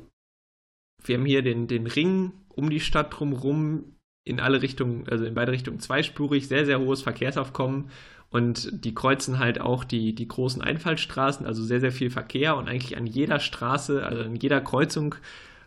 wir 1.04 1.16
haben 1.16 1.26
hier 1.26 1.42
den, 1.42 1.68
den 1.68 1.86
Ring 1.86 2.32
um 2.48 2.70
die 2.70 2.80
Stadt 2.80 3.16
drumherum 3.16 3.94
in 4.24 4.40
alle 4.40 4.62
Richtungen, 4.62 5.08
also 5.08 5.24
in 5.24 5.34
beide 5.34 5.52
Richtungen 5.52 5.78
zweispurig, 5.78 6.48
sehr, 6.48 6.66
sehr 6.66 6.80
hohes 6.80 7.02
Verkehrsaufkommen. 7.02 7.90
Und 8.30 8.84
die 8.84 8.94
kreuzen 8.94 9.38
halt 9.38 9.60
auch 9.60 9.84
die, 9.84 10.12
die 10.14 10.28
großen 10.28 10.60
Einfallstraßen, 10.60 11.46
also 11.46 11.62
sehr, 11.62 11.80
sehr 11.80 11.92
viel 11.92 12.10
Verkehr 12.10 12.56
und 12.56 12.68
eigentlich 12.68 12.96
an 12.96 13.06
jeder 13.06 13.38
Straße, 13.38 14.04
also 14.04 14.22
an 14.22 14.34
jeder 14.34 14.60
Kreuzung 14.60 15.14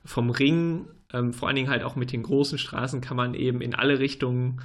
vom 0.04 0.30
Ring 0.30 0.86
ähm, 1.14 1.34
vor 1.34 1.48
allen 1.48 1.56
Dingen 1.56 1.70
halt 1.70 1.84
auch 1.84 1.96
mit 1.96 2.12
den 2.12 2.24
großen 2.24 2.58
Straßen 2.58 3.02
kann 3.02 3.18
man 3.18 3.34
eben 3.34 3.62
in 3.62 3.76
alle 3.76 4.00
Richtungen 4.00 4.62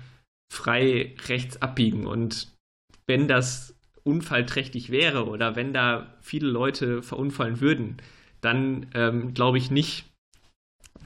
frei 0.53 1.15
rechts 1.27 1.61
abbiegen. 1.61 2.07
Und 2.07 2.53
wenn 3.07 3.29
das 3.29 3.75
unfallträchtig 4.05 4.91
wäre 4.91 5.27
oder 5.27 5.57
wenn 5.57 5.73
da 5.73 6.15
viele 6.21 6.49
Leute 6.49 7.03
verunfallen 7.03 7.61
würden, 7.61 7.97
dann 8.41 8.87
ähm, 8.95 9.35
glaube 9.35 9.59
ich 9.59 9.71
nicht, 9.71 10.07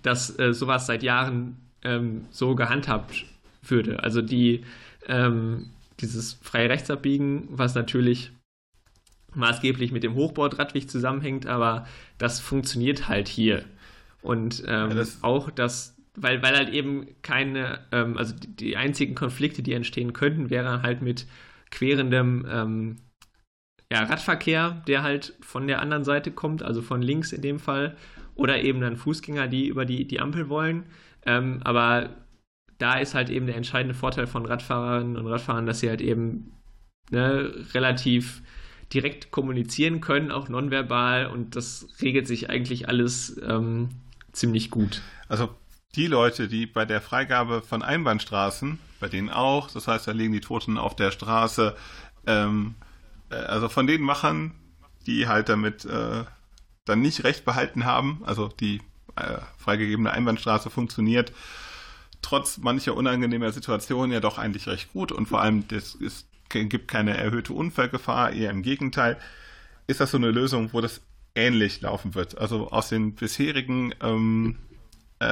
dass 0.03 0.39
äh, 0.39 0.53
sowas 0.53 0.87
seit 0.87 1.03
Jahren 1.03 1.57
ähm, 1.83 2.27
so 2.31 2.55
gehandhabt 2.55 3.25
würde. 3.63 4.03
Also 4.03 4.23
die, 4.23 4.65
ähm, 5.07 5.71
dieses 6.01 6.35
freie 6.35 6.69
Rechtsabbiegen, 6.69 7.49
was 7.51 7.75
natürlich 7.75 8.33
maßgeblich 9.35 9.93
mit 9.93 10.03
dem 10.03 10.15
Hochbordradweg 10.15 10.91
zusammenhängt, 10.91 11.47
aber 11.47 11.87
das 12.19 12.41
funktioniert 12.41 13.09
halt 13.09 13.29
hier. 13.29 13.65
Und 14.23 14.63
ähm, 14.67 14.91
ja, 14.91 14.95
das 14.95 15.23
auch 15.23 15.51
das, 15.51 15.97
weil, 16.15 16.43
weil 16.43 16.57
halt 16.57 16.71
eben 16.71 17.07
keine, 17.23 17.81
ähm, 17.93 18.19
also 18.19 18.35
die, 18.35 18.55
die, 18.55 18.77
einzigen 18.77 19.15
Konflikte, 19.15 19.63
die 19.63 19.73
entstehen 19.73 20.13
könnten, 20.13 20.51
wären 20.51 20.83
halt 20.83 21.03
mit 21.03 21.27
querendem 21.71 22.47
ähm, 22.51 22.97
ja, 23.91 24.05
Radverkehr, 24.05 24.83
der 24.87 25.03
halt 25.03 25.35
von 25.41 25.67
der 25.67 25.81
anderen 25.81 26.05
Seite 26.05 26.31
kommt, 26.31 26.63
also 26.63 26.83
von 26.83 27.03
links 27.03 27.33
in 27.33 27.43
dem 27.43 27.59
Fall, 27.59 27.97
oder 28.35 28.63
eben 28.63 28.81
dann 28.81 28.97
Fußgänger, 28.97 29.49
die 29.49 29.67
über 29.67 29.85
die, 29.85 30.07
die 30.07 30.21
Ampel 30.21 30.49
wollen. 30.49 30.85
Ähm, 31.27 31.61
aber 31.65 32.11
da 32.79 32.95
ist 32.95 33.15
halt 33.15 33.31
eben 33.31 33.47
der 33.47 33.57
entscheidende 33.57 33.95
Vorteil 33.95 34.27
von 34.27 34.47
Radfahrerinnen 34.47 35.17
und 35.17 35.27
Radfahrern, 35.27 35.67
dass 35.67 35.81
sie 35.81 35.89
halt 35.89 36.01
eben 36.01 36.53
ne, 37.11 37.53
relativ 37.75 38.43
direkt 38.93 39.31
kommunizieren 39.31 40.01
können, 40.01 40.31
auch 40.31 40.49
nonverbal, 40.49 41.27
und 41.27 41.55
das 41.57 41.89
regelt 42.01 42.27
sich 42.27 42.51
eigentlich 42.51 42.89
alles 42.89 43.41
ähm, 43.47 43.89
ziemlich 44.33 44.71
gut. 44.71 45.03
Also 45.29 45.55
die 45.95 46.07
Leute, 46.07 46.49
die 46.49 46.67
bei 46.67 46.85
der 46.85 47.01
Freigabe 47.01 47.63
von 47.63 47.83
Einbahnstraßen, 47.83 48.79
bei 49.01 49.09
denen 49.09 49.31
auch, 49.31 49.71
das 49.71 49.89
heißt, 49.89 50.07
da 50.07 50.13
liegen 50.13 50.33
die 50.33 50.41
Toten 50.41 50.79
auf 50.79 50.95
der 50.95 51.11
Straße, 51.11 51.77
ähm, 52.27 52.75
äh, 53.31 53.35
also 53.35 53.69
von 53.69 53.87
den 53.87 54.03
Machern, 54.03 54.53
die 55.07 55.27
halt 55.27 55.49
damit 55.49 55.85
äh, 55.85 56.25
dann 56.85 57.01
nicht 57.01 57.25
recht 57.25 57.45
behalten 57.45 57.85
haben. 57.85 58.23
Also 58.25 58.49
die 58.49 58.83
äh, 59.17 59.39
freigegebene 59.59 60.11
Einbahnstraße 60.11 60.71
funktioniert 60.71 61.33
trotz 62.23 62.59
mancher 62.59 62.95
unangenehmer 62.95 63.53
Situationen 63.53 64.13
ja 64.13 64.21
doch 64.21 64.39
eigentlich 64.39 64.67
recht 64.67 64.93
gut 64.93 65.13
und 65.13 65.27
vor 65.27 65.41
allem 65.41 65.65
es 65.71 66.27
gibt 66.49 66.89
keine 66.89 67.17
erhöhte 67.17 67.53
Unfallgefahr, 67.53 68.33
eher 68.33 68.51
im 68.51 68.63
Gegenteil. 68.63 69.17
Ist 69.87 70.01
das 70.01 70.11
so 70.11 70.17
eine 70.17 70.31
Lösung, 70.31 70.73
wo 70.73 70.81
das 70.81 71.01
ähnlich 71.35 71.81
laufen 71.81 72.15
wird? 72.15 72.39
Also 72.39 72.71
aus 72.71 72.89
den 72.89 73.15
bisherigen 73.15 73.95
ähm, 74.03 74.59
äh, 75.21 75.25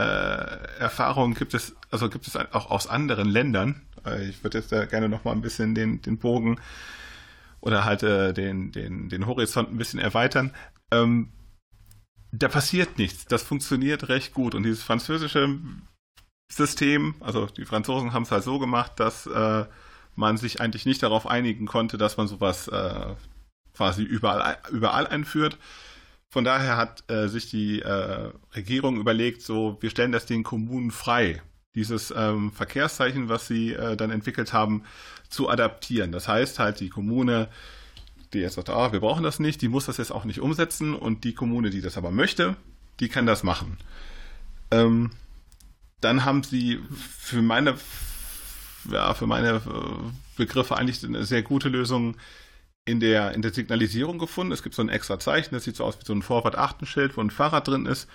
Erfahrungen 0.79 1.35
gibt 1.35 1.55
es, 1.55 1.77
also 1.91 2.09
gibt 2.09 2.27
es 2.27 2.37
auch 2.37 2.71
aus 2.71 2.87
anderen 2.87 3.29
Ländern. 3.29 3.83
Äh, 4.05 4.29
ich 4.29 4.43
würde 4.45 4.59
jetzt 4.59 4.73
da 4.73 4.85
gerne 4.85 5.09
noch 5.09 5.25
mal 5.25 5.33
ein 5.33 5.43
bisschen 5.43 5.75
den, 5.75 6.03
den 6.03 6.19
Bogen 6.19 6.61
oder 7.61 7.85
halt 7.85 8.03
äh, 8.03 8.33
den, 8.33 8.73
den, 8.73 9.09
den 9.09 9.27
Horizont 9.27 9.71
ein 9.71 9.79
bisschen 9.79 10.01
erweitern. 10.01 10.53
Ähm, 10.91 11.33
da 12.33 12.49
passiert 12.49 12.99
nichts. 12.99 13.25
Das 13.27 13.43
funktioniert 13.43 14.09
recht 14.09 14.35
gut. 14.35 14.55
Und 14.55 14.63
dieses 14.63 14.83
französische 14.83 15.59
System, 16.53 17.15
also 17.21 17.47
die 17.47 17.65
Franzosen 17.65 18.13
haben 18.13 18.23
es 18.23 18.31
halt 18.31 18.45
so 18.45 18.59
gemacht, 18.59 18.93
dass 18.97 19.27
äh, 19.27 19.65
man 20.17 20.37
sich 20.37 20.61
eigentlich 20.61 20.87
nicht 20.87 21.03
darauf 21.03 21.27
einigen 21.27 21.67
konnte, 21.67 21.97
dass 21.97 22.17
man 22.17 22.29
sowas 22.29 22.69
äh, 22.69 23.15
quasi 23.75 24.03
überall, 24.03 24.59
überall 24.71 25.07
einführt. 25.07 25.59
Von 26.31 26.45
daher 26.45 26.77
hat 26.77 27.11
äh, 27.11 27.29
sich 27.29 27.49
die 27.49 27.81
äh, 27.81 28.31
Regierung 28.55 28.99
überlegt, 28.99 29.43
so 29.43 29.79
wir 29.81 29.91
stellen 29.91 30.13
das 30.13 30.27
den 30.27 30.43
Kommunen 30.43 30.91
frei, 30.91 31.41
dieses 31.75 32.13
ähm, 32.15 32.53
Verkehrszeichen, 32.53 33.29
was 33.29 33.47
sie 33.47 33.73
äh, 33.73 33.97
dann 33.97 34.11
entwickelt 34.11 34.53
haben, 34.53 34.85
zu 35.31 35.49
adaptieren. 35.49 36.13
Das 36.13 36.29
heißt 36.29 36.59
halt, 36.59 36.81
die 36.81 36.91
Kommune, 36.91 37.49
die 38.33 38.41
jetzt 38.41 38.55
sagt, 38.55 38.69
ah, 38.69 38.93
wir 38.93 39.01
brauchen 39.01 39.23
das 39.23 39.39
nicht, 39.39 39.63
die 39.63 39.69
muss 39.69 39.87
das 39.87 39.97
jetzt 39.97 40.13
auch 40.13 40.25
nicht 40.25 40.41
umsetzen 40.41 40.95
und 40.95 41.25
die 41.25 41.35
Kommune, 41.35 41.71
die 41.71 41.81
das 41.81 41.97
aber 41.97 42.11
möchte, 42.11 42.57
die 43.01 43.09
kann 43.09 43.25
das 43.25 43.43
machen. 43.43 43.79
Ähm, 44.71 45.11
dann 46.01 46.27
haben 46.27 46.43
sie 46.43 46.79
für 47.01 47.41
meine, 47.41 47.77
ja, 48.91 49.15
für 49.15 49.27
meine 49.27 49.57
äh, 49.57 50.11
Begriffe 50.37 50.77
eigentlich 50.77 51.03
eine 51.05 51.25
sehr 51.25 51.43
gute 51.43 51.71
Lösung 51.71 52.17
in 52.89 53.01
der, 53.01 53.33
in 53.33 53.43
der 53.43 53.53
Signalisierung 53.53 54.19
gefunden. 54.19 54.51
Es 54.51 54.63
gibt 54.63 54.75
so 54.75 54.81
ein 54.81 54.89
extra 54.89 55.19
Zeichen, 55.19 55.55
das 55.55 55.65
sieht 55.65 55.77
so 55.77 55.85
aus 55.85 56.01
wie 56.01 56.07
so 56.07 56.15
ein 56.15 56.23
Vorfahrt-Achtenschild, 56.23 57.17
wo 57.17 57.21
ein 57.21 57.31
Fahrrad 57.31 57.69
drin 57.69 57.85
ist. 57.85 58.09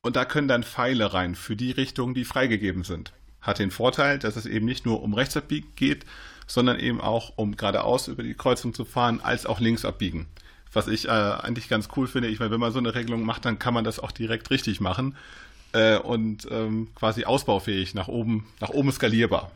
Und 0.00 0.14
da 0.14 0.24
können 0.24 0.46
dann 0.46 0.62
Pfeile 0.62 1.12
rein 1.12 1.34
für 1.34 1.56
die 1.56 1.72
Richtungen, 1.72 2.14
die 2.14 2.24
freigegeben 2.24 2.84
sind. 2.84 3.12
Hat 3.40 3.58
den 3.58 3.72
Vorteil, 3.72 4.20
dass 4.20 4.36
es 4.36 4.46
eben 4.46 4.64
nicht 4.64 4.86
nur 4.86 5.02
um 5.02 5.12
Rechtsabbiegen 5.12 5.72
geht, 5.74 6.06
sondern 6.46 6.78
eben 6.78 7.00
auch 7.00 7.32
um 7.34 7.56
geradeaus 7.56 8.06
über 8.06 8.22
die 8.22 8.34
Kreuzung 8.34 8.74
zu 8.74 8.84
fahren, 8.84 9.20
als 9.20 9.44
auch 9.44 9.58
links 9.58 9.84
abbiegen. 9.84 10.26
Was 10.72 10.86
ich 10.86 11.06
äh, 11.06 11.10
eigentlich 11.10 11.68
ganz 11.68 11.88
cool 11.96 12.06
finde. 12.06 12.28
Ich 12.28 12.38
meine, 12.38 12.52
wenn 12.52 12.60
man 12.60 12.70
so 12.70 12.78
eine 12.78 12.94
Regelung 12.94 13.24
macht, 13.24 13.44
dann 13.44 13.58
kann 13.58 13.74
man 13.74 13.82
das 13.82 13.98
auch 13.98 14.12
direkt 14.12 14.50
richtig 14.50 14.80
machen 14.80 15.16
äh, 15.72 15.98
und 15.98 16.46
ähm, 16.52 16.88
quasi 16.94 17.24
ausbaufähig 17.24 17.94
nach 17.94 18.06
oben, 18.06 18.46
nach 18.60 18.70
oben 18.70 18.92
skalierbar 18.92 19.50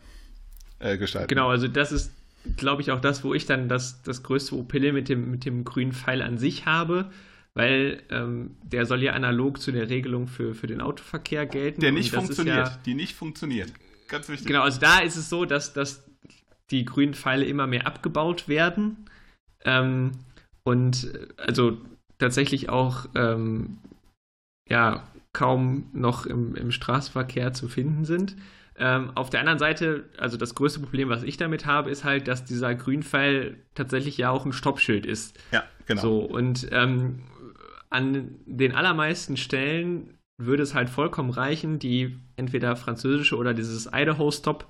äh, 0.80 0.98
gestalten. 0.98 1.28
Genau, 1.28 1.50
also 1.50 1.68
das 1.68 1.92
ist 1.92 2.10
glaube 2.56 2.82
ich, 2.82 2.90
auch 2.90 3.00
das, 3.00 3.24
wo 3.24 3.34
ich 3.34 3.46
dann 3.46 3.68
das, 3.68 4.02
das 4.02 4.22
größte 4.22 4.56
Opille 4.56 4.92
mit 4.92 5.08
dem, 5.08 5.30
mit 5.30 5.44
dem 5.44 5.64
grünen 5.64 5.92
Pfeil 5.92 6.22
an 6.22 6.38
sich 6.38 6.66
habe, 6.66 7.10
weil 7.54 8.02
ähm, 8.10 8.56
der 8.62 8.86
soll 8.86 9.02
ja 9.02 9.12
analog 9.12 9.60
zu 9.60 9.72
der 9.72 9.88
Regelung 9.88 10.26
für, 10.26 10.54
für 10.54 10.66
den 10.66 10.80
Autoverkehr 10.80 11.46
gelten. 11.46 11.80
Der 11.80 11.92
nicht 11.92 12.12
funktioniert, 12.12 12.68
ja, 12.68 12.78
die 12.84 12.94
nicht 12.94 13.14
funktioniert. 13.14 13.72
Ganz 14.08 14.28
wichtig. 14.28 14.46
Genau, 14.46 14.62
also 14.62 14.80
da 14.80 15.00
ist 15.00 15.16
es 15.16 15.28
so, 15.28 15.44
dass, 15.44 15.72
dass 15.72 16.04
die 16.70 16.84
grünen 16.84 17.14
Pfeile 17.14 17.44
immer 17.44 17.66
mehr 17.66 17.86
abgebaut 17.86 18.48
werden. 18.48 18.96
Ähm, 19.64 20.12
und 20.62 21.12
äh, 21.14 21.26
also 21.36 21.78
tatsächlich 22.18 22.68
auch 22.68 23.06
ähm, 23.14 23.78
ja, 24.68 25.06
kaum 25.32 25.88
noch 25.92 26.26
im, 26.26 26.54
im 26.54 26.70
Straßenverkehr 26.70 27.52
zu 27.52 27.68
finden 27.68 28.04
sind. 28.04 28.36
Ähm, 28.82 29.12
auf 29.14 29.28
der 29.28 29.40
anderen 29.40 29.58
Seite, 29.58 30.08
also 30.16 30.38
das 30.38 30.54
größte 30.54 30.80
Problem, 30.80 31.10
was 31.10 31.22
ich 31.22 31.36
damit 31.36 31.66
habe, 31.66 31.90
ist 31.90 32.02
halt, 32.02 32.26
dass 32.26 32.46
dieser 32.46 32.74
Grünpfeil 32.74 33.58
tatsächlich 33.74 34.16
ja 34.16 34.30
auch 34.30 34.46
ein 34.46 34.54
Stoppschild 34.54 35.04
ist. 35.04 35.38
Ja, 35.52 35.64
genau. 35.84 36.00
So, 36.00 36.18
und 36.20 36.66
ähm, 36.72 37.20
an 37.90 38.36
den 38.46 38.74
allermeisten 38.74 39.36
Stellen 39.36 40.18
würde 40.38 40.62
es 40.62 40.74
halt 40.74 40.88
vollkommen 40.88 41.28
reichen, 41.28 41.78
die 41.78 42.16
entweder 42.36 42.74
französische 42.74 43.36
oder 43.36 43.52
dieses 43.52 43.90
Idaho-Stop 43.92 44.66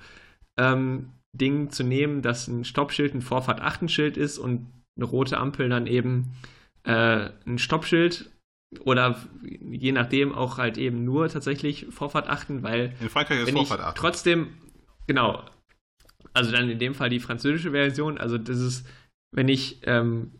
ähm, 0.58 1.12
Ding 1.32 1.70
zu 1.70 1.84
nehmen, 1.84 2.20
dass 2.20 2.48
ein 2.48 2.64
Stoppschild 2.64 3.14
ein 3.14 3.22
Vorfahrt-Achtenschild 3.22 4.16
ist 4.16 4.38
und 4.38 4.66
eine 4.96 5.04
rote 5.04 5.38
Ampel 5.38 5.68
dann 5.68 5.86
eben 5.86 6.32
äh, 6.82 7.30
ein 7.46 7.58
Stoppschild 7.58 8.28
oder 8.78 9.20
je 9.40 9.92
nachdem 9.92 10.32
auch 10.32 10.58
halt 10.58 10.78
eben 10.78 11.04
nur 11.04 11.28
tatsächlich 11.28 11.86
Vorfahrt 11.90 12.28
achten, 12.28 12.62
weil 12.62 12.94
in 13.00 13.08
Frankreich 13.08 13.40
ist 13.40 13.50
Vorfahrt 13.50 13.80
achten. 13.80 13.98
Trotzdem, 13.98 14.48
genau, 15.06 15.44
also 16.32 16.52
dann 16.52 16.70
in 16.70 16.78
dem 16.78 16.94
Fall 16.94 17.10
die 17.10 17.20
französische 17.20 17.72
Version, 17.72 18.18
also 18.18 18.38
das 18.38 18.58
ist, 18.58 18.86
wenn 19.34 19.48
ich 19.48 19.80
ähm, 19.84 20.32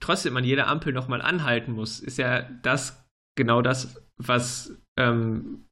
trotzdem 0.00 0.36
an 0.36 0.44
jeder 0.44 0.66
Ampel 0.66 0.92
nochmal 0.92 1.22
anhalten 1.22 1.72
muss, 1.72 2.00
ist 2.00 2.18
ja 2.18 2.42
das 2.62 3.04
genau 3.36 3.62
das, 3.62 3.96
was 4.18 4.76
ähm, 4.98 5.64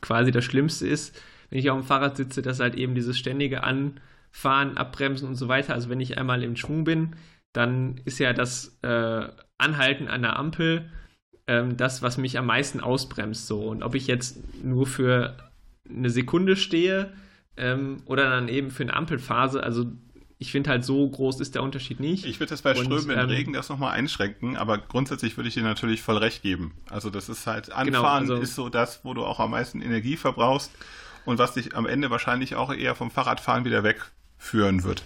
quasi 0.00 0.30
das 0.30 0.44
Schlimmste 0.44 0.86
ist, 0.86 1.20
wenn 1.48 1.58
ich 1.58 1.70
auf 1.70 1.78
dem 1.78 1.86
Fahrrad 1.86 2.16
sitze, 2.16 2.42
dass 2.42 2.60
halt 2.60 2.74
eben 2.74 2.94
dieses 2.94 3.18
ständige 3.18 3.64
Anfahren, 3.64 4.76
Abbremsen 4.76 5.28
und 5.28 5.36
so 5.36 5.48
weiter, 5.48 5.72
also 5.72 5.88
wenn 5.88 6.00
ich 6.00 6.18
einmal 6.18 6.42
im 6.42 6.56
Schwung 6.56 6.84
bin, 6.84 7.16
dann 7.54 7.98
ist 8.04 8.18
ja 8.18 8.34
das 8.34 8.78
äh, 8.82 9.28
Anhalten 9.56 10.08
an 10.08 10.22
der 10.22 10.38
Ampel 10.38 10.90
ähm, 11.48 11.76
das, 11.76 12.02
was 12.02 12.18
mich 12.18 12.38
am 12.38 12.46
meisten 12.46 12.78
ausbremst. 12.78 13.48
So. 13.48 13.62
Und 13.62 13.82
ob 13.82 13.96
ich 13.96 14.06
jetzt 14.06 14.38
nur 14.62 14.86
für 14.86 15.36
eine 15.88 16.10
Sekunde 16.10 16.54
stehe 16.54 17.12
ähm, 17.56 18.02
oder 18.04 18.28
dann 18.30 18.48
eben 18.48 18.70
für 18.70 18.84
eine 18.84 18.94
Ampelphase, 18.94 19.62
also 19.62 19.86
ich 20.40 20.52
finde 20.52 20.70
halt 20.70 20.84
so 20.84 21.08
groß 21.08 21.40
ist 21.40 21.56
der 21.56 21.64
Unterschied 21.64 21.98
nicht. 21.98 22.24
Ich 22.24 22.38
würde 22.38 22.50
das 22.50 22.62
bei 22.62 22.74
Strömen 22.74 23.10
im 23.10 23.18
ähm, 23.18 23.28
Regen 23.28 23.52
das 23.54 23.68
nochmal 23.70 23.94
einschränken, 23.94 24.56
aber 24.56 24.78
grundsätzlich 24.78 25.36
würde 25.36 25.48
ich 25.48 25.54
dir 25.54 25.64
natürlich 25.64 26.02
voll 26.02 26.18
recht 26.18 26.42
geben. 26.42 26.74
Also 26.90 27.10
das 27.10 27.28
ist 27.28 27.46
halt, 27.46 27.72
Anfahren 27.72 28.24
genau, 28.24 28.34
also, 28.34 28.34
ist 28.36 28.54
so 28.54 28.68
das, 28.68 29.04
wo 29.04 29.14
du 29.14 29.24
auch 29.24 29.40
am 29.40 29.50
meisten 29.50 29.80
Energie 29.80 30.16
verbrauchst 30.16 30.70
und 31.24 31.38
was 31.38 31.54
dich 31.54 31.74
am 31.74 31.86
Ende 31.86 32.10
wahrscheinlich 32.10 32.54
auch 32.54 32.72
eher 32.72 32.94
vom 32.94 33.10
Fahrradfahren 33.10 33.64
wieder 33.64 33.82
wegführen 33.82 34.84
wird. 34.84 35.02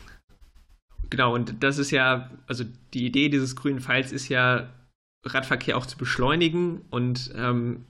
Genau, 1.09 1.35
und 1.35 1.63
das 1.63 1.79
ist 1.79 1.93
ja, 1.93 2.31
also 2.47 2.65
die 2.93 3.07
Idee 3.07 3.29
dieses 3.29 3.57
grünen 3.57 3.81
Pfeils 3.81 4.13
ist 4.13 4.29
ja, 4.29 4.69
Radverkehr 5.25 5.77
auch 5.77 5.87
zu 5.87 5.97
beschleunigen. 5.97 6.83
Und 6.91 7.33
ähm, 7.37 7.85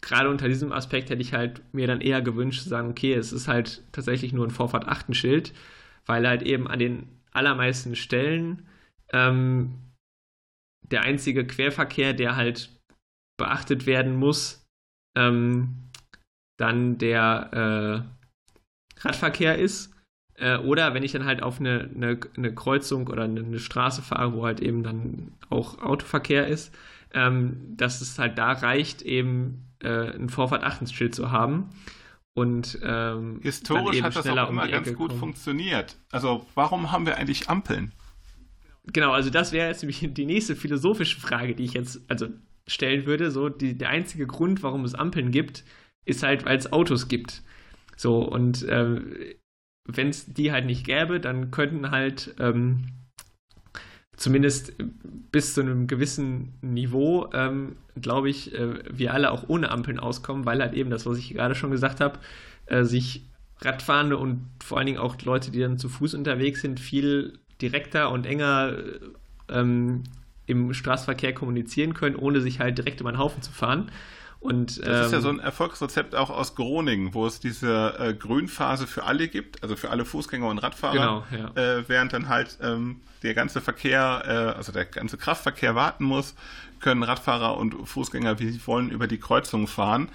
gerade 0.00 0.28
unter 0.30 0.48
diesem 0.48 0.72
Aspekt 0.72 1.10
hätte 1.10 1.22
ich 1.22 1.34
halt 1.34 1.62
mir 1.72 1.86
dann 1.86 2.00
eher 2.00 2.22
gewünscht 2.22 2.62
zu 2.62 2.68
sagen, 2.68 2.90
okay, 2.90 3.14
es 3.14 3.32
ist 3.32 3.48
halt 3.48 3.82
tatsächlich 3.92 4.32
nur 4.32 4.46
ein 4.46 4.50
Vorfahrt-Achtenschild, 4.50 5.52
weil 6.06 6.26
halt 6.26 6.42
eben 6.42 6.68
an 6.68 6.78
den 6.78 7.08
allermeisten 7.32 7.96
Stellen 7.96 8.66
ähm, 9.12 9.74
der 10.90 11.02
einzige 11.02 11.46
Querverkehr, 11.46 12.14
der 12.14 12.36
halt 12.36 12.70
beachtet 13.38 13.86
werden 13.86 14.16
muss, 14.16 14.66
ähm, 15.16 15.90
dann 16.58 16.98
der 16.98 18.04
äh, 18.96 19.00
Radverkehr 19.00 19.58
ist. 19.58 19.94
Äh, 20.38 20.58
oder 20.58 20.94
wenn 20.94 21.02
ich 21.02 21.12
dann 21.12 21.24
halt 21.24 21.42
auf 21.42 21.60
eine, 21.60 21.90
eine, 21.94 22.18
eine 22.36 22.54
Kreuzung 22.54 23.08
oder 23.08 23.24
eine, 23.24 23.40
eine, 23.40 23.58
Straße 23.58 24.02
fahre, 24.02 24.32
wo 24.32 24.44
halt 24.44 24.60
eben 24.60 24.82
dann 24.82 25.32
auch 25.50 25.78
Autoverkehr 25.80 26.46
ist, 26.46 26.74
ähm, 27.12 27.74
dass 27.76 28.00
es 28.00 28.18
halt 28.18 28.38
da 28.38 28.52
reicht, 28.52 29.02
eben 29.02 29.66
äh, 29.82 30.14
ein 30.14 30.28
Vorfahrt-Achtungsschild 30.28 31.14
zu 31.14 31.32
haben. 31.32 31.70
Und 32.34 32.78
ähm, 32.84 33.40
historisch 33.42 34.00
hat 34.00 34.14
das 34.14 34.28
auch 34.28 34.50
immer 34.50 34.62
um 34.62 34.70
ganz 34.70 34.94
gut 34.94 35.08
kommen. 35.08 35.18
funktioniert. 35.18 35.96
Also 36.12 36.46
warum 36.54 36.92
haben 36.92 37.04
wir 37.04 37.16
eigentlich 37.16 37.48
Ampeln? 37.48 37.90
Genau, 38.92 39.10
also 39.10 39.28
das 39.28 39.50
wäre 39.50 39.68
jetzt 39.68 39.82
nämlich 39.82 40.08
die 40.12 40.24
nächste 40.24 40.54
philosophische 40.54 41.20
Frage, 41.20 41.56
die 41.56 41.64
ich 41.64 41.72
jetzt 41.72 42.00
also 42.08 42.28
stellen 42.68 43.06
würde. 43.06 43.32
So 43.32 43.48
die, 43.48 43.76
der 43.76 43.88
einzige 43.88 44.28
Grund, 44.28 44.62
warum 44.62 44.84
es 44.84 44.94
Ampeln 44.94 45.32
gibt, 45.32 45.64
ist 46.04 46.22
halt, 46.22 46.44
weil 46.44 46.56
es 46.56 46.72
Autos 46.72 47.08
gibt. 47.08 47.42
So 47.96 48.20
und 48.20 48.62
äh, 48.62 49.00
wenn 49.88 50.10
es 50.10 50.26
die 50.26 50.52
halt 50.52 50.66
nicht 50.66 50.84
gäbe, 50.84 51.18
dann 51.18 51.50
könnten 51.50 51.90
halt 51.90 52.34
ähm, 52.38 52.88
zumindest 54.16 54.74
bis 55.32 55.54
zu 55.54 55.62
einem 55.62 55.86
gewissen 55.86 56.54
Niveau, 56.60 57.30
ähm, 57.32 57.76
glaube 58.00 58.28
ich, 58.28 58.54
äh, 58.54 58.74
wir 58.90 59.14
alle 59.14 59.30
auch 59.30 59.48
ohne 59.48 59.70
Ampeln 59.70 59.98
auskommen, 59.98 60.44
weil 60.44 60.60
halt 60.60 60.74
eben 60.74 60.90
das, 60.90 61.06
was 61.06 61.18
ich 61.18 61.32
gerade 61.34 61.54
schon 61.54 61.70
gesagt 61.70 62.00
habe, 62.00 62.18
äh, 62.66 62.84
sich 62.84 63.24
Radfahrende 63.60 64.16
und 64.16 64.46
vor 64.62 64.78
allen 64.78 64.86
Dingen 64.86 64.98
auch 64.98 65.20
Leute, 65.22 65.50
die 65.50 65.60
dann 65.60 65.78
zu 65.78 65.88
Fuß 65.88 66.14
unterwegs 66.14 66.60
sind, 66.60 66.78
viel 66.78 67.38
direkter 67.60 68.12
und 68.12 68.24
enger 68.24 68.76
ähm, 69.48 70.04
im 70.46 70.72
Straßenverkehr 70.72 71.32
kommunizieren 71.32 71.94
können, 71.94 72.14
ohne 72.14 72.40
sich 72.40 72.60
halt 72.60 72.78
direkt 72.78 73.00
über 73.00 73.10
den 73.10 73.18
Haufen 73.18 73.42
zu 73.42 73.50
fahren. 73.50 73.90
Und, 74.40 74.78
das 74.78 74.86
ähm, 74.86 75.04
ist 75.06 75.12
ja 75.12 75.20
so 75.20 75.30
ein 75.30 75.40
Erfolgsrezept 75.40 76.14
auch 76.14 76.30
aus 76.30 76.54
Groningen, 76.54 77.12
wo 77.12 77.26
es 77.26 77.40
diese 77.40 77.96
äh, 77.98 78.14
Grünphase 78.14 78.86
für 78.86 79.02
alle 79.04 79.26
gibt, 79.26 79.62
also 79.62 79.74
für 79.74 79.90
alle 79.90 80.04
Fußgänger 80.04 80.46
und 80.46 80.58
Radfahrer, 80.58 81.24
genau, 81.32 81.52
ja. 81.56 81.78
äh, 81.78 81.88
während 81.88 82.12
dann 82.12 82.28
halt 82.28 82.56
ähm, 82.62 83.00
der 83.24 83.34
ganze 83.34 83.60
Verkehr, 83.60 84.22
äh, 84.24 84.56
also 84.56 84.70
der 84.70 84.84
ganze 84.84 85.16
Kraftverkehr 85.18 85.74
warten 85.74 86.04
muss, 86.04 86.36
können 86.78 87.02
Radfahrer 87.02 87.56
und 87.56 87.74
Fußgänger, 87.88 88.38
wie 88.38 88.50
sie 88.50 88.64
wollen, 88.66 88.90
über 88.90 89.08
die 89.08 89.18
Kreuzung 89.18 89.66
fahren. 89.66 90.08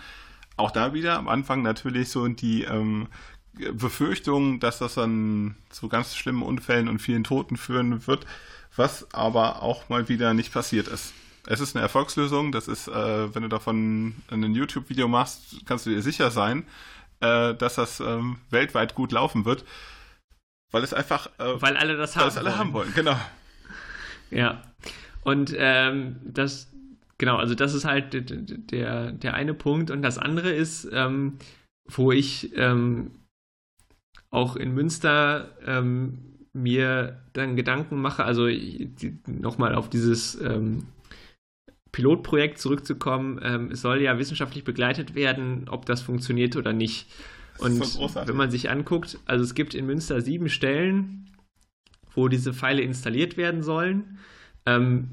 Auch 0.56 0.72
da 0.72 0.94
wieder 0.94 1.18
am 1.18 1.28
Anfang 1.28 1.62
natürlich 1.62 2.10
so 2.10 2.26
die 2.28 2.64
ähm, 2.64 3.08
Befürchtung, 3.74 4.60
dass 4.60 4.80
das 4.80 4.96
dann 4.96 5.56
zu 5.70 5.90
ganz 5.90 6.16
schlimmen 6.16 6.44
Unfällen 6.44 6.88
und 6.88 7.00
vielen 7.00 7.24
Toten 7.24 7.58
führen 7.58 8.08
wird, 8.08 8.26
was 8.76 9.14
aber 9.14 9.62
auch 9.62 9.90
mal 9.90 10.08
wieder 10.08 10.34
nicht 10.34 10.54
passiert 10.54 10.88
ist. 10.88 11.14
Es 11.46 11.60
ist 11.60 11.76
eine 11.76 11.84
Erfolgslösung, 11.84 12.52
das 12.52 12.68
ist, 12.68 12.88
äh, 12.88 13.36
wenn 13.36 13.44
du 13.44 13.50
davon 13.50 14.16
ein 14.30 14.56
YouTube-Video 14.56 15.08
machst, 15.08 15.66
kannst 15.66 15.86
du 15.86 15.90
dir 15.90 16.02
sicher 16.02 16.32
sein, 16.32 16.66
äh, 17.20 17.54
dass 17.54 17.76
das 17.76 18.00
ähm, 18.00 18.38
weltweit 18.50 18.96
gut 18.96 19.12
laufen 19.12 19.44
wird, 19.44 19.66
weil 20.72 20.84
es 20.84 20.94
einfach... 20.94 21.28
Äh, 21.40 21.62
weil 21.62 21.76
alle 21.76 21.98
das 21.98 22.16
haben 22.16 22.24
weil 22.24 22.30
es 22.30 22.38
alle 22.38 22.50
wollen. 22.50 22.60
haben 22.60 22.74
wollen, 22.74 22.94
genau. 22.94 23.20
Ja, 24.32 24.62
und 25.24 25.54
ähm, 25.58 26.16
das, 26.24 26.72
genau, 27.18 27.38
also 27.38 27.56
das 27.56 27.74
ist 27.74 27.86
halt 27.86 28.14
der, 28.72 29.12
der 29.12 29.34
eine 29.34 29.54
Punkt. 29.54 29.92
Und 29.92 30.02
das 30.02 30.18
andere 30.18 30.52
ist, 30.52 30.90
ähm, 30.92 31.38
wo 31.86 32.12
ich 32.12 32.56
ähm, 32.56 33.12
auch 34.30 34.56
in 34.56 34.74
Münster 34.74 35.58
ähm, 35.66 36.20
mir 36.54 37.22
dann 37.34 37.56
Gedanken 37.56 38.02
mache, 38.02 38.24
also 38.24 38.48
nochmal 39.28 39.76
auf 39.76 39.90
dieses 39.90 40.40
ähm, 40.42 40.88
Pilotprojekt 41.94 42.58
zurückzukommen, 42.58 43.40
ähm, 43.42 43.72
es 43.72 43.82
soll 43.82 44.02
ja 44.02 44.20
wissenschaftlich 44.20 44.66
begleitet 44.66 45.16
werden, 45.16 45.70
ob 45.70 45.86
das 45.86 46.02
funktioniert 46.02 46.58
oder 46.58 46.74
nicht. 46.74 47.08
Und 47.60 47.80
wenn 47.80 48.36
man 48.36 48.52
sich 48.52 48.70
anguckt, 48.70 49.20
also 49.26 49.44
es 49.46 49.54
gibt 49.54 49.76
in 49.76 49.86
Münster 49.86 50.20
sieben 50.22 50.50
Stellen, 50.50 51.30
wo 52.16 52.28
diese 52.28 52.54
Pfeile 52.54 52.82
installiert 52.82 53.38
werden 53.38 53.62
sollen. 53.62 54.18
Ähm, 54.66 55.10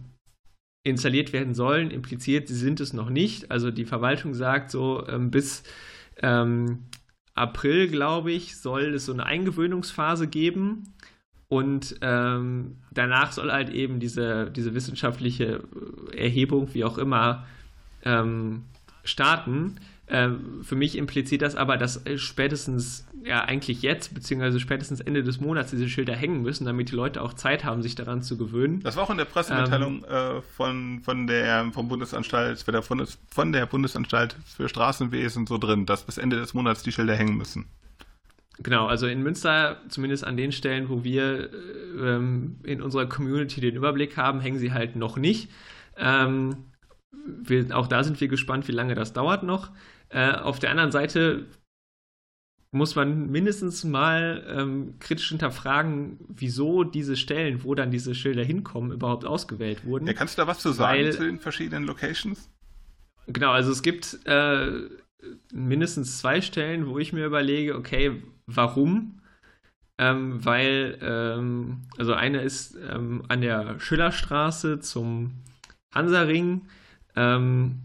installiert 0.82 1.34
werden 1.34 1.54
sollen, 1.54 1.90
impliziert, 1.90 2.48
sie 2.48 2.54
sind 2.54 2.80
es 2.80 2.94
noch 2.94 3.10
nicht. 3.10 3.50
Also 3.50 3.70
die 3.70 3.84
Verwaltung 3.84 4.32
sagt 4.32 4.70
so, 4.70 5.06
ähm, 5.06 5.30
bis 5.30 5.62
ähm, 6.22 6.84
April, 7.34 7.88
glaube 7.88 8.32
ich, 8.32 8.56
soll 8.56 8.94
es 8.94 9.04
so 9.04 9.12
eine 9.12 9.26
Eingewöhnungsphase 9.26 10.28
geben. 10.28 10.94
Und 11.50 11.96
ähm, 12.00 12.76
danach 12.92 13.32
soll 13.32 13.50
halt 13.50 13.70
eben 13.70 13.98
diese, 13.98 14.52
diese 14.52 14.72
wissenschaftliche 14.72 15.64
Erhebung, 16.16 16.72
wie 16.74 16.84
auch 16.84 16.96
immer, 16.96 17.44
ähm, 18.04 18.62
starten. 19.02 19.80
Ähm, 20.06 20.62
für 20.62 20.76
mich 20.76 20.96
impliziert 20.96 21.42
das 21.42 21.56
aber, 21.56 21.76
dass 21.76 22.02
spätestens, 22.14 23.04
ja 23.24 23.42
eigentlich 23.42 23.82
jetzt, 23.82 24.14
beziehungsweise 24.14 24.60
spätestens 24.60 25.00
Ende 25.00 25.24
des 25.24 25.40
Monats 25.40 25.72
diese 25.72 25.88
Schilder 25.88 26.14
hängen 26.14 26.40
müssen, 26.42 26.66
damit 26.66 26.92
die 26.92 26.94
Leute 26.94 27.20
auch 27.20 27.34
Zeit 27.34 27.64
haben, 27.64 27.82
sich 27.82 27.96
daran 27.96 28.22
zu 28.22 28.38
gewöhnen. 28.38 28.78
Das 28.84 28.94
war 28.94 29.02
auch 29.02 29.10
in 29.10 29.18
der 29.18 29.24
Pressemitteilung 29.24 30.04
ähm, 30.08 30.36
äh, 30.38 30.42
von, 30.56 31.00
von 31.00 31.26
der 31.26 31.72
vom 31.72 31.88
Bundesanstalt, 31.88 32.64
von 33.28 33.52
der 33.52 33.66
Bundesanstalt 33.66 34.36
für 34.44 34.68
Straßenwesen 34.68 35.48
so 35.48 35.58
drin, 35.58 35.84
dass 35.84 36.04
bis 36.04 36.16
Ende 36.16 36.36
des 36.36 36.54
Monats 36.54 36.84
die 36.84 36.92
Schilder 36.92 37.16
hängen 37.16 37.36
müssen. 37.36 37.66
Genau, 38.62 38.86
also 38.86 39.06
in 39.06 39.22
Münster, 39.22 39.80
zumindest 39.88 40.24
an 40.24 40.36
den 40.36 40.52
Stellen, 40.52 40.88
wo 40.90 41.02
wir 41.02 41.50
ähm, 41.98 42.56
in 42.62 42.82
unserer 42.82 43.06
Community 43.06 43.60
den 43.60 43.74
Überblick 43.74 44.16
haben, 44.16 44.40
hängen 44.40 44.58
sie 44.58 44.72
halt 44.72 44.96
noch 44.96 45.16
nicht. 45.16 45.50
Ähm, 45.96 46.66
wir, 47.26 47.74
auch 47.76 47.86
da 47.86 48.04
sind 48.04 48.20
wir 48.20 48.28
gespannt, 48.28 48.68
wie 48.68 48.72
lange 48.72 48.94
das 48.94 49.14
dauert 49.14 49.42
noch. 49.44 49.70
Äh, 50.10 50.32
auf 50.32 50.58
der 50.58 50.70
anderen 50.70 50.92
Seite 50.92 51.46
muss 52.72 52.94
man 52.94 53.30
mindestens 53.30 53.82
mal 53.82 54.44
ähm, 54.48 54.94
kritisch 55.00 55.30
hinterfragen, 55.30 56.18
wieso 56.28 56.84
diese 56.84 57.16
Stellen, 57.16 57.64
wo 57.64 57.74
dann 57.74 57.90
diese 57.90 58.14
Schilder 58.14 58.44
hinkommen, 58.44 58.92
überhaupt 58.92 59.24
ausgewählt 59.24 59.84
wurden. 59.84 60.06
Ja, 60.06 60.12
kannst 60.12 60.36
du 60.36 60.42
da 60.42 60.46
was 60.46 60.60
zu 60.60 60.70
sagen 60.70 61.02
Weil, 61.02 61.12
zu 61.12 61.24
den 61.24 61.40
verschiedenen 61.40 61.84
Locations? 61.84 62.48
Genau, 63.26 63.50
also 63.50 63.72
es 63.72 63.82
gibt 63.82 64.18
äh, 64.24 64.88
mindestens 65.52 66.18
zwei 66.18 66.40
Stellen, 66.40 66.86
wo 66.86 66.98
ich 66.98 67.12
mir 67.12 67.26
überlege, 67.26 67.76
okay, 67.76 68.22
warum? 68.46 69.20
Ähm, 69.98 70.44
weil, 70.44 70.98
ähm, 71.02 71.82
also 71.98 72.14
eine 72.14 72.40
ist 72.40 72.76
ähm, 72.76 73.22
an 73.28 73.42
der 73.42 73.78
Schillerstraße 73.78 74.80
zum 74.80 75.32
Hansaring. 75.94 76.66
Ähm, 77.16 77.82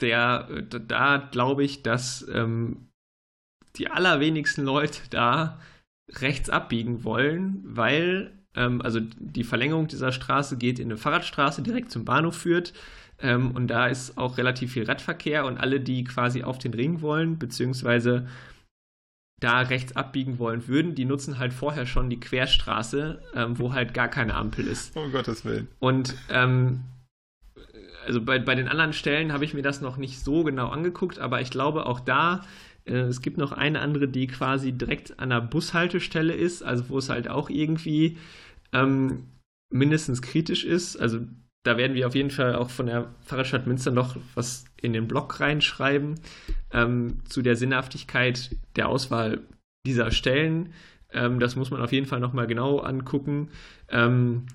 der, 0.00 0.44
da 0.62 1.16
glaube 1.16 1.64
ich, 1.64 1.82
dass 1.82 2.26
ähm, 2.32 2.88
die 3.76 3.88
allerwenigsten 3.88 4.64
Leute 4.64 5.00
da 5.10 5.60
rechts 6.08 6.50
abbiegen 6.50 7.04
wollen, 7.04 7.62
weil, 7.64 8.32
ähm, 8.54 8.80
also 8.82 9.00
die 9.00 9.44
Verlängerung 9.44 9.88
dieser 9.88 10.12
Straße 10.12 10.56
geht 10.56 10.78
in 10.78 10.86
eine 10.86 10.96
Fahrradstraße, 10.96 11.62
direkt 11.62 11.90
zum 11.90 12.04
Bahnhof 12.04 12.36
führt. 12.36 12.72
Ähm, 13.20 13.50
und 13.52 13.68
da 13.68 13.86
ist 13.86 14.16
auch 14.16 14.38
relativ 14.38 14.72
viel 14.72 14.84
Radverkehr 14.84 15.44
und 15.44 15.58
alle, 15.58 15.80
die 15.80 16.04
quasi 16.04 16.42
auf 16.42 16.58
den 16.58 16.74
Ring 16.74 17.00
wollen, 17.00 17.38
beziehungsweise 17.38 18.26
da 19.40 19.60
rechts 19.60 19.94
abbiegen 19.94 20.38
wollen 20.38 20.66
würden, 20.66 20.94
die 20.94 21.04
nutzen 21.04 21.38
halt 21.38 21.52
vorher 21.52 21.86
schon 21.86 22.10
die 22.10 22.18
Querstraße, 22.20 23.22
ähm, 23.34 23.58
wo 23.58 23.72
halt 23.72 23.94
gar 23.94 24.08
keine 24.08 24.34
Ampel 24.34 24.66
ist. 24.66 24.96
Um 24.96 25.12
Gottes 25.12 25.44
Willen. 25.44 25.68
Und 25.78 26.16
ähm, 26.30 26.80
also 28.06 28.20
bei, 28.20 28.38
bei 28.38 28.54
den 28.54 28.68
anderen 28.68 28.92
Stellen 28.92 29.32
habe 29.32 29.44
ich 29.44 29.54
mir 29.54 29.62
das 29.62 29.80
noch 29.80 29.96
nicht 29.96 30.18
so 30.24 30.42
genau 30.42 30.68
angeguckt, 30.68 31.18
aber 31.18 31.40
ich 31.40 31.50
glaube 31.50 31.86
auch 31.86 32.00
da, 32.00 32.44
äh, 32.84 32.94
es 32.94 33.20
gibt 33.20 33.38
noch 33.38 33.52
eine 33.52 33.80
andere, 33.80 34.08
die 34.08 34.26
quasi 34.26 34.72
direkt 34.72 35.20
an 35.20 35.30
der 35.30 35.40
Bushaltestelle 35.40 36.32
ist, 36.34 36.62
also 36.62 36.88
wo 36.88 36.98
es 36.98 37.08
halt 37.08 37.28
auch 37.28 37.50
irgendwie 37.50 38.16
ähm, 38.72 39.28
mindestens 39.70 40.22
kritisch 40.22 40.64
ist. 40.64 40.96
Also 40.96 41.20
da 41.64 41.76
werden 41.76 41.94
wir 41.94 42.06
auf 42.06 42.14
jeden 42.14 42.30
Fall 42.30 42.54
auch 42.54 42.70
von 42.70 42.86
der 42.86 43.14
Fahrradstadt 43.24 43.66
Münster 43.66 43.90
noch 43.90 44.16
was 44.34 44.64
in 44.80 44.92
den 44.92 45.08
Blog 45.08 45.40
reinschreiben 45.40 46.20
ähm, 46.72 47.18
zu 47.28 47.42
der 47.42 47.56
Sinnhaftigkeit 47.56 48.56
der 48.76 48.88
Auswahl 48.88 49.40
dieser 49.86 50.10
Stellen. 50.10 50.72
Ähm, 51.10 51.40
das 51.40 51.56
muss 51.56 51.70
man 51.70 51.82
auf 51.82 51.92
jeden 51.92 52.06
Fall 52.06 52.20
nochmal 52.20 52.46
genau 52.46 52.78
angucken. 52.78 53.50
Ähm, 53.88 54.46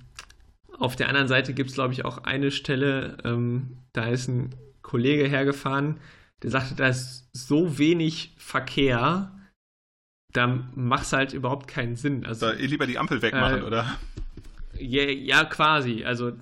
auf 0.77 0.95
der 0.95 1.07
anderen 1.07 1.27
Seite 1.27 1.53
gibt 1.53 1.69
es, 1.69 1.75
glaube 1.75 1.93
ich, 1.93 2.05
auch 2.05 2.19
eine 2.19 2.51
Stelle, 2.51 3.17
ähm, 3.23 3.77
da 3.93 4.05
ist 4.05 4.27
ein 4.27 4.55
Kollege 4.81 5.27
hergefahren, 5.27 5.99
der 6.41 6.51
sagte, 6.51 6.75
da 6.75 6.87
ist 6.87 7.29
so 7.31 7.77
wenig 7.77 8.33
Verkehr, 8.37 9.31
da 10.33 10.47
macht 10.75 11.03
es 11.03 11.13
halt 11.13 11.33
überhaupt 11.33 11.67
keinen 11.67 11.95
Sinn. 11.95 12.25
Also, 12.25 12.47
da 12.47 12.53
lieber 12.53 12.87
die 12.87 12.97
Ampel 12.97 13.21
wegmachen, 13.21 13.59
äh, 13.59 13.63
oder? 13.63 13.97
Ja, 14.77 15.03
ja, 15.03 15.45
quasi. 15.45 16.03
Also 16.03 16.33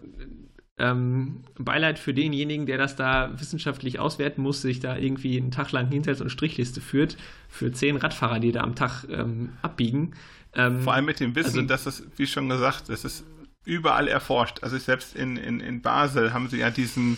ähm, 0.81 1.43
Beileid 1.57 1.99
für 1.99 2.13
denjenigen, 2.13 2.65
der 2.65 2.77
das 2.77 2.95
da 2.95 3.31
wissenschaftlich 3.39 3.99
auswerten 3.99 4.41
muss, 4.41 4.61
sich 4.61 4.79
da 4.79 4.97
irgendwie 4.97 5.37
einen 5.37 5.51
Tag 5.51 5.71
lang 5.71 5.87
hinsetzt 5.89 6.21
und 6.21 6.29
Strichliste 6.29 6.81
führt 6.81 7.17
für 7.47 7.71
zehn 7.71 7.97
Radfahrer, 7.97 8.39
die 8.39 8.51
da 8.51 8.61
am 8.61 8.75
Tag 8.75 9.05
ähm, 9.09 9.49
abbiegen. 9.61 10.13
Ähm, 10.53 10.81
Vor 10.81 10.93
allem 10.93 11.05
mit 11.05 11.19
dem 11.19 11.35
Wissen, 11.35 11.59
also, 11.59 11.61
dass 11.61 11.85
es, 11.85 12.03
wie 12.17 12.25
schon 12.25 12.49
gesagt, 12.49 12.89
es 12.89 13.05
ist 13.05 13.23
überall 13.63 14.07
erforscht. 14.07 14.63
Also 14.63 14.77
selbst 14.77 15.15
in, 15.15 15.37
in, 15.37 15.59
in 15.59 15.81
Basel 15.81 16.33
haben 16.33 16.49
sie 16.49 16.57
ja 16.57 16.71
diesen 16.71 17.17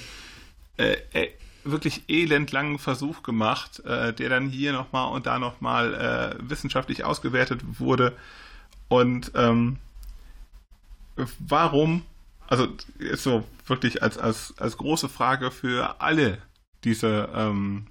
äh, 0.78 0.97
äh, 1.14 1.30
wirklich 1.64 2.03
elendlangen 2.09 2.80
Versuch 2.80 3.24
gemacht, 3.24 3.80
äh, 3.86 4.14
der 4.14 4.30
dann 4.30 4.49
hier 4.49 4.74
nochmal 4.74 5.14
und 5.14 5.26
da 5.26 5.39
nochmal 5.39 5.93
äh, 5.93 6.49
wissenschaftlich 6.49 7.05
ausgewertet 7.05 7.61
wurde. 7.80 8.14
Und 8.89 9.32
ähm, 9.36 9.78
warum, 11.39 12.03
also 12.48 12.68
ist 13.00 13.24
so 13.24 13.44
wirklich 13.66 14.04
als, 14.04 14.18
als, 14.18 14.54
als 14.58 14.78
große 14.78 15.10
Frage 15.10 15.52
für 15.52 16.02
alle 16.02 16.41
diese 16.84 17.30
ähm, 17.34 17.88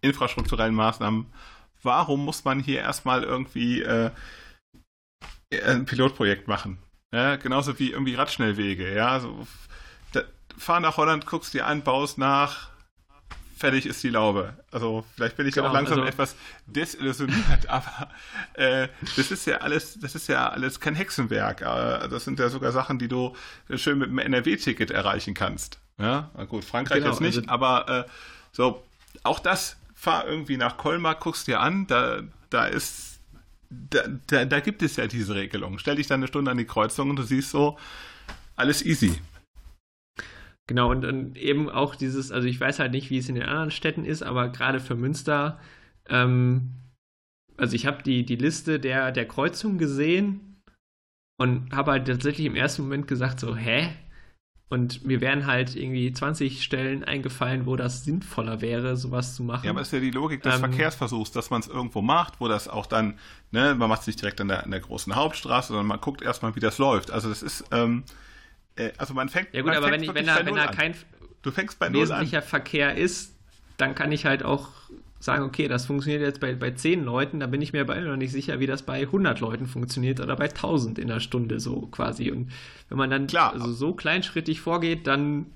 infrastrukturellen 0.00 0.74
Maßnahmen, 0.74 1.32
warum 1.82 2.24
muss 2.24 2.44
man 2.44 2.60
hier 2.60 2.80
erstmal 2.80 3.22
irgendwie 3.22 3.82
äh, 3.82 4.10
ein 5.64 5.86
Pilotprojekt 5.86 6.48
machen? 6.48 6.78
Ja, 7.12 7.36
genauso 7.36 7.78
wie 7.78 7.92
irgendwie 7.92 8.14
Radschnellwege. 8.14 8.94
Ja, 8.94 9.08
also, 9.08 9.46
da, 10.12 10.22
fahr 10.58 10.80
nach 10.80 10.96
Holland, 10.96 11.26
guckst 11.26 11.54
dir 11.54 11.66
an, 11.66 11.82
baust 11.82 12.18
nach, 12.18 12.70
fertig 13.56 13.86
ist 13.86 14.02
die 14.02 14.10
Laube. 14.10 14.54
Also 14.70 15.04
vielleicht 15.14 15.36
bin 15.36 15.46
ich 15.46 15.54
genau, 15.54 15.68
auch 15.68 15.72
langsam 15.72 15.98
also, 16.00 16.08
etwas 16.08 16.36
desillusioniert, 16.66 17.68
aber 17.68 18.10
äh, 18.54 18.88
das 19.16 19.30
ist 19.30 19.46
ja 19.46 19.58
alles, 19.58 19.98
das 19.98 20.14
ist 20.14 20.28
ja 20.28 20.48
alles 20.48 20.80
kein 20.80 20.94
Hexenwerk. 20.94 21.62
Äh, 21.62 22.08
das 22.08 22.24
sind 22.24 22.38
ja 22.38 22.48
sogar 22.48 22.72
Sachen, 22.72 22.98
die 22.98 23.08
du 23.08 23.34
schön 23.76 23.98
mit 23.98 24.08
einem 24.08 24.18
NRW-Ticket 24.18 24.90
erreichen 24.90 25.34
kannst. 25.34 25.78
Ja, 25.98 26.30
Na 26.36 26.44
gut, 26.44 26.64
Frankreich 26.64 26.98
genau, 26.98 27.10
jetzt 27.10 27.20
nicht, 27.20 27.38
also, 27.38 27.50
aber 27.50 28.06
äh, 28.06 28.10
so 28.52 28.82
auch 29.22 29.38
das, 29.38 29.76
fahr 29.94 30.26
irgendwie 30.26 30.56
nach 30.56 30.76
Colmar, 30.76 31.14
guckst 31.14 31.46
dir 31.46 31.60
an, 31.60 31.86
da, 31.86 32.20
da 32.50 32.66
ist 32.66 33.20
da, 33.70 34.02
da, 34.26 34.44
da, 34.44 34.60
gibt 34.60 34.82
es 34.82 34.96
ja 34.96 35.06
diese 35.06 35.34
Regelung. 35.34 35.78
Stell 35.78 35.96
dich 35.96 36.06
dann 36.06 36.20
eine 36.20 36.28
Stunde 36.28 36.50
an 36.50 36.58
die 36.58 36.66
Kreuzung 36.66 37.10
und 37.10 37.16
du 37.16 37.22
siehst 37.22 37.50
so, 37.50 37.78
alles 38.56 38.84
easy. 38.84 39.20
Genau, 40.66 40.90
und, 40.90 41.04
und 41.04 41.36
eben 41.36 41.68
auch 41.68 41.94
dieses, 41.94 42.32
also 42.32 42.48
ich 42.48 42.58
weiß 42.58 42.78
halt 42.78 42.92
nicht, 42.92 43.10
wie 43.10 43.18
es 43.18 43.28
in 43.28 43.34
den 43.34 43.44
anderen 43.44 43.70
Städten 43.70 44.04
ist, 44.04 44.22
aber 44.22 44.48
gerade 44.48 44.80
für 44.80 44.94
Münster, 44.94 45.60
ähm, 46.08 46.70
also 47.56 47.76
ich 47.76 47.86
habe 47.86 48.02
die, 48.02 48.24
die 48.24 48.36
Liste 48.36 48.80
der, 48.80 49.12
der 49.12 49.28
Kreuzungen 49.28 49.78
gesehen 49.78 50.62
und 51.38 51.74
habe 51.74 51.92
halt 51.92 52.06
tatsächlich 52.06 52.46
im 52.46 52.56
ersten 52.56 52.82
Moment 52.82 53.06
gesagt, 53.06 53.40
so, 53.40 53.54
hä? 53.54 53.90
Und 54.70 55.04
mir 55.04 55.20
wären 55.20 55.46
halt 55.46 55.76
irgendwie 55.76 56.10
20 56.10 56.62
Stellen 56.62 57.04
eingefallen, 57.04 57.66
wo 57.66 57.76
das 57.76 58.04
sinnvoller 58.04 58.60
wäre, 58.60 58.96
sowas 58.96 59.36
zu 59.36 59.44
machen. 59.44 59.66
Ja, 59.66 59.70
aber 59.70 59.82
ist 59.82 59.92
ja 59.92 60.00
die 60.00 60.10
Logik 60.10 60.42
des 60.42 60.54
ähm, 60.54 60.60
Verkehrsversuchs, 60.60 61.30
dass 61.30 61.50
man 61.50 61.60
es 61.60 61.68
irgendwo 61.68 62.00
macht, 62.00 62.40
wo 62.40 62.48
das 62.48 62.66
auch 62.66 62.86
dann, 62.86 63.18
ne, 63.52 63.74
man 63.74 63.88
macht 63.88 64.00
es 64.00 64.06
nicht 64.06 64.20
direkt 64.20 64.40
an 64.40 64.48
der, 64.48 64.64
an 64.64 64.70
der 64.70 64.80
großen 64.80 65.14
Hauptstraße, 65.14 65.68
sondern 65.68 65.86
man 65.86 66.00
guckt 66.00 66.22
erstmal, 66.22 66.56
wie 66.56 66.60
das 66.60 66.78
läuft. 66.78 67.10
Also 67.10 67.28
das 67.28 67.42
ist, 67.42 67.66
ähm, 67.70 68.04
äh, 68.76 68.92
also 68.98 69.14
man 69.14 69.28
fängt. 69.28 69.52
Ja 69.52 69.62
gut, 69.62 69.72
aber 69.72 69.90
wenn, 69.90 70.02
ich, 70.02 70.14
wenn 70.14 70.26
da, 70.26 70.44
wenn 70.44 70.54
da 70.54 70.66
kein 70.68 70.94
du 71.42 71.50
fängst 71.50 71.78
bei 71.78 71.92
wesentlicher 71.92 72.42
Verkehr 72.42 72.96
ist, 72.96 73.34
dann 73.76 73.94
kann 73.94 74.12
ich 74.12 74.24
halt 74.24 74.42
auch 74.42 74.68
sagen, 75.20 75.44
okay, 75.44 75.68
das 75.68 75.86
funktioniert 75.86 76.22
jetzt 76.22 76.40
bei, 76.40 76.54
bei 76.54 76.72
10 76.72 77.02
Leuten, 77.02 77.40
da 77.40 77.46
bin 77.46 77.62
ich 77.62 77.72
mir 77.72 77.84
bei 77.86 77.98
noch 78.00 78.16
nicht 78.16 78.32
sicher, 78.32 78.60
wie 78.60 78.66
das 78.66 78.82
bei 78.82 79.00
100 79.00 79.40
Leuten 79.40 79.66
funktioniert 79.66 80.20
oder 80.20 80.36
bei 80.36 80.50
1000 80.50 80.98
in 80.98 81.08
der 81.08 81.20
Stunde 81.20 81.60
so 81.60 81.86
quasi. 81.86 82.30
Und 82.30 82.52
wenn 82.88 82.98
man 82.98 83.10
dann 83.10 83.26
Klar. 83.26 83.54
Also 83.54 83.72
so 83.72 83.94
kleinschrittig 83.94 84.60
vorgeht, 84.60 85.06
dann 85.06 85.46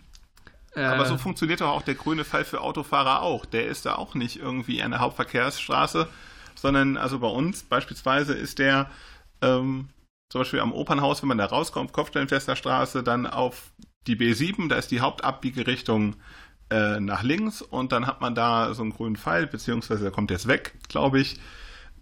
äh, 0.74 0.84
aber 0.84 1.06
so 1.06 1.18
funktioniert 1.18 1.60
doch 1.60 1.68
auch 1.68 1.82
der 1.82 1.94
grüne 1.94 2.24
Fall 2.24 2.44
für 2.44 2.60
Autofahrer 2.60 3.22
auch. 3.22 3.44
Der 3.44 3.66
ist 3.66 3.84
da 3.84 3.96
auch 3.96 4.14
nicht 4.14 4.36
irgendwie 4.36 4.82
an 4.82 4.90
der 4.90 5.00
Hauptverkehrsstraße, 5.00 6.08
sondern 6.54 6.96
also 6.96 7.18
bei 7.18 7.28
uns 7.28 7.62
beispielsweise 7.62 8.34
ist 8.34 8.58
der 8.58 8.90
ähm, 9.42 9.88
zum 10.28 10.40
Beispiel 10.40 10.60
am 10.60 10.72
Opernhaus, 10.72 11.22
wenn 11.22 11.28
man 11.28 11.38
da 11.38 11.46
rauskommt, 11.46 11.92
Kopfstellenfester 11.92 12.56
Straße, 12.56 13.02
dann 13.02 13.26
auf 13.26 13.72
die 14.06 14.16
B7, 14.16 14.68
da 14.68 14.76
ist 14.76 14.90
die 14.90 15.00
Hauptabbiegerichtung 15.00 16.16
äh, 16.70 17.00
nach 17.00 17.22
links 17.22 17.62
und 17.62 17.92
dann 17.92 18.06
hat 18.06 18.20
man 18.20 18.34
da 18.34 18.74
so 18.74 18.82
einen 18.82 18.92
grünen 18.92 19.16
Pfeil, 19.16 19.46
beziehungsweise 19.46 20.02
der 20.02 20.12
kommt 20.12 20.30
jetzt 20.30 20.48
weg, 20.48 20.74
glaube 20.88 21.20
ich. 21.20 21.40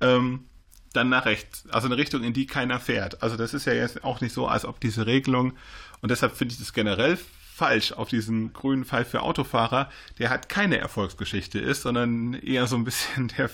Ähm, 0.00 0.44
dann 0.92 1.08
nach 1.08 1.26
rechts, 1.26 1.64
also 1.70 1.86
eine 1.86 1.96
Richtung, 1.96 2.22
in 2.22 2.32
die 2.32 2.46
keiner 2.46 2.80
fährt. 2.80 3.22
Also 3.22 3.36
das 3.36 3.54
ist 3.54 3.66
ja 3.66 3.74
jetzt 3.74 4.02
auch 4.02 4.20
nicht 4.20 4.32
so, 4.32 4.46
als 4.48 4.64
ob 4.64 4.80
diese 4.80 5.06
Regelung, 5.06 5.52
und 6.00 6.10
deshalb 6.10 6.36
finde 6.36 6.52
ich 6.52 6.58
das 6.58 6.72
generell 6.72 7.18
falsch 7.56 7.92
auf 7.92 8.10
diesen 8.10 8.52
grünen 8.52 8.84
Pfeil 8.84 9.06
für 9.06 9.22
Autofahrer, 9.22 9.90
der 10.18 10.28
halt 10.28 10.50
keine 10.50 10.76
Erfolgsgeschichte 10.76 11.58
ist, 11.58 11.82
sondern 11.82 12.34
eher 12.34 12.66
so 12.66 12.76
ein 12.76 12.84
bisschen 12.84 13.28
der, 13.38 13.48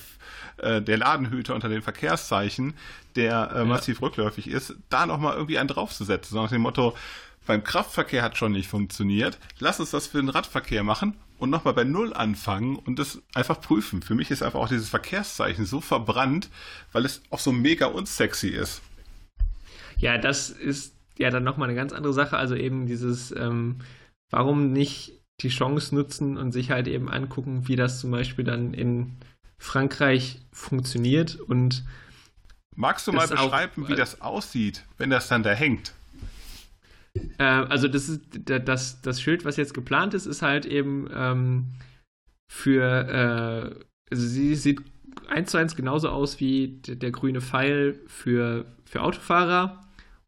äh, 0.57 0.83
der 0.83 0.97
Ladenhüter 0.97 1.55
unter 1.55 1.69
den 1.69 1.83
Verkehrszeichen, 1.83 2.75
der 3.15 3.53
äh, 3.55 3.65
massiv 3.65 4.01
ja. 4.01 4.07
rückläufig 4.07 4.49
ist, 4.49 4.75
da 4.89 5.07
nochmal 5.07 5.35
irgendwie 5.35 5.57
einen 5.57 5.69
draufzusetzen, 5.69 6.35
so 6.35 6.43
nach 6.43 6.51
dem 6.51 6.63
Motto, 6.63 6.97
beim 7.47 7.63
Kraftverkehr 7.63 8.23
hat 8.23 8.37
schon 8.37 8.53
nicht 8.53 8.69
funktioniert. 8.69 9.39
Lass 9.61 9.79
uns 9.79 9.93
das 9.93 10.09
für 10.09 10.19
den 10.19 10.31
Radverkehr 10.31 10.83
machen 10.83 11.17
und 11.39 11.51
nochmal 11.51 11.75
bei 11.75 11.85
Null 11.85 12.13
anfangen 12.13 12.75
und 12.75 12.99
das 12.99 13.23
einfach 13.35 13.61
prüfen. 13.61 14.03
Für 14.03 14.17
mich 14.17 14.33
ist 14.33 14.43
einfach 14.43 14.59
auch 14.59 14.69
dieses 14.69 14.89
Verkehrszeichen 14.89 15.65
so 15.65 15.81
verbrannt, 15.81 16.49
weil 16.91 17.05
es 17.05 17.23
auch 17.31 17.39
so 17.41 17.53
mega 17.53 17.87
unsexy 17.87 18.49
ist. 18.49 18.83
Ja, 19.97 20.19
das 20.19 20.51
ist 20.51 20.95
ja 21.19 21.31
dann 21.31 21.45
nochmal 21.45 21.69
eine 21.69 21.77
ganz 21.77 21.93
andere 21.93 22.13
Sache. 22.13 22.37
Also 22.37 22.55
eben 22.55 22.87
dieses, 22.87 23.35
ähm, 23.37 23.77
warum 24.31 24.73
nicht 24.73 25.21
die 25.41 25.49
Chance 25.49 25.95
nutzen 25.95 26.37
und 26.37 26.53
sich 26.53 26.71
halt 26.71 26.89
eben 26.89 27.09
angucken, 27.09 27.69
wie 27.69 27.77
das 27.77 28.01
zum 28.01 28.11
Beispiel 28.11 28.45
dann 28.45 28.75
in 28.75 29.13
Frankreich 29.59 30.41
funktioniert 30.53 31.37
und 31.37 31.85
Magst 32.75 33.07
du 33.07 33.13
mal 33.13 33.29
beschreiben, 33.29 33.85
auch, 33.85 33.89
wie 33.89 33.95
das 33.95 34.23
aussieht, 34.23 34.85
wenn 34.97 35.11
das 35.11 35.29
dann 35.29 35.43
da 35.43 35.51
hängt? 35.51 35.93
Äh, 37.39 37.45
also 37.45 37.89
das 37.89 38.09
ist 38.09 38.23
das, 38.47 39.03
das 39.03 39.21
Schild, 39.21 39.45
was 39.45 39.57
jetzt 39.57 39.75
geplant 39.75 40.15
ist, 40.15 40.27
ist 40.27 40.43
halt 40.43 40.65
eben 40.65 41.09
ähm, 41.15 41.67
für, 42.51 42.83
äh, 42.83 43.85
also 44.11 44.27
sie 44.27 44.55
sieht 44.55 44.81
eins 45.29 45.51
zu 45.51 45.59
eins 45.59 45.77
genauso 45.77 46.09
aus 46.09 46.41
wie 46.41 46.81
der, 46.87 46.97
der 46.97 47.11
grüne 47.11 47.41
Pfeil 47.41 48.01
für, 48.07 48.65
für 48.85 49.03
Autofahrer. 49.03 49.82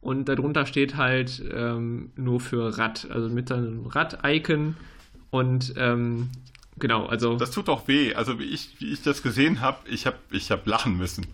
Und 0.05 0.27
darunter 0.29 0.67
steht 0.67 0.97
halt 0.97 1.43
ähm, 1.51 2.13
nur 2.15 2.39
für 2.39 2.77
Rad, 2.77 3.09
also 3.11 3.31
mit 3.31 3.51
einem 3.51 3.87
Rad-Icon. 3.87 4.77
Und 5.31 5.73
ähm, 5.79 6.29
genau, 6.79 7.07
also. 7.07 7.37
Das 7.37 7.53
tut 7.53 7.69
doch 7.69 7.89
weh. 7.89 8.13
Also 8.15 8.39
wie 8.39 8.45
ich, 8.45 8.79
wie 8.81 8.93
ich 8.93 9.03
das 9.03 9.23
gesehen 9.23 9.63
habe, 9.63 9.79
ich 9.89 10.05
habe 10.05 10.19
ich 10.31 10.51
hab 10.51 10.67
lachen 10.67 10.99
müssen. 10.99 11.27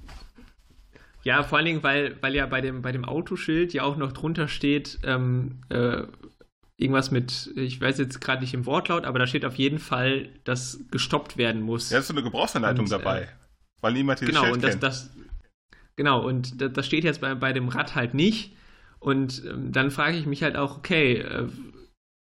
Ja, 1.24 1.42
vor 1.42 1.58
allen 1.58 1.64
Dingen, 1.64 1.82
weil, 1.82 2.16
weil 2.20 2.32
ja 2.36 2.46
bei 2.46 2.60
dem, 2.60 2.80
bei 2.80 2.92
dem 2.92 3.04
Autoschild 3.04 3.72
ja 3.74 3.82
auch 3.82 3.96
noch 3.96 4.12
drunter 4.12 4.46
steht, 4.46 5.00
ähm, 5.02 5.62
äh, 5.68 6.04
irgendwas 6.76 7.10
mit, 7.10 7.50
ich 7.56 7.80
weiß 7.80 7.98
jetzt 7.98 8.20
gerade 8.20 8.40
nicht 8.40 8.54
im 8.54 8.66
Wortlaut, 8.66 9.04
aber 9.04 9.18
da 9.18 9.26
steht 9.26 9.44
auf 9.44 9.56
jeden 9.56 9.80
Fall, 9.80 10.28
dass 10.44 10.78
gestoppt 10.92 11.36
werden 11.38 11.60
muss. 11.60 11.90
Ja, 11.90 11.98
ist 11.98 12.06
so 12.06 12.14
eine 12.14 12.22
Gebrauchsanleitung 12.22 12.84
und, 12.84 12.92
dabei, 12.92 13.22
äh, 13.22 13.26
weil 13.80 13.94
niemand 13.94 14.20
dieses 14.20 14.32
genau, 14.32 14.44
Schild 14.44 14.54
und 14.54 14.62
das, 14.62 14.70
kennt. 14.70 14.82
Das, 14.84 15.10
genau, 15.96 16.24
und 16.24 16.60
das, 16.60 16.72
das, 16.72 16.86
steht 16.86 17.02
jetzt 17.02 17.20
bei, 17.20 17.34
bei 17.34 17.52
dem 17.52 17.66
Rad 17.66 17.96
halt 17.96 18.14
nicht. 18.14 18.54
Und 19.00 19.44
ähm, 19.46 19.72
dann 19.72 19.90
frage 19.90 20.16
ich 20.16 20.26
mich 20.26 20.42
halt 20.42 20.56
auch, 20.56 20.78
okay, 20.78 21.16
äh, 21.16 21.48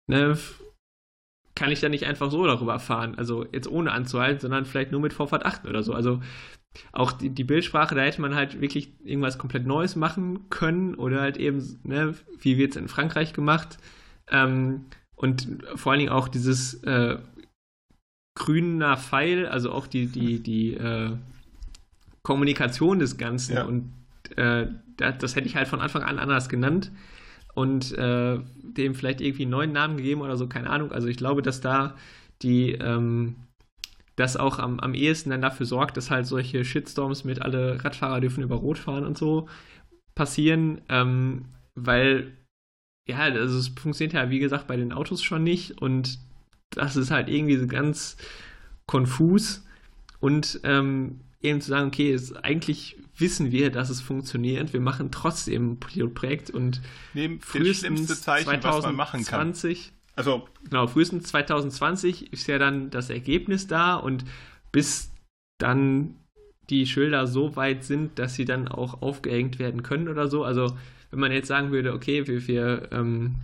ne, 0.07 0.37
kann 1.55 1.71
ich 1.71 1.79
da 1.79 1.89
nicht 1.89 2.05
einfach 2.05 2.31
so 2.31 2.45
darüber 2.45 2.79
fahren? 2.79 3.15
Also 3.15 3.45
jetzt 3.51 3.67
ohne 3.67 3.91
anzuhalten, 3.91 4.39
sondern 4.39 4.65
vielleicht 4.65 4.91
nur 4.91 5.01
mit 5.01 5.13
Vorfahrt 5.13 5.45
8 5.45 5.67
oder 5.67 5.83
so. 5.83 5.93
Also 5.93 6.19
auch 6.91 7.11
die, 7.11 7.29
die, 7.29 7.43
Bildsprache, 7.43 7.93
da 7.93 8.01
hätte 8.01 8.21
man 8.21 8.33
halt 8.33 8.59
wirklich 8.59 8.91
irgendwas 9.03 9.37
komplett 9.37 9.67
Neues 9.67 9.95
machen 9.95 10.49
können 10.49 10.95
oder 10.95 11.21
halt 11.21 11.37
eben, 11.37 11.79
ne, 11.83 12.15
wie 12.39 12.57
wird 12.57 12.71
es 12.71 12.77
in 12.77 12.87
Frankreich 12.87 13.33
gemacht. 13.33 13.77
Ähm, 14.29 14.85
und 15.15 15.59
vor 15.75 15.91
allen 15.91 15.99
Dingen 15.99 16.11
auch 16.11 16.27
dieses 16.27 16.83
äh, 16.83 17.19
grüner 18.35 18.97
Pfeil, 18.97 19.45
also 19.45 19.71
auch 19.71 19.85
die, 19.85 20.07
die, 20.07 20.39
die 20.39 20.73
äh, 20.73 21.11
Kommunikation 22.23 22.97
des 22.97 23.17
Ganzen 23.17 23.55
ja. 23.55 23.65
und 23.65 23.93
äh, 24.37 24.67
das, 24.97 25.17
das, 25.19 25.35
hätte 25.35 25.47
ich 25.47 25.55
halt 25.55 25.67
von 25.67 25.81
Anfang 25.81 26.03
an 26.03 26.19
anders 26.19 26.49
genannt 26.49 26.91
und 27.53 27.91
äh, 27.97 28.39
dem 28.61 28.95
vielleicht 28.95 29.21
irgendwie 29.21 29.43
einen 29.43 29.51
neuen 29.51 29.71
Namen 29.71 29.97
gegeben 29.97 30.21
oder 30.21 30.37
so, 30.37 30.47
keine 30.47 30.69
Ahnung. 30.69 30.91
Also 30.91 31.07
ich 31.07 31.17
glaube, 31.17 31.41
dass 31.41 31.61
da 31.61 31.95
die 32.41 32.71
ähm, 32.73 33.35
das 34.15 34.37
auch 34.37 34.59
am, 34.59 34.79
am 34.79 34.93
ehesten 34.93 35.31
dann 35.31 35.41
dafür 35.41 35.65
sorgt, 35.65 35.97
dass 35.97 36.11
halt 36.11 36.27
solche 36.27 36.63
Shitstorms 36.63 37.23
mit 37.23 37.41
alle 37.41 37.83
Radfahrer 37.83 38.21
dürfen 38.21 38.43
über 38.43 38.55
Rot 38.55 38.77
fahren 38.77 39.05
und 39.05 39.17
so 39.17 39.47
passieren, 40.15 40.81
ähm, 40.89 41.45
weil 41.75 42.31
ja, 43.07 43.17
also 43.17 43.57
es 43.57 43.67
funktioniert 43.69 44.13
ja 44.13 44.29
wie 44.29 44.39
gesagt 44.39 44.67
bei 44.67 44.77
den 44.77 44.93
Autos 44.93 45.23
schon 45.23 45.43
nicht 45.43 45.81
und 45.81 46.19
das 46.69 46.95
ist 46.95 47.11
halt 47.11 47.27
irgendwie 47.29 47.57
so 47.57 47.67
ganz 47.67 48.17
konfus 48.85 49.65
und 50.19 50.59
ähm, 50.63 51.21
eben 51.43 51.61
zu 51.61 51.69
sagen, 51.69 51.87
okay, 51.87 52.11
es, 52.11 52.33
eigentlich 52.35 52.97
wissen 53.17 53.51
wir, 53.51 53.69
dass 53.69 53.89
es 53.89 54.01
funktioniert, 54.01 54.73
wir 54.73 54.81
machen 54.81 55.11
trotzdem 55.11 55.73
ein 55.73 55.79
Pilotprojekt 55.79 56.49
und 56.49 56.81
Neben 57.13 57.39
frühestens 57.41 58.21
Zeichen, 58.21 58.45
2020 58.45 59.93
also. 60.15 60.47
Genau, 60.69 60.87
frühestens 60.87 61.23
2020 61.29 62.33
ist 62.33 62.47
ja 62.47 62.59
dann 62.59 62.89
das 62.89 63.09
Ergebnis 63.09 63.67
da 63.67 63.95
und 63.95 64.25
bis 64.71 65.11
dann 65.57 66.15
die 66.69 66.85
Schilder 66.85 67.27
so 67.27 67.55
weit 67.55 67.83
sind, 67.83 68.19
dass 68.19 68.35
sie 68.35 68.45
dann 68.45 68.67
auch 68.67 69.01
aufgehängt 69.01 69.59
werden 69.59 69.83
können 69.83 70.07
oder 70.07 70.27
so. 70.27 70.43
Also, 70.43 70.67
wenn 71.11 71.19
man 71.19 71.31
jetzt 71.31 71.47
sagen 71.47 71.71
würde, 71.71 71.93
okay, 71.93 72.27
wir, 72.27 72.47
wir 72.47 72.89
ähm, 72.91 73.35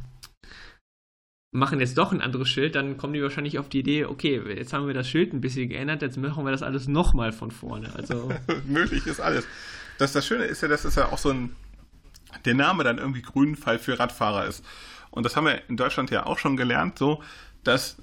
machen 1.51 1.79
jetzt 1.79 1.97
doch 1.97 2.11
ein 2.11 2.21
anderes 2.21 2.49
Schild, 2.49 2.75
dann 2.75 2.97
kommen 2.97 3.13
die 3.13 3.23
wahrscheinlich 3.23 3.57
auf 3.57 3.69
die 3.69 3.79
Idee, 3.79 4.05
okay, 4.05 4.41
jetzt 4.55 4.73
haben 4.73 4.87
wir 4.87 4.93
das 4.93 5.07
Schild 5.07 5.33
ein 5.33 5.41
bisschen 5.41 5.69
geändert, 5.69 6.01
jetzt 6.01 6.17
machen 6.17 6.45
wir 6.45 6.51
das 6.51 6.61
alles 6.61 6.87
nochmal 6.87 7.31
von 7.31 7.51
vorne. 7.51 7.93
Also 7.95 8.31
Möglich 8.65 9.07
ist 9.07 9.19
alles. 9.19 9.45
Das, 9.97 10.13
das 10.13 10.25
Schöne 10.25 10.45
ist 10.45 10.61
ja, 10.61 10.67
dass 10.67 10.85
es 10.85 10.95
ja 10.95 11.11
auch 11.11 11.17
so 11.17 11.31
ein, 11.31 11.55
der 12.45 12.53
Name 12.53 12.83
dann 12.83 12.99
irgendwie 12.99 13.21
Grünfall 13.21 13.79
für 13.79 13.97
Radfahrer 13.97 14.45
ist 14.45 14.63
und 15.11 15.23
das 15.23 15.35
haben 15.35 15.45
wir 15.45 15.67
in 15.69 15.77
Deutschland 15.77 16.11
ja 16.11 16.25
auch 16.25 16.37
schon 16.37 16.57
gelernt, 16.57 16.97
so, 16.97 17.23
dass 17.63 17.97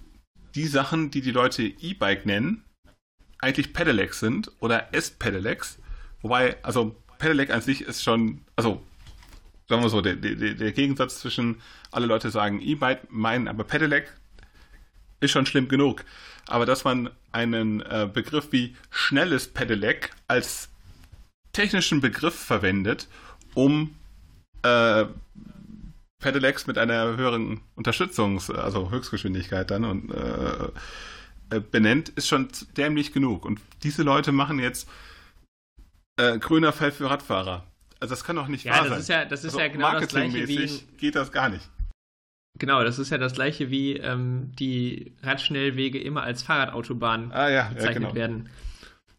die 0.54 0.66
Sachen, 0.66 1.10
die 1.10 1.20
die 1.20 1.30
Leute 1.30 1.62
E-Bike 1.62 2.26
nennen, 2.26 2.64
eigentlich 3.38 3.72
Pedelecs 3.72 4.20
sind 4.20 4.50
oder 4.60 4.92
S-Pedelecs. 4.94 5.78
Wobei, 6.22 6.62
also 6.64 6.96
Pedelec 7.18 7.50
an 7.50 7.60
sich 7.60 7.82
ist 7.82 8.02
schon, 8.02 8.44
also 8.56 8.82
sagen 9.68 9.82
wir 9.82 9.88
so, 9.88 10.00
der, 10.00 10.16
der, 10.16 10.54
der 10.54 10.72
Gegensatz 10.72 11.20
zwischen 11.20 11.60
alle 11.90 12.06
Leute 12.06 12.30
sagen 12.30 12.60
E-Bike, 12.60 13.10
meinen 13.10 13.48
aber 13.48 13.64
Pedelec, 13.64 14.12
ist 15.20 15.30
schon 15.30 15.46
schlimm 15.46 15.68
genug. 15.68 16.04
Aber 16.46 16.66
dass 16.66 16.84
man 16.84 17.10
einen 17.32 17.80
äh, 17.80 18.08
Begriff 18.12 18.52
wie 18.52 18.76
schnelles 18.90 19.48
Pedelec 19.48 20.10
als 20.28 20.68
technischen 21.52 22.00
Begriff 22.00 22.34
verwendet, 22.34 23.08
um 23.54 23.96
äh, 24.62 25.06
Pedelecs 26.20 26.66
mit 26.66 26.78
einer 26.78 27.16
höheren 27.16 27.60
Unterstützungs-, 27.76 28.52
also 28.52 28.90
Höchstgeschwindigkeit 28.90 29.70
dann 29.70 29.84
und 29.84 30.10
äh, 30.12 31.56
äh, 31.56 31.60
benennt, 31.60 32.10
ist 32.10 32.28
schon 32.28 32.48
dämlich 32.76 33.12
genug. 33.12 33.44
Und 33.44 33.60
diese 33.82 34.02
Leute 34.02 34.32
machen 34.32 34.58
jetzt 34.58 34.88
äh, 36.16 36.38
grüner 36.38 36.72
Fall 36.72 36.92
für 36.92 37.10
Radfahrer. 37.10 37.64
Also 38.00 38.12
das 38.12 38.24
kann 38.24 38.36
doch 38.36 38.48
nicht 38.48 38.64
ja, 38.64 38.72
wahr 38.72 38.80
das 38.80 38.88
sein. 38.90 38.98
Ist 38.98 39.08
ja, 39.08 39.24
das 39.24 39.44
ist 39.44 39.54
also 39.54 39.60
ja 39.60 39.68
genau 39.68 39.92
das 39.92 40.08
gleiche 40.08 40.48
wie 40.48 40.82
geht 40.98 41.14
das 41.16 41.32
gar 41.32 41.48
nicht. 41.48 41.68
Genau, 42.58 42.82
das 42.82 42.98
ist 42.98 43.10
ja 43.10 43.18
das 43.18 43.34
gleiche 43.34 43.70
wie 43.70 43.96
ähm, 43.96 44.52
die 44.58 45.14
Radschnellwege 45.22 46.00
immer 46.00 46.22
als 46.22 46.42
Fahrradautobahn 46.42 47.32
ah, 47.32 47.48
ja, 47.48 47.68
bezeichnet 47.68 47.94
ja, 47.94 48.00
genau. 48.00 48.14
werden. 48.14 48.48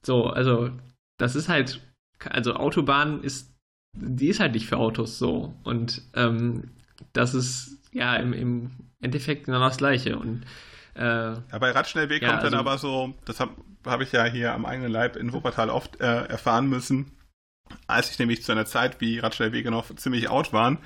So, 0.04 0.28
also 0.28 0.72
das 1.18 1.36
ist 1.36 1.50
halt, 1.50 1.82
also 2.24 2.56
Autobahn 2.56 3.22
ist, 3.24 3.54
die 3.94 4.30
ist 4.30 4.40
halt 4.40 4.54
nicht 4.54 4.68
für 4.68 4.78
Autos 4.78 5.20
so. 5.20 5.54
Und 5.64 6.02
ähm, 6.16 6.72
das 7.14 7.34
ist 7.34 7.78
ja 7.92 8.16
im, 8.16 8.34
im 8.34 8.72
Endeffekt 9.02 9.46
genau 9.46 9.60
das 9.60 9.78
Gleiche. 9.78 10.18
Und 10.18 10.44
äh, 10.96 11.02
ja, 11.02 11.58
bei 11.60 11.72
Radschnellweg 11.72 12.22
ja, 12.22 12.30
kommt 12.30 12.44
also, 12.44 12.52
dann 12.52 12.60
aber 12.60 12.78
so, 12.78 13.14
das 13.26 13.40
habe 13.40 13.52
hab 13.86 14.02
ich 14.02 14.12
ja 14.12 14.26
hier 14.26 14.54
am 14.54 14.66
eigenen 14.66 14.92
Leib 14.92 15.16
in 15.16 15.34
Wuppertal 15.34 15.70
oft 15.70 16.00
äh, 16.02 16.26
erfahren 16.26 16.68
müssen, 16.68 17.12
als 17.88 18.12
ich 18.12 18.20
nämlich 18.20 18.44
zu 18.44 18.52
einer 18.52 18.66
Zeit, 18.66 19.02
wie 19.02 19.20
Radschnellwege 19.20 19.72
noch 19.72 19.96
ziemlich 19.96 20.30
out 20.30 20.54
waren, 20.54 20.80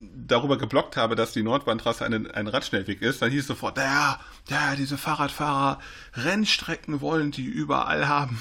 darüber 0.00 0.58
geblockt 0.58 0.96
habe, 0.96 1.16
dass 1.16 1.32
die 1.32 1.42
Nordbahntrasse 1.42 2.04
ein, 2.04 2.30
ein 2.30 2.46
Radschnellweg 2.46 3.02
ist, 3.02 3.20
dann 3.20 3.30
hieß 3.30 3.46
sofort, 3.46 3.78
ja, 3.78 4.20
ja, 4.48 4.76
diese 4.76 4.96
Fahrradfahrer 4.96 5.80
Rennstrecken 6.14 7.00
wollen 7.00 7.32
die 7.32 7.46
überall 7.46 8.06
haben. 8.06 8.40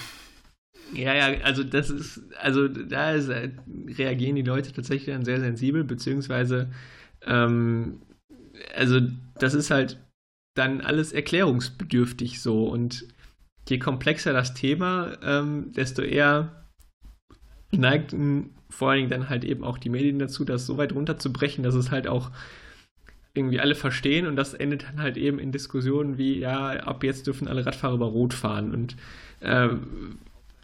Ja, 0.93 1.13
ja, 1.13 1.43
also 1.43 1.63
das 1.63 1.89
ist, 1.89 2.21
also 2.39 2.67
da 2.67 3.11
ist, 3.11 3.27
äh, 3.27 3.51
reagieren 3.97 4.35
die 4.35 4.43
Leute 4.43 4.71
tatsächlich 4.71 5.13
dann 5.13 5.25
sehr 5.25 5.39
sensibel, 5.39 5.83
beziehungsweise, 5.83 6.71
ähm, 7.25 8.01
also 8.75 9.01
das 9.39 9.53
ist 9.53 9.71
halt 9.71 9.99
dann 10.55 10.81
alles 10.81 11.11
erklärungsbedürftig 11.11 12.41
so 12.41 12.67
und 12.67 13.05
je 13.67 13.79
komplexer 13.79 14.31
das 14.31 14.53
Thema, 14.53 15.17
ähm, 15.21 15.71
desto 15.73 16.01
eher 16.01 16.66
neigten 17.71 18.51
vor 18.69 18.89
allen 18.89 18.97
Dingen 18.97 19.09
dann 19.09 19.29
halt 19.29 19.43
eben 19.43 19.63
auch 19.63 19.77
die 19.77 19.89
Medien 19.89 20.19
dazu, 20.19 20.43
das 20.45 20.65
so 20.65 20.77
weit 20.77 20.93
runterzubrechen, 20.93 21.63
dass 21.63 21.75
es 21.75 21.91
halt 21.91 22.07
auch 22.07 22.31
irgendwie 23.33 23.59
alle 23.59 23.75
verstehen. 23.75 24.27
Und 24.27 24.35
das 24.35 24.53
endet 24.53 24.83
dann 24.83 25.01
halt 25.01 25.17
eben 25.17 25.39
in 25.39 25.51
Diskussionen 25.51 26.17
wie, 26.17 26.39
ja, 26.39 26.71
ab 26.71 27.03
jetzt 27.03 27.27
dürfen 27.27 27.47
alle 27.47 27.65
Radfahrer 27.65 27.95
über 27.95 28.07
Rot 28.07 28.33
fahren. 28.33 28.73
Und 28.73 28.97
äh, 29.39 29.69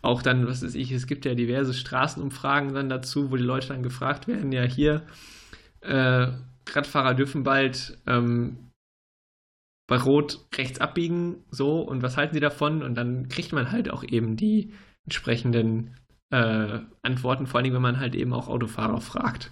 auch 0.02 0.22
dann, 0.22 0.48
was 0.48 0.64
weiß 0.64 0.76
ich, 0.76 0.92
es 0.92 1.08
gibt 1.08 1.26
ja 1.26 1.34
diverse 1.34 1.74
Straßenumfragen 1.74 2.74
dann 2.74 2.90
dazu, 2.90 3.32
wo 3.32 3.38
die 3.38 3.44
Leute 3.44 3.70
dann 3.70 3.84
gefragt 3.84 4.28
werden, 4.28 4.52
ja 4.52 4.64
hier, 4.64 5.04
äh, 5.82 6.28
Radfahrer 6.70 7.14
dürfen 7.14 7.44
bald 7.44 7.98
ähm, 8.08 8.58
bei 9.88 9.98
Rot 9.98 10.46
rechts 10.56 10.80
abbiegen, 10.80 11.44
so, 11.52 11.82
und 11.82 12.02
was 12.02 12.18
halten 12.18 12.34
sie 12.34 12.40
davon? 12.40 12.84
Und 12.84 12.96
dann 12.96 13.28
kriegt 13.28 13.54
man 13.54 13.72
halt 13.72 13.90
auch 13.90 14.04
eben 14.04 14.36
die 14.36 14.74
entsprechenden 15.06 15.96
äh, 16.34 16.80
antworten, 17.04 17.46
vor 17.46 17.60
allem 17.60 17.74
wenn 17.74 17.82
man 17.82 18.00
halt 18.00 18.16
eben 18.16 18.34
auch 18.34 18.48
Autofahrer 18.48 19.02
fragt. 19.02 19.52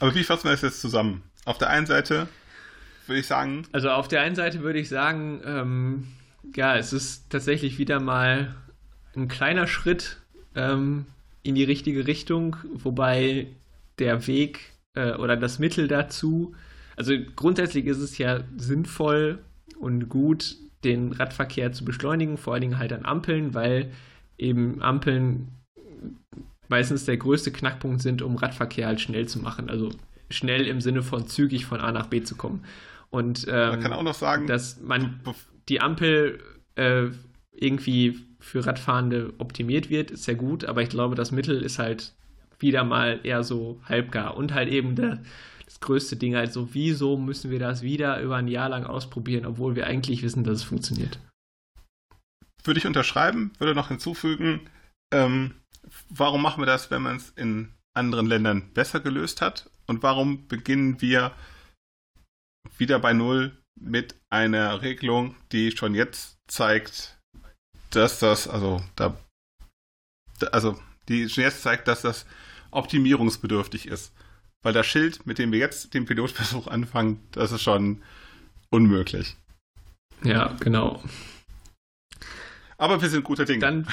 Aber 0.00 0.12
wie 0.16 0.24
fassen 0.24 0.44
wir 0.44 0.50
das 0.50 0.62
jetzt 0.62 0.80
zusammen? 0.80 1.22
Auf 1.44 1.58
der 1.58 1.70
einen 1.70 1.86
Seite 1.86 2.26
würde 3.06 3.20
ich 3.20 3.28
sagen. 3.28 3.64
Also 3.70 3.90
auf 3.90 4.08
der 4.08 4.22
einen 4.22 4.34
Seite 4.34 4.62
würde 4.62 4.80
ich 4.80 4.88
sagen, 4.88 5.40
ähm, 5.44 6.08
ja, 6.56 6.76
es 6.76 6.92
ist 6.92 7.30
tatsächlich 7.30 7.78
wieder 7.78 8.00
mal 8.00 8.56
ein 9.14 9.28
kleiner 9.28 9.68
Schritt 9.68 10.20
ähm, 10.56 11.06
in 11.44 11.54
die 11.54 11.64
richtige 11.64 12.08
Richtung, 12.08 12.56
wobei 12.74 13.46
der 14.00 14.26
Weg 14.26 14.72
äh, 14.94 15.12
oder 15.12 15.36
das 15.36 15.60
Mittel 15.60 15.86
dazu, 15.86 16.56
also 16.96 17.14
grundsätzlich 17.36 17.86
ist 17.86 17.98
es 17.98 18.18
ja 18.18 18.40
sinnvoll 18.56 19.38
und 19.78 20.08
gut, 20.08 20.56
den 20.82 21.12
Radverkehr 21.12 21.72
zu 21.72 21.84
beschleunigen, 21.84 22.36
vor 22.36 22.54
allen 22.54 22.62
Dingen 22.62 22.78
halt 22.78 22.92
an 22.92 23.04
Ampeln, 23.04 23.54
weil 23.54 23.92
eben 24.42 24.82
Ampeln 24.82 25.48
meistens 26.68 27.04
der 27.04 27.16
größte 27.16 27.52
Knackpunkt 27.52 28.02
sind, 28.02 28.22
um 28.22 28.36
Radverkehr 28.36 28.86
halt 28.86 29.00
schnell 29.00 29.26
zu 29.28 29.38
machen. 29.38 29.68
Also 29.68 29.90
schnell 30.30 30.66
im 30.66 30.80
Sinne 30.80 31.02
von 31.02 31.26
zügig 31.26 31.66
von 31.66 31.80
A 31.80 31.92
nach 31.92 32.06
B 32.06 32.22
zu 32.22 32.34
kommen. 32.34 32.64
Und 33.10 33.46
ähm, 33.48 33.70
man 33.70 33.80
kann 33.80 33.92
auch 33.92 34.02
noch 34.02 34.14
sagen, 34.14 34.46
dass 34.46 34.80
man 34.80 35.20
die 35.68 35.80
Ampel 35.80 36.40
äh, 36.76 37.08
irgendwie 37.52 38.18
für 38.40 38.66
Radfahrende 38.66 39.34
optimiert 39.38 39.90
wird, 39.90 40.10
ist 40.10 40.26
ja 40.26 40.34
gut, 40.34 40.64
aber 40.64 40.82
ich 40.82 40.88
glaube, 40.88 41.14
das 41.14 41.30
Mittel 41.30 41.62
ist 41.62 41.78
halt 41.78 42.12
wieder 42.58 42.84
mal 42.84 43.20
eher 43.22 43.44
so 43.44 43.80
halbgar 43.84 44.36
und 44.36 44.54
halt 44.54 44.68
eben 44.68 44.96
der, 44.96 45.22
das 45.66 45.80
größte 45.80 46.16
Ding, 46.16 46.34
also 46.34 46.70
wieso 46.72 47.16
müssen 47.16 47.50
wir 47.50 47.58
das 47.58 47.82
wieder 47.82 48.20
über 48.20 48.36
ein 48.36 48.48
Jahr 48.48 48.68
lang 48.68 48.84
ausprobieren, 48.84 49.46
obwohl 49.46 49.76
wir 49.76 49.86
eigentlich 49.86 50.22
wissen, 50.22 50.44
dass 50.44 50.58
es 50.58 50.62
funktioniert. 50.64 51.18
Würde 52.64 52.78
ich 52.78 52.86
unterschreiben, 52.86 53.52
würde 53.58 53.74
noch 53.74 53.88
hinzufügen, 53.88 54.68
ähm, 55.12 55.54
warum 56.08 56.42
machen 56.42 56.62
wir 56.62 56.66
das, 56.66 56.90
wenn 56.90 57.02
man 57.02 57.16
es 57.16 57.30
in 57.30 57.72
anderen 57.94 58.26
Ländern 58.26 58.72
besser 58.72 59.00
gelöst 59.00 59.40
hat? 59.40 59.70
Und 59.86 60.02
warum 60.02 60.46
beginnen 60.48 61.00
wir 61.00 61.32
wieder 62.78 62.98
bei 62.98 63.12
Null 63.12 63.56
mit 63.80 64.14
einer 64.30 64.82
Regelung, 64.82 65.34
die 65.50 65.76
schon 65.76 65.94
jetzt 65.94 66.38
zeigt, 66.46 67.18
dass 67.90 68.18
das, 68.20 68.48
also 68.48 68.82
da, 68.96 69.16
also 70.52 70.80
die 71.08 71.28
schon 71.28 71.44
jetzt 71.44 71.62
zeigt, 71.62 71.88
dass 71.88 72.02
das 72.02 72.26
optimierungsbedürftig 72.70 73.86
ist. 73.86 74.14
Weil 74.62 74.72
das 74.72 74.86
Schild, 74.86 75.26
mit 75.26 75.38
dem 75.38 75.50
wir 75.52 75.58
jetzt 75.58 75.92
den 75.94 76.06
Pilotversuch 76.06 76.68
anfangen, 76.68 77.26
das 77.32 77.52
ist 77.52 77.62
schon 77.62 78.02
unmöglich. 78.70 79.36
Ja, 80.22 80.56
genau. 80.60 81.02
Aber 82.82 83.00
wir 83.00 83.08
sind 83.08 83.22
guter 83.22 83.44
Dinge. 83.44 83.60
Dann, 83.60 83.86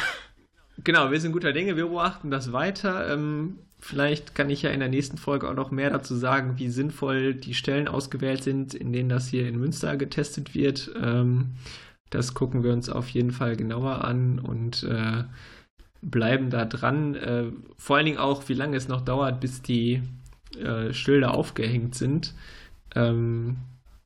genau, 0.84 1.12
wir 1.12 1.22
sind 1.22 1.32
guter 1.32 1.54
Dinge, 1.54 1.76
wir 1.76 1.86
beobachten 1.86 2.32
das 2.32 2.52
weiter. 2.54 3.14
Ähm, 3.14 3.60
vielleicht 3.80 4.34
kann 4.34 4.50
ich 4.50 4.64
ja 4.64 4.72
in 4.72 4.80
der 4.80 4.90
nächsten 4.90 5.20
Folge 5.20 5.48
auch 5.48 5.54
noch 5.54 5.70
mehr 5.70 5.92
dazu 5.92 6.16
sagen, 6.16 6.58
wie 6.58 6.70
sinnvoll 6.70 7.36
die 7.36 7.54
Stellen 7.54 7.88
ausgewählt 7.88 8.44
sind, 8.44 8.74
in 8.74 8.92
denen 8.92 9.10
das 9.10 9.28
hier 9.28 9.48
in 9.48 9.60
Münster 9.60 9.96
getestet 9.96 10.56
wird. 10.56 10.90
Ähm, 11.00 11.52
das 12.10 12.34
gucken 12.34 12.64
wir 12.64 12.74
uns 12.74 12.90
auf 12.90 13.08
jeden 13.10 13.30
Fall 13.30 13.56
genauer 13.56 14.04
an 14.04 14.40
und 14.40 14.82
äh, 14.82 15.24
bleiben 16.02 16.50
da 16.50 16.66
dran. 16.66 17.14
Äh, 17.14 17.52
vor 17.78 17.98
allen 17.98 18.08
Dingen 18.08 18.18
auch, 18.18 18.50
wie 18.50 18.56
lange 18.56 18.76
es 18.76 18.88
noch 18.88 19.02
dauert, 19.02 19.40
bis 19.40 19.62
die 19.62 20.02
äh, 20.60 20.94
Schilder 20.94 21.36
aufgehängt 21.36 21.94
sind. 21.94 22.34
Ähm, 22.96 23.58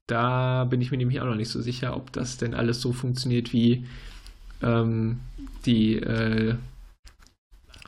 da 0.07 0.65
bin 0.65 0.81
ich 0.81 0.91
mir 0.91 0.97
nämlich 0.97 1.21
auch 1.21 1.25
noch 1.25 1.35
nicht 1.35 1.47
so 1.47 1.61
sicher, 1.61 1.95
ob 1.95 2.11
das 2.11 2.35
denn 2.35 2.53
alles 2.53 2.81
so 2.81 2.91
funktioniert, 2.91 3.53
wie 3.53 3.85
ähm, 4.61 5.19
die 5.65 5.97
äh, 5.97 6.55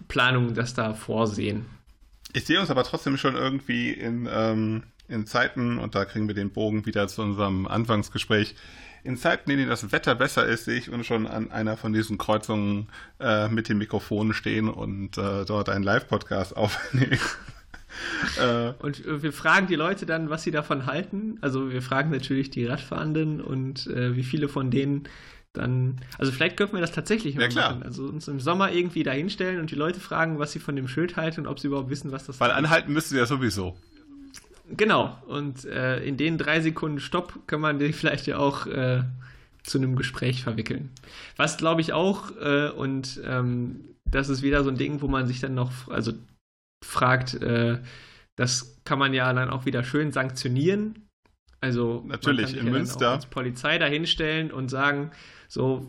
Planungen 0.08 0.54
das 0.54 0.74
da 0.74 0.94
vorsehen. 0.94 1.66
Ich 2.34 2.46
sehe 2.46 2.60
uns 2.60 2.70
aber 2.70 2.84
trotzdem 2.84 3.18
schon 3.18 3.36
irgendwie 3.36 3.92
in, 3.92 4.28
ähm, 4.32 4.84
in 5.08 5.26
Zeiten, 5.26 5.78
und 5.78 5.96
da 5.96 6.06
kriegen 6.06 6.28
wir 6.28 6.36
den 6.36 6.52
Bogen 6.52 6.86
wieder 6.86 7.08
zu 7.08 7.22
unserem 7.22 7.68
Anfangsgespräch, 7.68 8.56
in 9.06 9.18
Zeiten, 9.18 9.52
in 9.52 9.58
denen 9.58 9.70
das 9.70 9.92
Wetter 9.92 10.16
besser 10.16 10.46
ist, 10.48 10.66
sehe 10.66 10.78
ich 10.80 10.90
uns 10.90 11.06
schon 11.06 11.28
an 11.28 11.52
einer 11.52 11.78
von 11.78 11.94
diesen 11.94 12.18
Kreuzungen 12.18 12.88
äh, 13.20 13.48
mit 13.48 13.70
dem 13.70 13.78
Mikrofon 13.78 14.34
stehen 14.34 14.68
und 14.68 15.18
äh, 15.18 15.46
dort 15.46 15.70
einen 15.70 15.84
Live-Podcast 15.84 16.58
aufnehmen. 16.58 17.20
äh, 18.42 18.74
und 18.80 19.04
wir 19.06 19.32
fragen 19.32 19.68
die 19.68 19.76
Leute 19.76 20.06
dann, 20.06 20.30
was 20.30 20.44
sie 20.44 20.52
davon 20.52 20.88
halten. 20.88 21.38
Also 21.42 21.72
wir 21.72 21.84
fragen 21.84 22.10
natürlich 22.10 22.50
die 22.50 22.66
Radfahrenden 22.66 23.42
und 23.42 23.86
äh, 23.88 24.16
wie 24.16 24.24
viele 24.24 24.50
von 24.50 24.72
denen 24.72 25.08
dann, 25.58 25.98
also 26.18 26.32
vielleicht 26.32 26.58
könnten 26.58 26.76
wir 26.76 26.82
das 26.82 26.92
tatsächlich 26.92 27.36
ja, 27.36 27.48
machen. 27.50 27.84
Also 27.84 28.04
uns 28.06 28.28
im 28.28 28.40
Sommer 28.40 28.72
irgendwie 28.72 29.04
dahinstellen 29.04 29.60
und 29.60 29.72
die 29.72 29.76
Leute 29.76 30.00
fragen, 30.00 30.40
was 30.40 30.52
sie 30.52 30.60
von 30.60 30.76
dem 30.76 30.88
Schild 30.88 31.16
halten 31.16 31.42
und 31.42 31.48
ob 31.48 31.60
sie 31.60 31.68
überhaupt 31.68 31.90
wissen, 31.90 32.12
was 32.12 32.26
das 32.26 32.36
ist. 32.36 32.40
Weil 32.40 32.52
anhalten 32.52 32.94
müsst 32.94 33.12
ihr 33.12 33.20
ja 33.20 33.26
sowieso. 33.26 33.76
Genau, 34.70 35.18
und 35.28 35.66
äh, 35.66 36.04
in 36.04 36.18
den 36.18 36.38
drei 36.38 36.60
Sekunden 36.60 37.00
Stopp 37.00 37.48
kann 37.48 37.62
man 37.62 37.80
die 37.80 37.94
vielleicht 37.94 38.28
ja 38.28 38.38
auch 38.38 38.68
äh, 38.68 39.04
zu 39.64 39.78
einem 39.78 39.96
Gespräch 39.96 40.44
verwickeln. 40.44 40.90
Was 41.38 41.58
glaube 41.58 41.82
ich 41.82 41.94
auch, 41.94 42.32
äh, 42.38 42.70
und 42.70 43.22
ähm, 43.26 43.82
das 44.06 44.30
ist 44.30 44.42
wieder 44.42 44.64
so 44.64 44.70
ein 44.70 44.78
Ding, 44.78 45.02
wo 45.02 45.08
man 45.08 45.28
sich 45.28 45.40
dann 45.40 45.56
noch, 45.56 45.90
also 45.90 46.14
fragt, 46.84 47.36
äh, 47.36 47.80
das 48.36 48.80
kann 48.84 49.00
man 49.00 49.14
ja 49.14 49.32
dann 49.34 49.50
auch 49.50 49.66
wieder 49.66 49.84
schön 49.84 50.12
sanktionieren. 50.12 51.05
Also 51.66 52.04
natürlich 52.06 52.52
man 52.52 52.58
kann 52.58 52.68
in 52.68 52.74
Münster 52.74 53.10
als 53.10 53.26
Polizei 53.26 53.80
dahinstellen 53.80 54.52
und 54.52 54.70
sagen, 54.70 55.10
so 55.48 55.84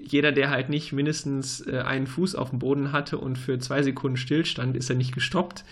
jeder, 0.00 0.30
der 0.30 0.50
halt 0.50 0.68
nicht 0.68 0.92
mindestens 0.92 1.66
äh, 1.66 1.80
einen 1.80 2.06
Fuß 2.06 2.36
auf 2.36 2.50
dem 2.50 2.60
Boden 2.60 2.92
hatte 2.92 3.18
und 3.18 3.36
für 3.38 3.58
zwei 3.58 3.82
Sekunden 3.82 4.16
stillstand, 4.16 4.76
ist 4.76 4.88
er 4.88 4.94
nicht 4.94 5.12
gestoppt. 5.12 5.64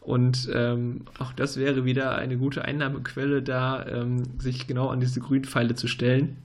Und 0.00 0.50
ähm, 0.52 1.06
auch 1.18 1.32
das 1.32 1.56
wäre 1.56 1.86
wieder 1.86 2.16
eine 2.16 2.36
gute 2.36 2.66
Einnahmequelle, 2.66 3.42
da 3.42 3.86
ähm, 3.86 4.38
sich 4.38 4.66
genau 4.66 4.88
an 4.88 5.00
diese 5.00 5.20
Grünpfeile 5.20 5.74
zu 5.74 5.88
stellen, 5.88 6.36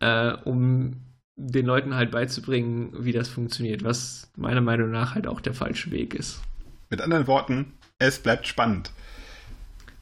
äh, 0.00 0.32
um 0.44 0.96
den 1.36 1.66
Leuten 1.66 1.94
halt 1.94 2.10
beizubringen, 2.10 2.92
wie 2.98 3.12
das 3.12 3.28
funktioniert, 3.28 3.84
was 3.84 4.32
meiner 4.36 4.60
Meinung 4.60 4.90
nach 4.90 5.14
halt 5.14 5.28
auch 5.28 5.40
der 5.40 5.54
falsche 5.54 5.92
Weg 5.92 6.14
ist. 6.14 6.42
Mit 6.90 7.00
anderen 7.00 7.28
Worten, 7.28 7.74
es 8.00 8.18
bleibt 8.18 8.48
spannend. 8.48 8.90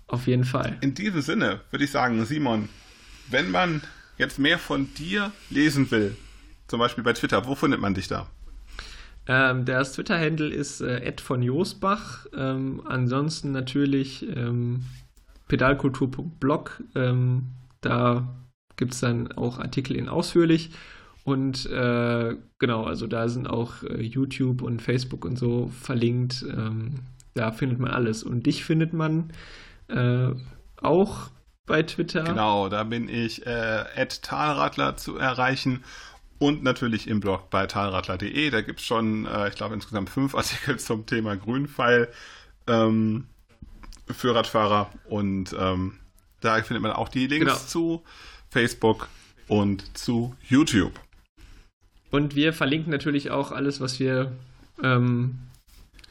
Auf 0.06 0.26
jeden 0.26 0.44
Fall. 0.44 0.76
In 0.80 0.94
diesem 0.94 1.22
Sinne 1.22 1.60
würde 1.70 1.84
ich 1.84 1.90
sagen, 1.90 2.24
Simon, 2.24 2.68
wenn 3.30 3.50
man 3.50 3.82
jetzt 4.18 4.38
mehr 4.38 4.58
von 4.58 4.92
dir 4.94 5.32
lesen 5.50 5.90
will, 5.90 6.16
zum 6.68 6.78
Beispiel 6.78 7.04
bei 7.04 7.12
Twitter, 7.12 7.46
wo 7.46 7.54
findet 7.54 7.80
man 7.80 7.94
dich 7.94 8.08
da? 8.08 8.28
Ähm, 9.26 9.64
das 9.64 9.92
Twitter-Handle 9.92 10.52
ist 10.52 10.80
äh, 10.80 11.00
Ed 11.00 11.20
von 11.20 11.42
Josbach. 11.42 12.26
Ähm, 12.36 12.82
ansonsten 12.86 13.52
natürlich 13.52 14.26
ähm, 14.28 14.84
pedalkultur.blog. 15.48 16.82
Ähm, 16.94 17.46
da 17.80 18.28
gibt 18.76 18.94
es 18.94 19.00
dann 19.00 19.32
auch 19.32 19.58
Artikel 19.58 19.96
in 19.96 20.08
ausführlich. 20.08 20.70
Und 21.24 21.64
äh, 21.66 22.36
genau, 22.58 22.84
also 22.84 23.06
da 23.06 23.28
sind 23.28 23.48
auch 23.48 23.82
äh, 23.82 24.02
YouTube 24.02 24.60
und 24.60 24.82
Facebook 24.82 25.24
und 25.24 25.38
so 25.38 25.70
verlinkt. 25.80 26.44
Ähm, 26.48 26.96
da 27.32 27.50
findet 27.50 27.78
man 27.78 27.90
alles. 27.90 28.22
Und 28.22 28.44
dich 28.44 28.64
findet 28.64 28.92
man 28.92 29.32
äh, 29.88 30.30
auch 30.80 31.30
bei 31.66 31.82
Twitter. 31.82 32.24
Genau, 32.24 32.68
da 32.68 32.84
bin 32.84 33.08
ich 33.08 33.46
äh, 33.46 34.06
Talradler 34.22 34.96
zu 34.96 35.16
erreichen 35.16 35.84
und 36.38 36.62
natürlich 36.62 37.08
im 37.08 37.20
Blog 37.20 37.50
bei 37.50 37.66
talradler.de. 37.66 38.50
Da 38.50 38.60
gibt 38.60 38.80
es 38.80 38.86
schon, 38.86 39.26
äh, 39.26 39.48
ich 39.48 39.54
glaube, 39.54 39.74
insgesamt 39.74 40.10
fünf 40.10 40.34
Artikel 40.36 40.78
zum 40.78 41.06
Thema 41.06 41.36
Grünpfeil 41.36 42.08
ähm, 42.66 43.28
für 44.10 44.34
Radfahrer 44.34 44.90
und 45.08 45.54
ähm, 45.58 45.98
da 46.40 46.62
findet 46.62 46.82
man 46.82 46.92
auch 46.92 47.08
die 47.08 47.26
Links 47.26 47.46
genau. 47.46 47.56
zu 47.56 48.04
Facebook 48.50 49.08
und 49.48 49.96
zu 49.96 50.34
YouTube. 50.46 51.00
Und 52.10 52.36
wir 52.36 52.52
verlinken 52.52 52.90
natürlich 52.90 53.30
auch 53.30 53.50
alles, 53.50 53.80
was 53.80 53.98
wir 53.98 54.32
ähm, 54.82 55.38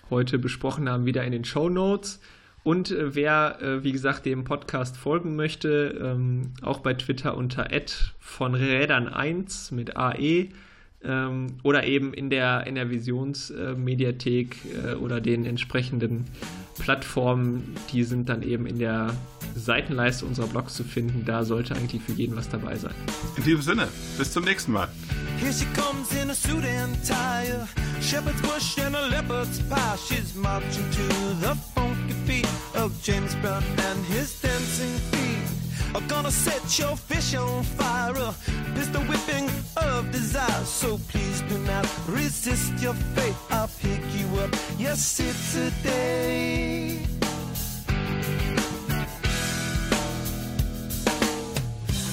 heute 0.10 0.40
besprochen 0.40 0.90
haben, 0.90 1.06
wieder 1.06 1.24
in 1.24 1.32
den 1.32 1.46
Show 1.46 1.70
Notes. 1.70 2.20
Und 2.64 2.92
äh, 2.92 3.16
wer, 3.16 3.62
äh, 3.62 3.84
wie 3.84 3.92
gesagt, 3.92 4.26
dem 4.26 4.46
Podcast 4.46 4.98
folgen 4.98 5.36
möchte, 5.36 6.00
ähm, 6.02 6.52
auch 6.62 6.80
bei 6.80 6.94
Twitter 6.94 7.36
unter 7.36 7.68
von 8.20 8.56
Rädern 8.56 9.08
1 9.08 9.72
mit 9.72 9.98
AE 9.98 10.50
ähm, 11.04 11.48
oder 11.64 11.86
eben 11.86 12.14
in 12.14 12.30
der, 12.30 12.66
in 12.66 12.76
der 12.76 12.90
Visionsmediathek 12.90 14.58
äh, 14.86 14.94
oder 14.96 15.20
den 15.20 15.46
entsprechenden 15.46 16.26
Plattformen, 16.80 17.76
die 17.92 18.04
sind 18.04 18.30
dann 18.30 18.42
eben 18.42 18.66
in 18.66 18.80
der 18.80 19.14
Seitenleiste 19.56 20.26
unserer 20.26 20.48
Blogs 20.48 20.74
zu 20.74 20.84
finden. 20.84 21.26
Da 21.26 21.44
sollte 21.44 21.76
eigentlich 21.76 22.02
für 22.02 22.14
jeden 22.14 22.36
was 22.36 22.50
dabei 22.50 22.78
sein. 22.78 22.94
In 23.36 23.44
diesem 23.44 23.62
Sinne, 23.62 23.90
bis 24.18 24.32
zum 24.32 24.46
nächsten 24.46 24.72
Mal. 24.72 24.88
Here 25.40 25.52
she 25.52 25.66
comes 25.76 26.14
in 26.16 26.30
a 26.30 26.34
suit 26.34 26.64
and 26.64 26.96
tie, 27.06 27.52
shepherd's 28.02 28.42
bush 28.42 28.78
and 28.80 28.96
a 28.96 29.08
leopard's 29.08 29.60
pie. 29.70 29.98
She's 30.08 30.34
marching 30.36 30.90
to 30.92 31.04
the 31.42 31.56
funky 31.76 31.93
beat 32.26 32.48
of 32.76 32.92
James 33.02 33.36
Brown 33.36 33.64
and 33.78 34.06
his 34.06 34.42
dancing 34.42 34.96
feet. 35.12 35.96
Are 35.96 36.08
gonna 36.08 36.32
set 36.32 36.80
your 36.80 36.96
fish 36.96 37.36
on 37.36 37.64
fire, 37.64 38.16
a 38.16 38.34
pistol 38.76 39.04
whipping 39.04 39.50
of 39.78 40.12
desire. 40.12 40.66
So 40.66 40.98
please 41.10 41.42
do 41.42 41.58
not 41.60 41.88
resist 42.08 42.74
your 42.82 42.96
fate. 43.16 43.36
I'll 43.52 43.70
pick 43.80 44.02
you 44.18 44.28
up, 44.40 44.56
yes, 44.78 45.20
it's 45.20 45.56
a 45.56 45.70
day. 45.84 47.23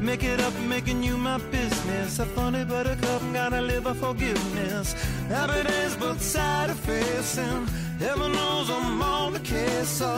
Make 0.00 0.24
it 0.24 0.40
up, 0.40 0.54
making 0.60 1.02
you 1.02 1.18
my 1.18 1.36
business. 1.50 2.18
A 2.20 2.24
funny 2.24 2.64
buttercup, 2.64 3.22
gotta 3.34 3.60
live 3.60 3.84
a 3.86 3.94
forgiveness. 3.94 4.94
Happy 5.28 5.62
days, 5.68 5.94
both 5.96 6.22
side 6.22 6.70
of 6.70 6.78
facing. 6.80 7.66
Heaven 7.98 8.32
knows 8.32 8.70
I'm 8.70 9.02
on 9.02 9.34
the 9.34 9.40
case, 9.40 9.88
so 9.88 10.08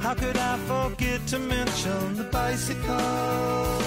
how 0.00 0.14
could 0.14 0.38
I 0.38 0.56
forget 0.70 1.26
to 1.26 1.38
mention 1.38 2.16
the 2.16 2.24
bicycle? 2.24 3.82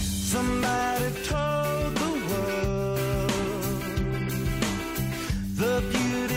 Somebody 0.00 1.10
told 1.24 1.94
the 2.02 2.10
world 2.28 3.30
the 5.56 5.82
beauty. 5.92 6.29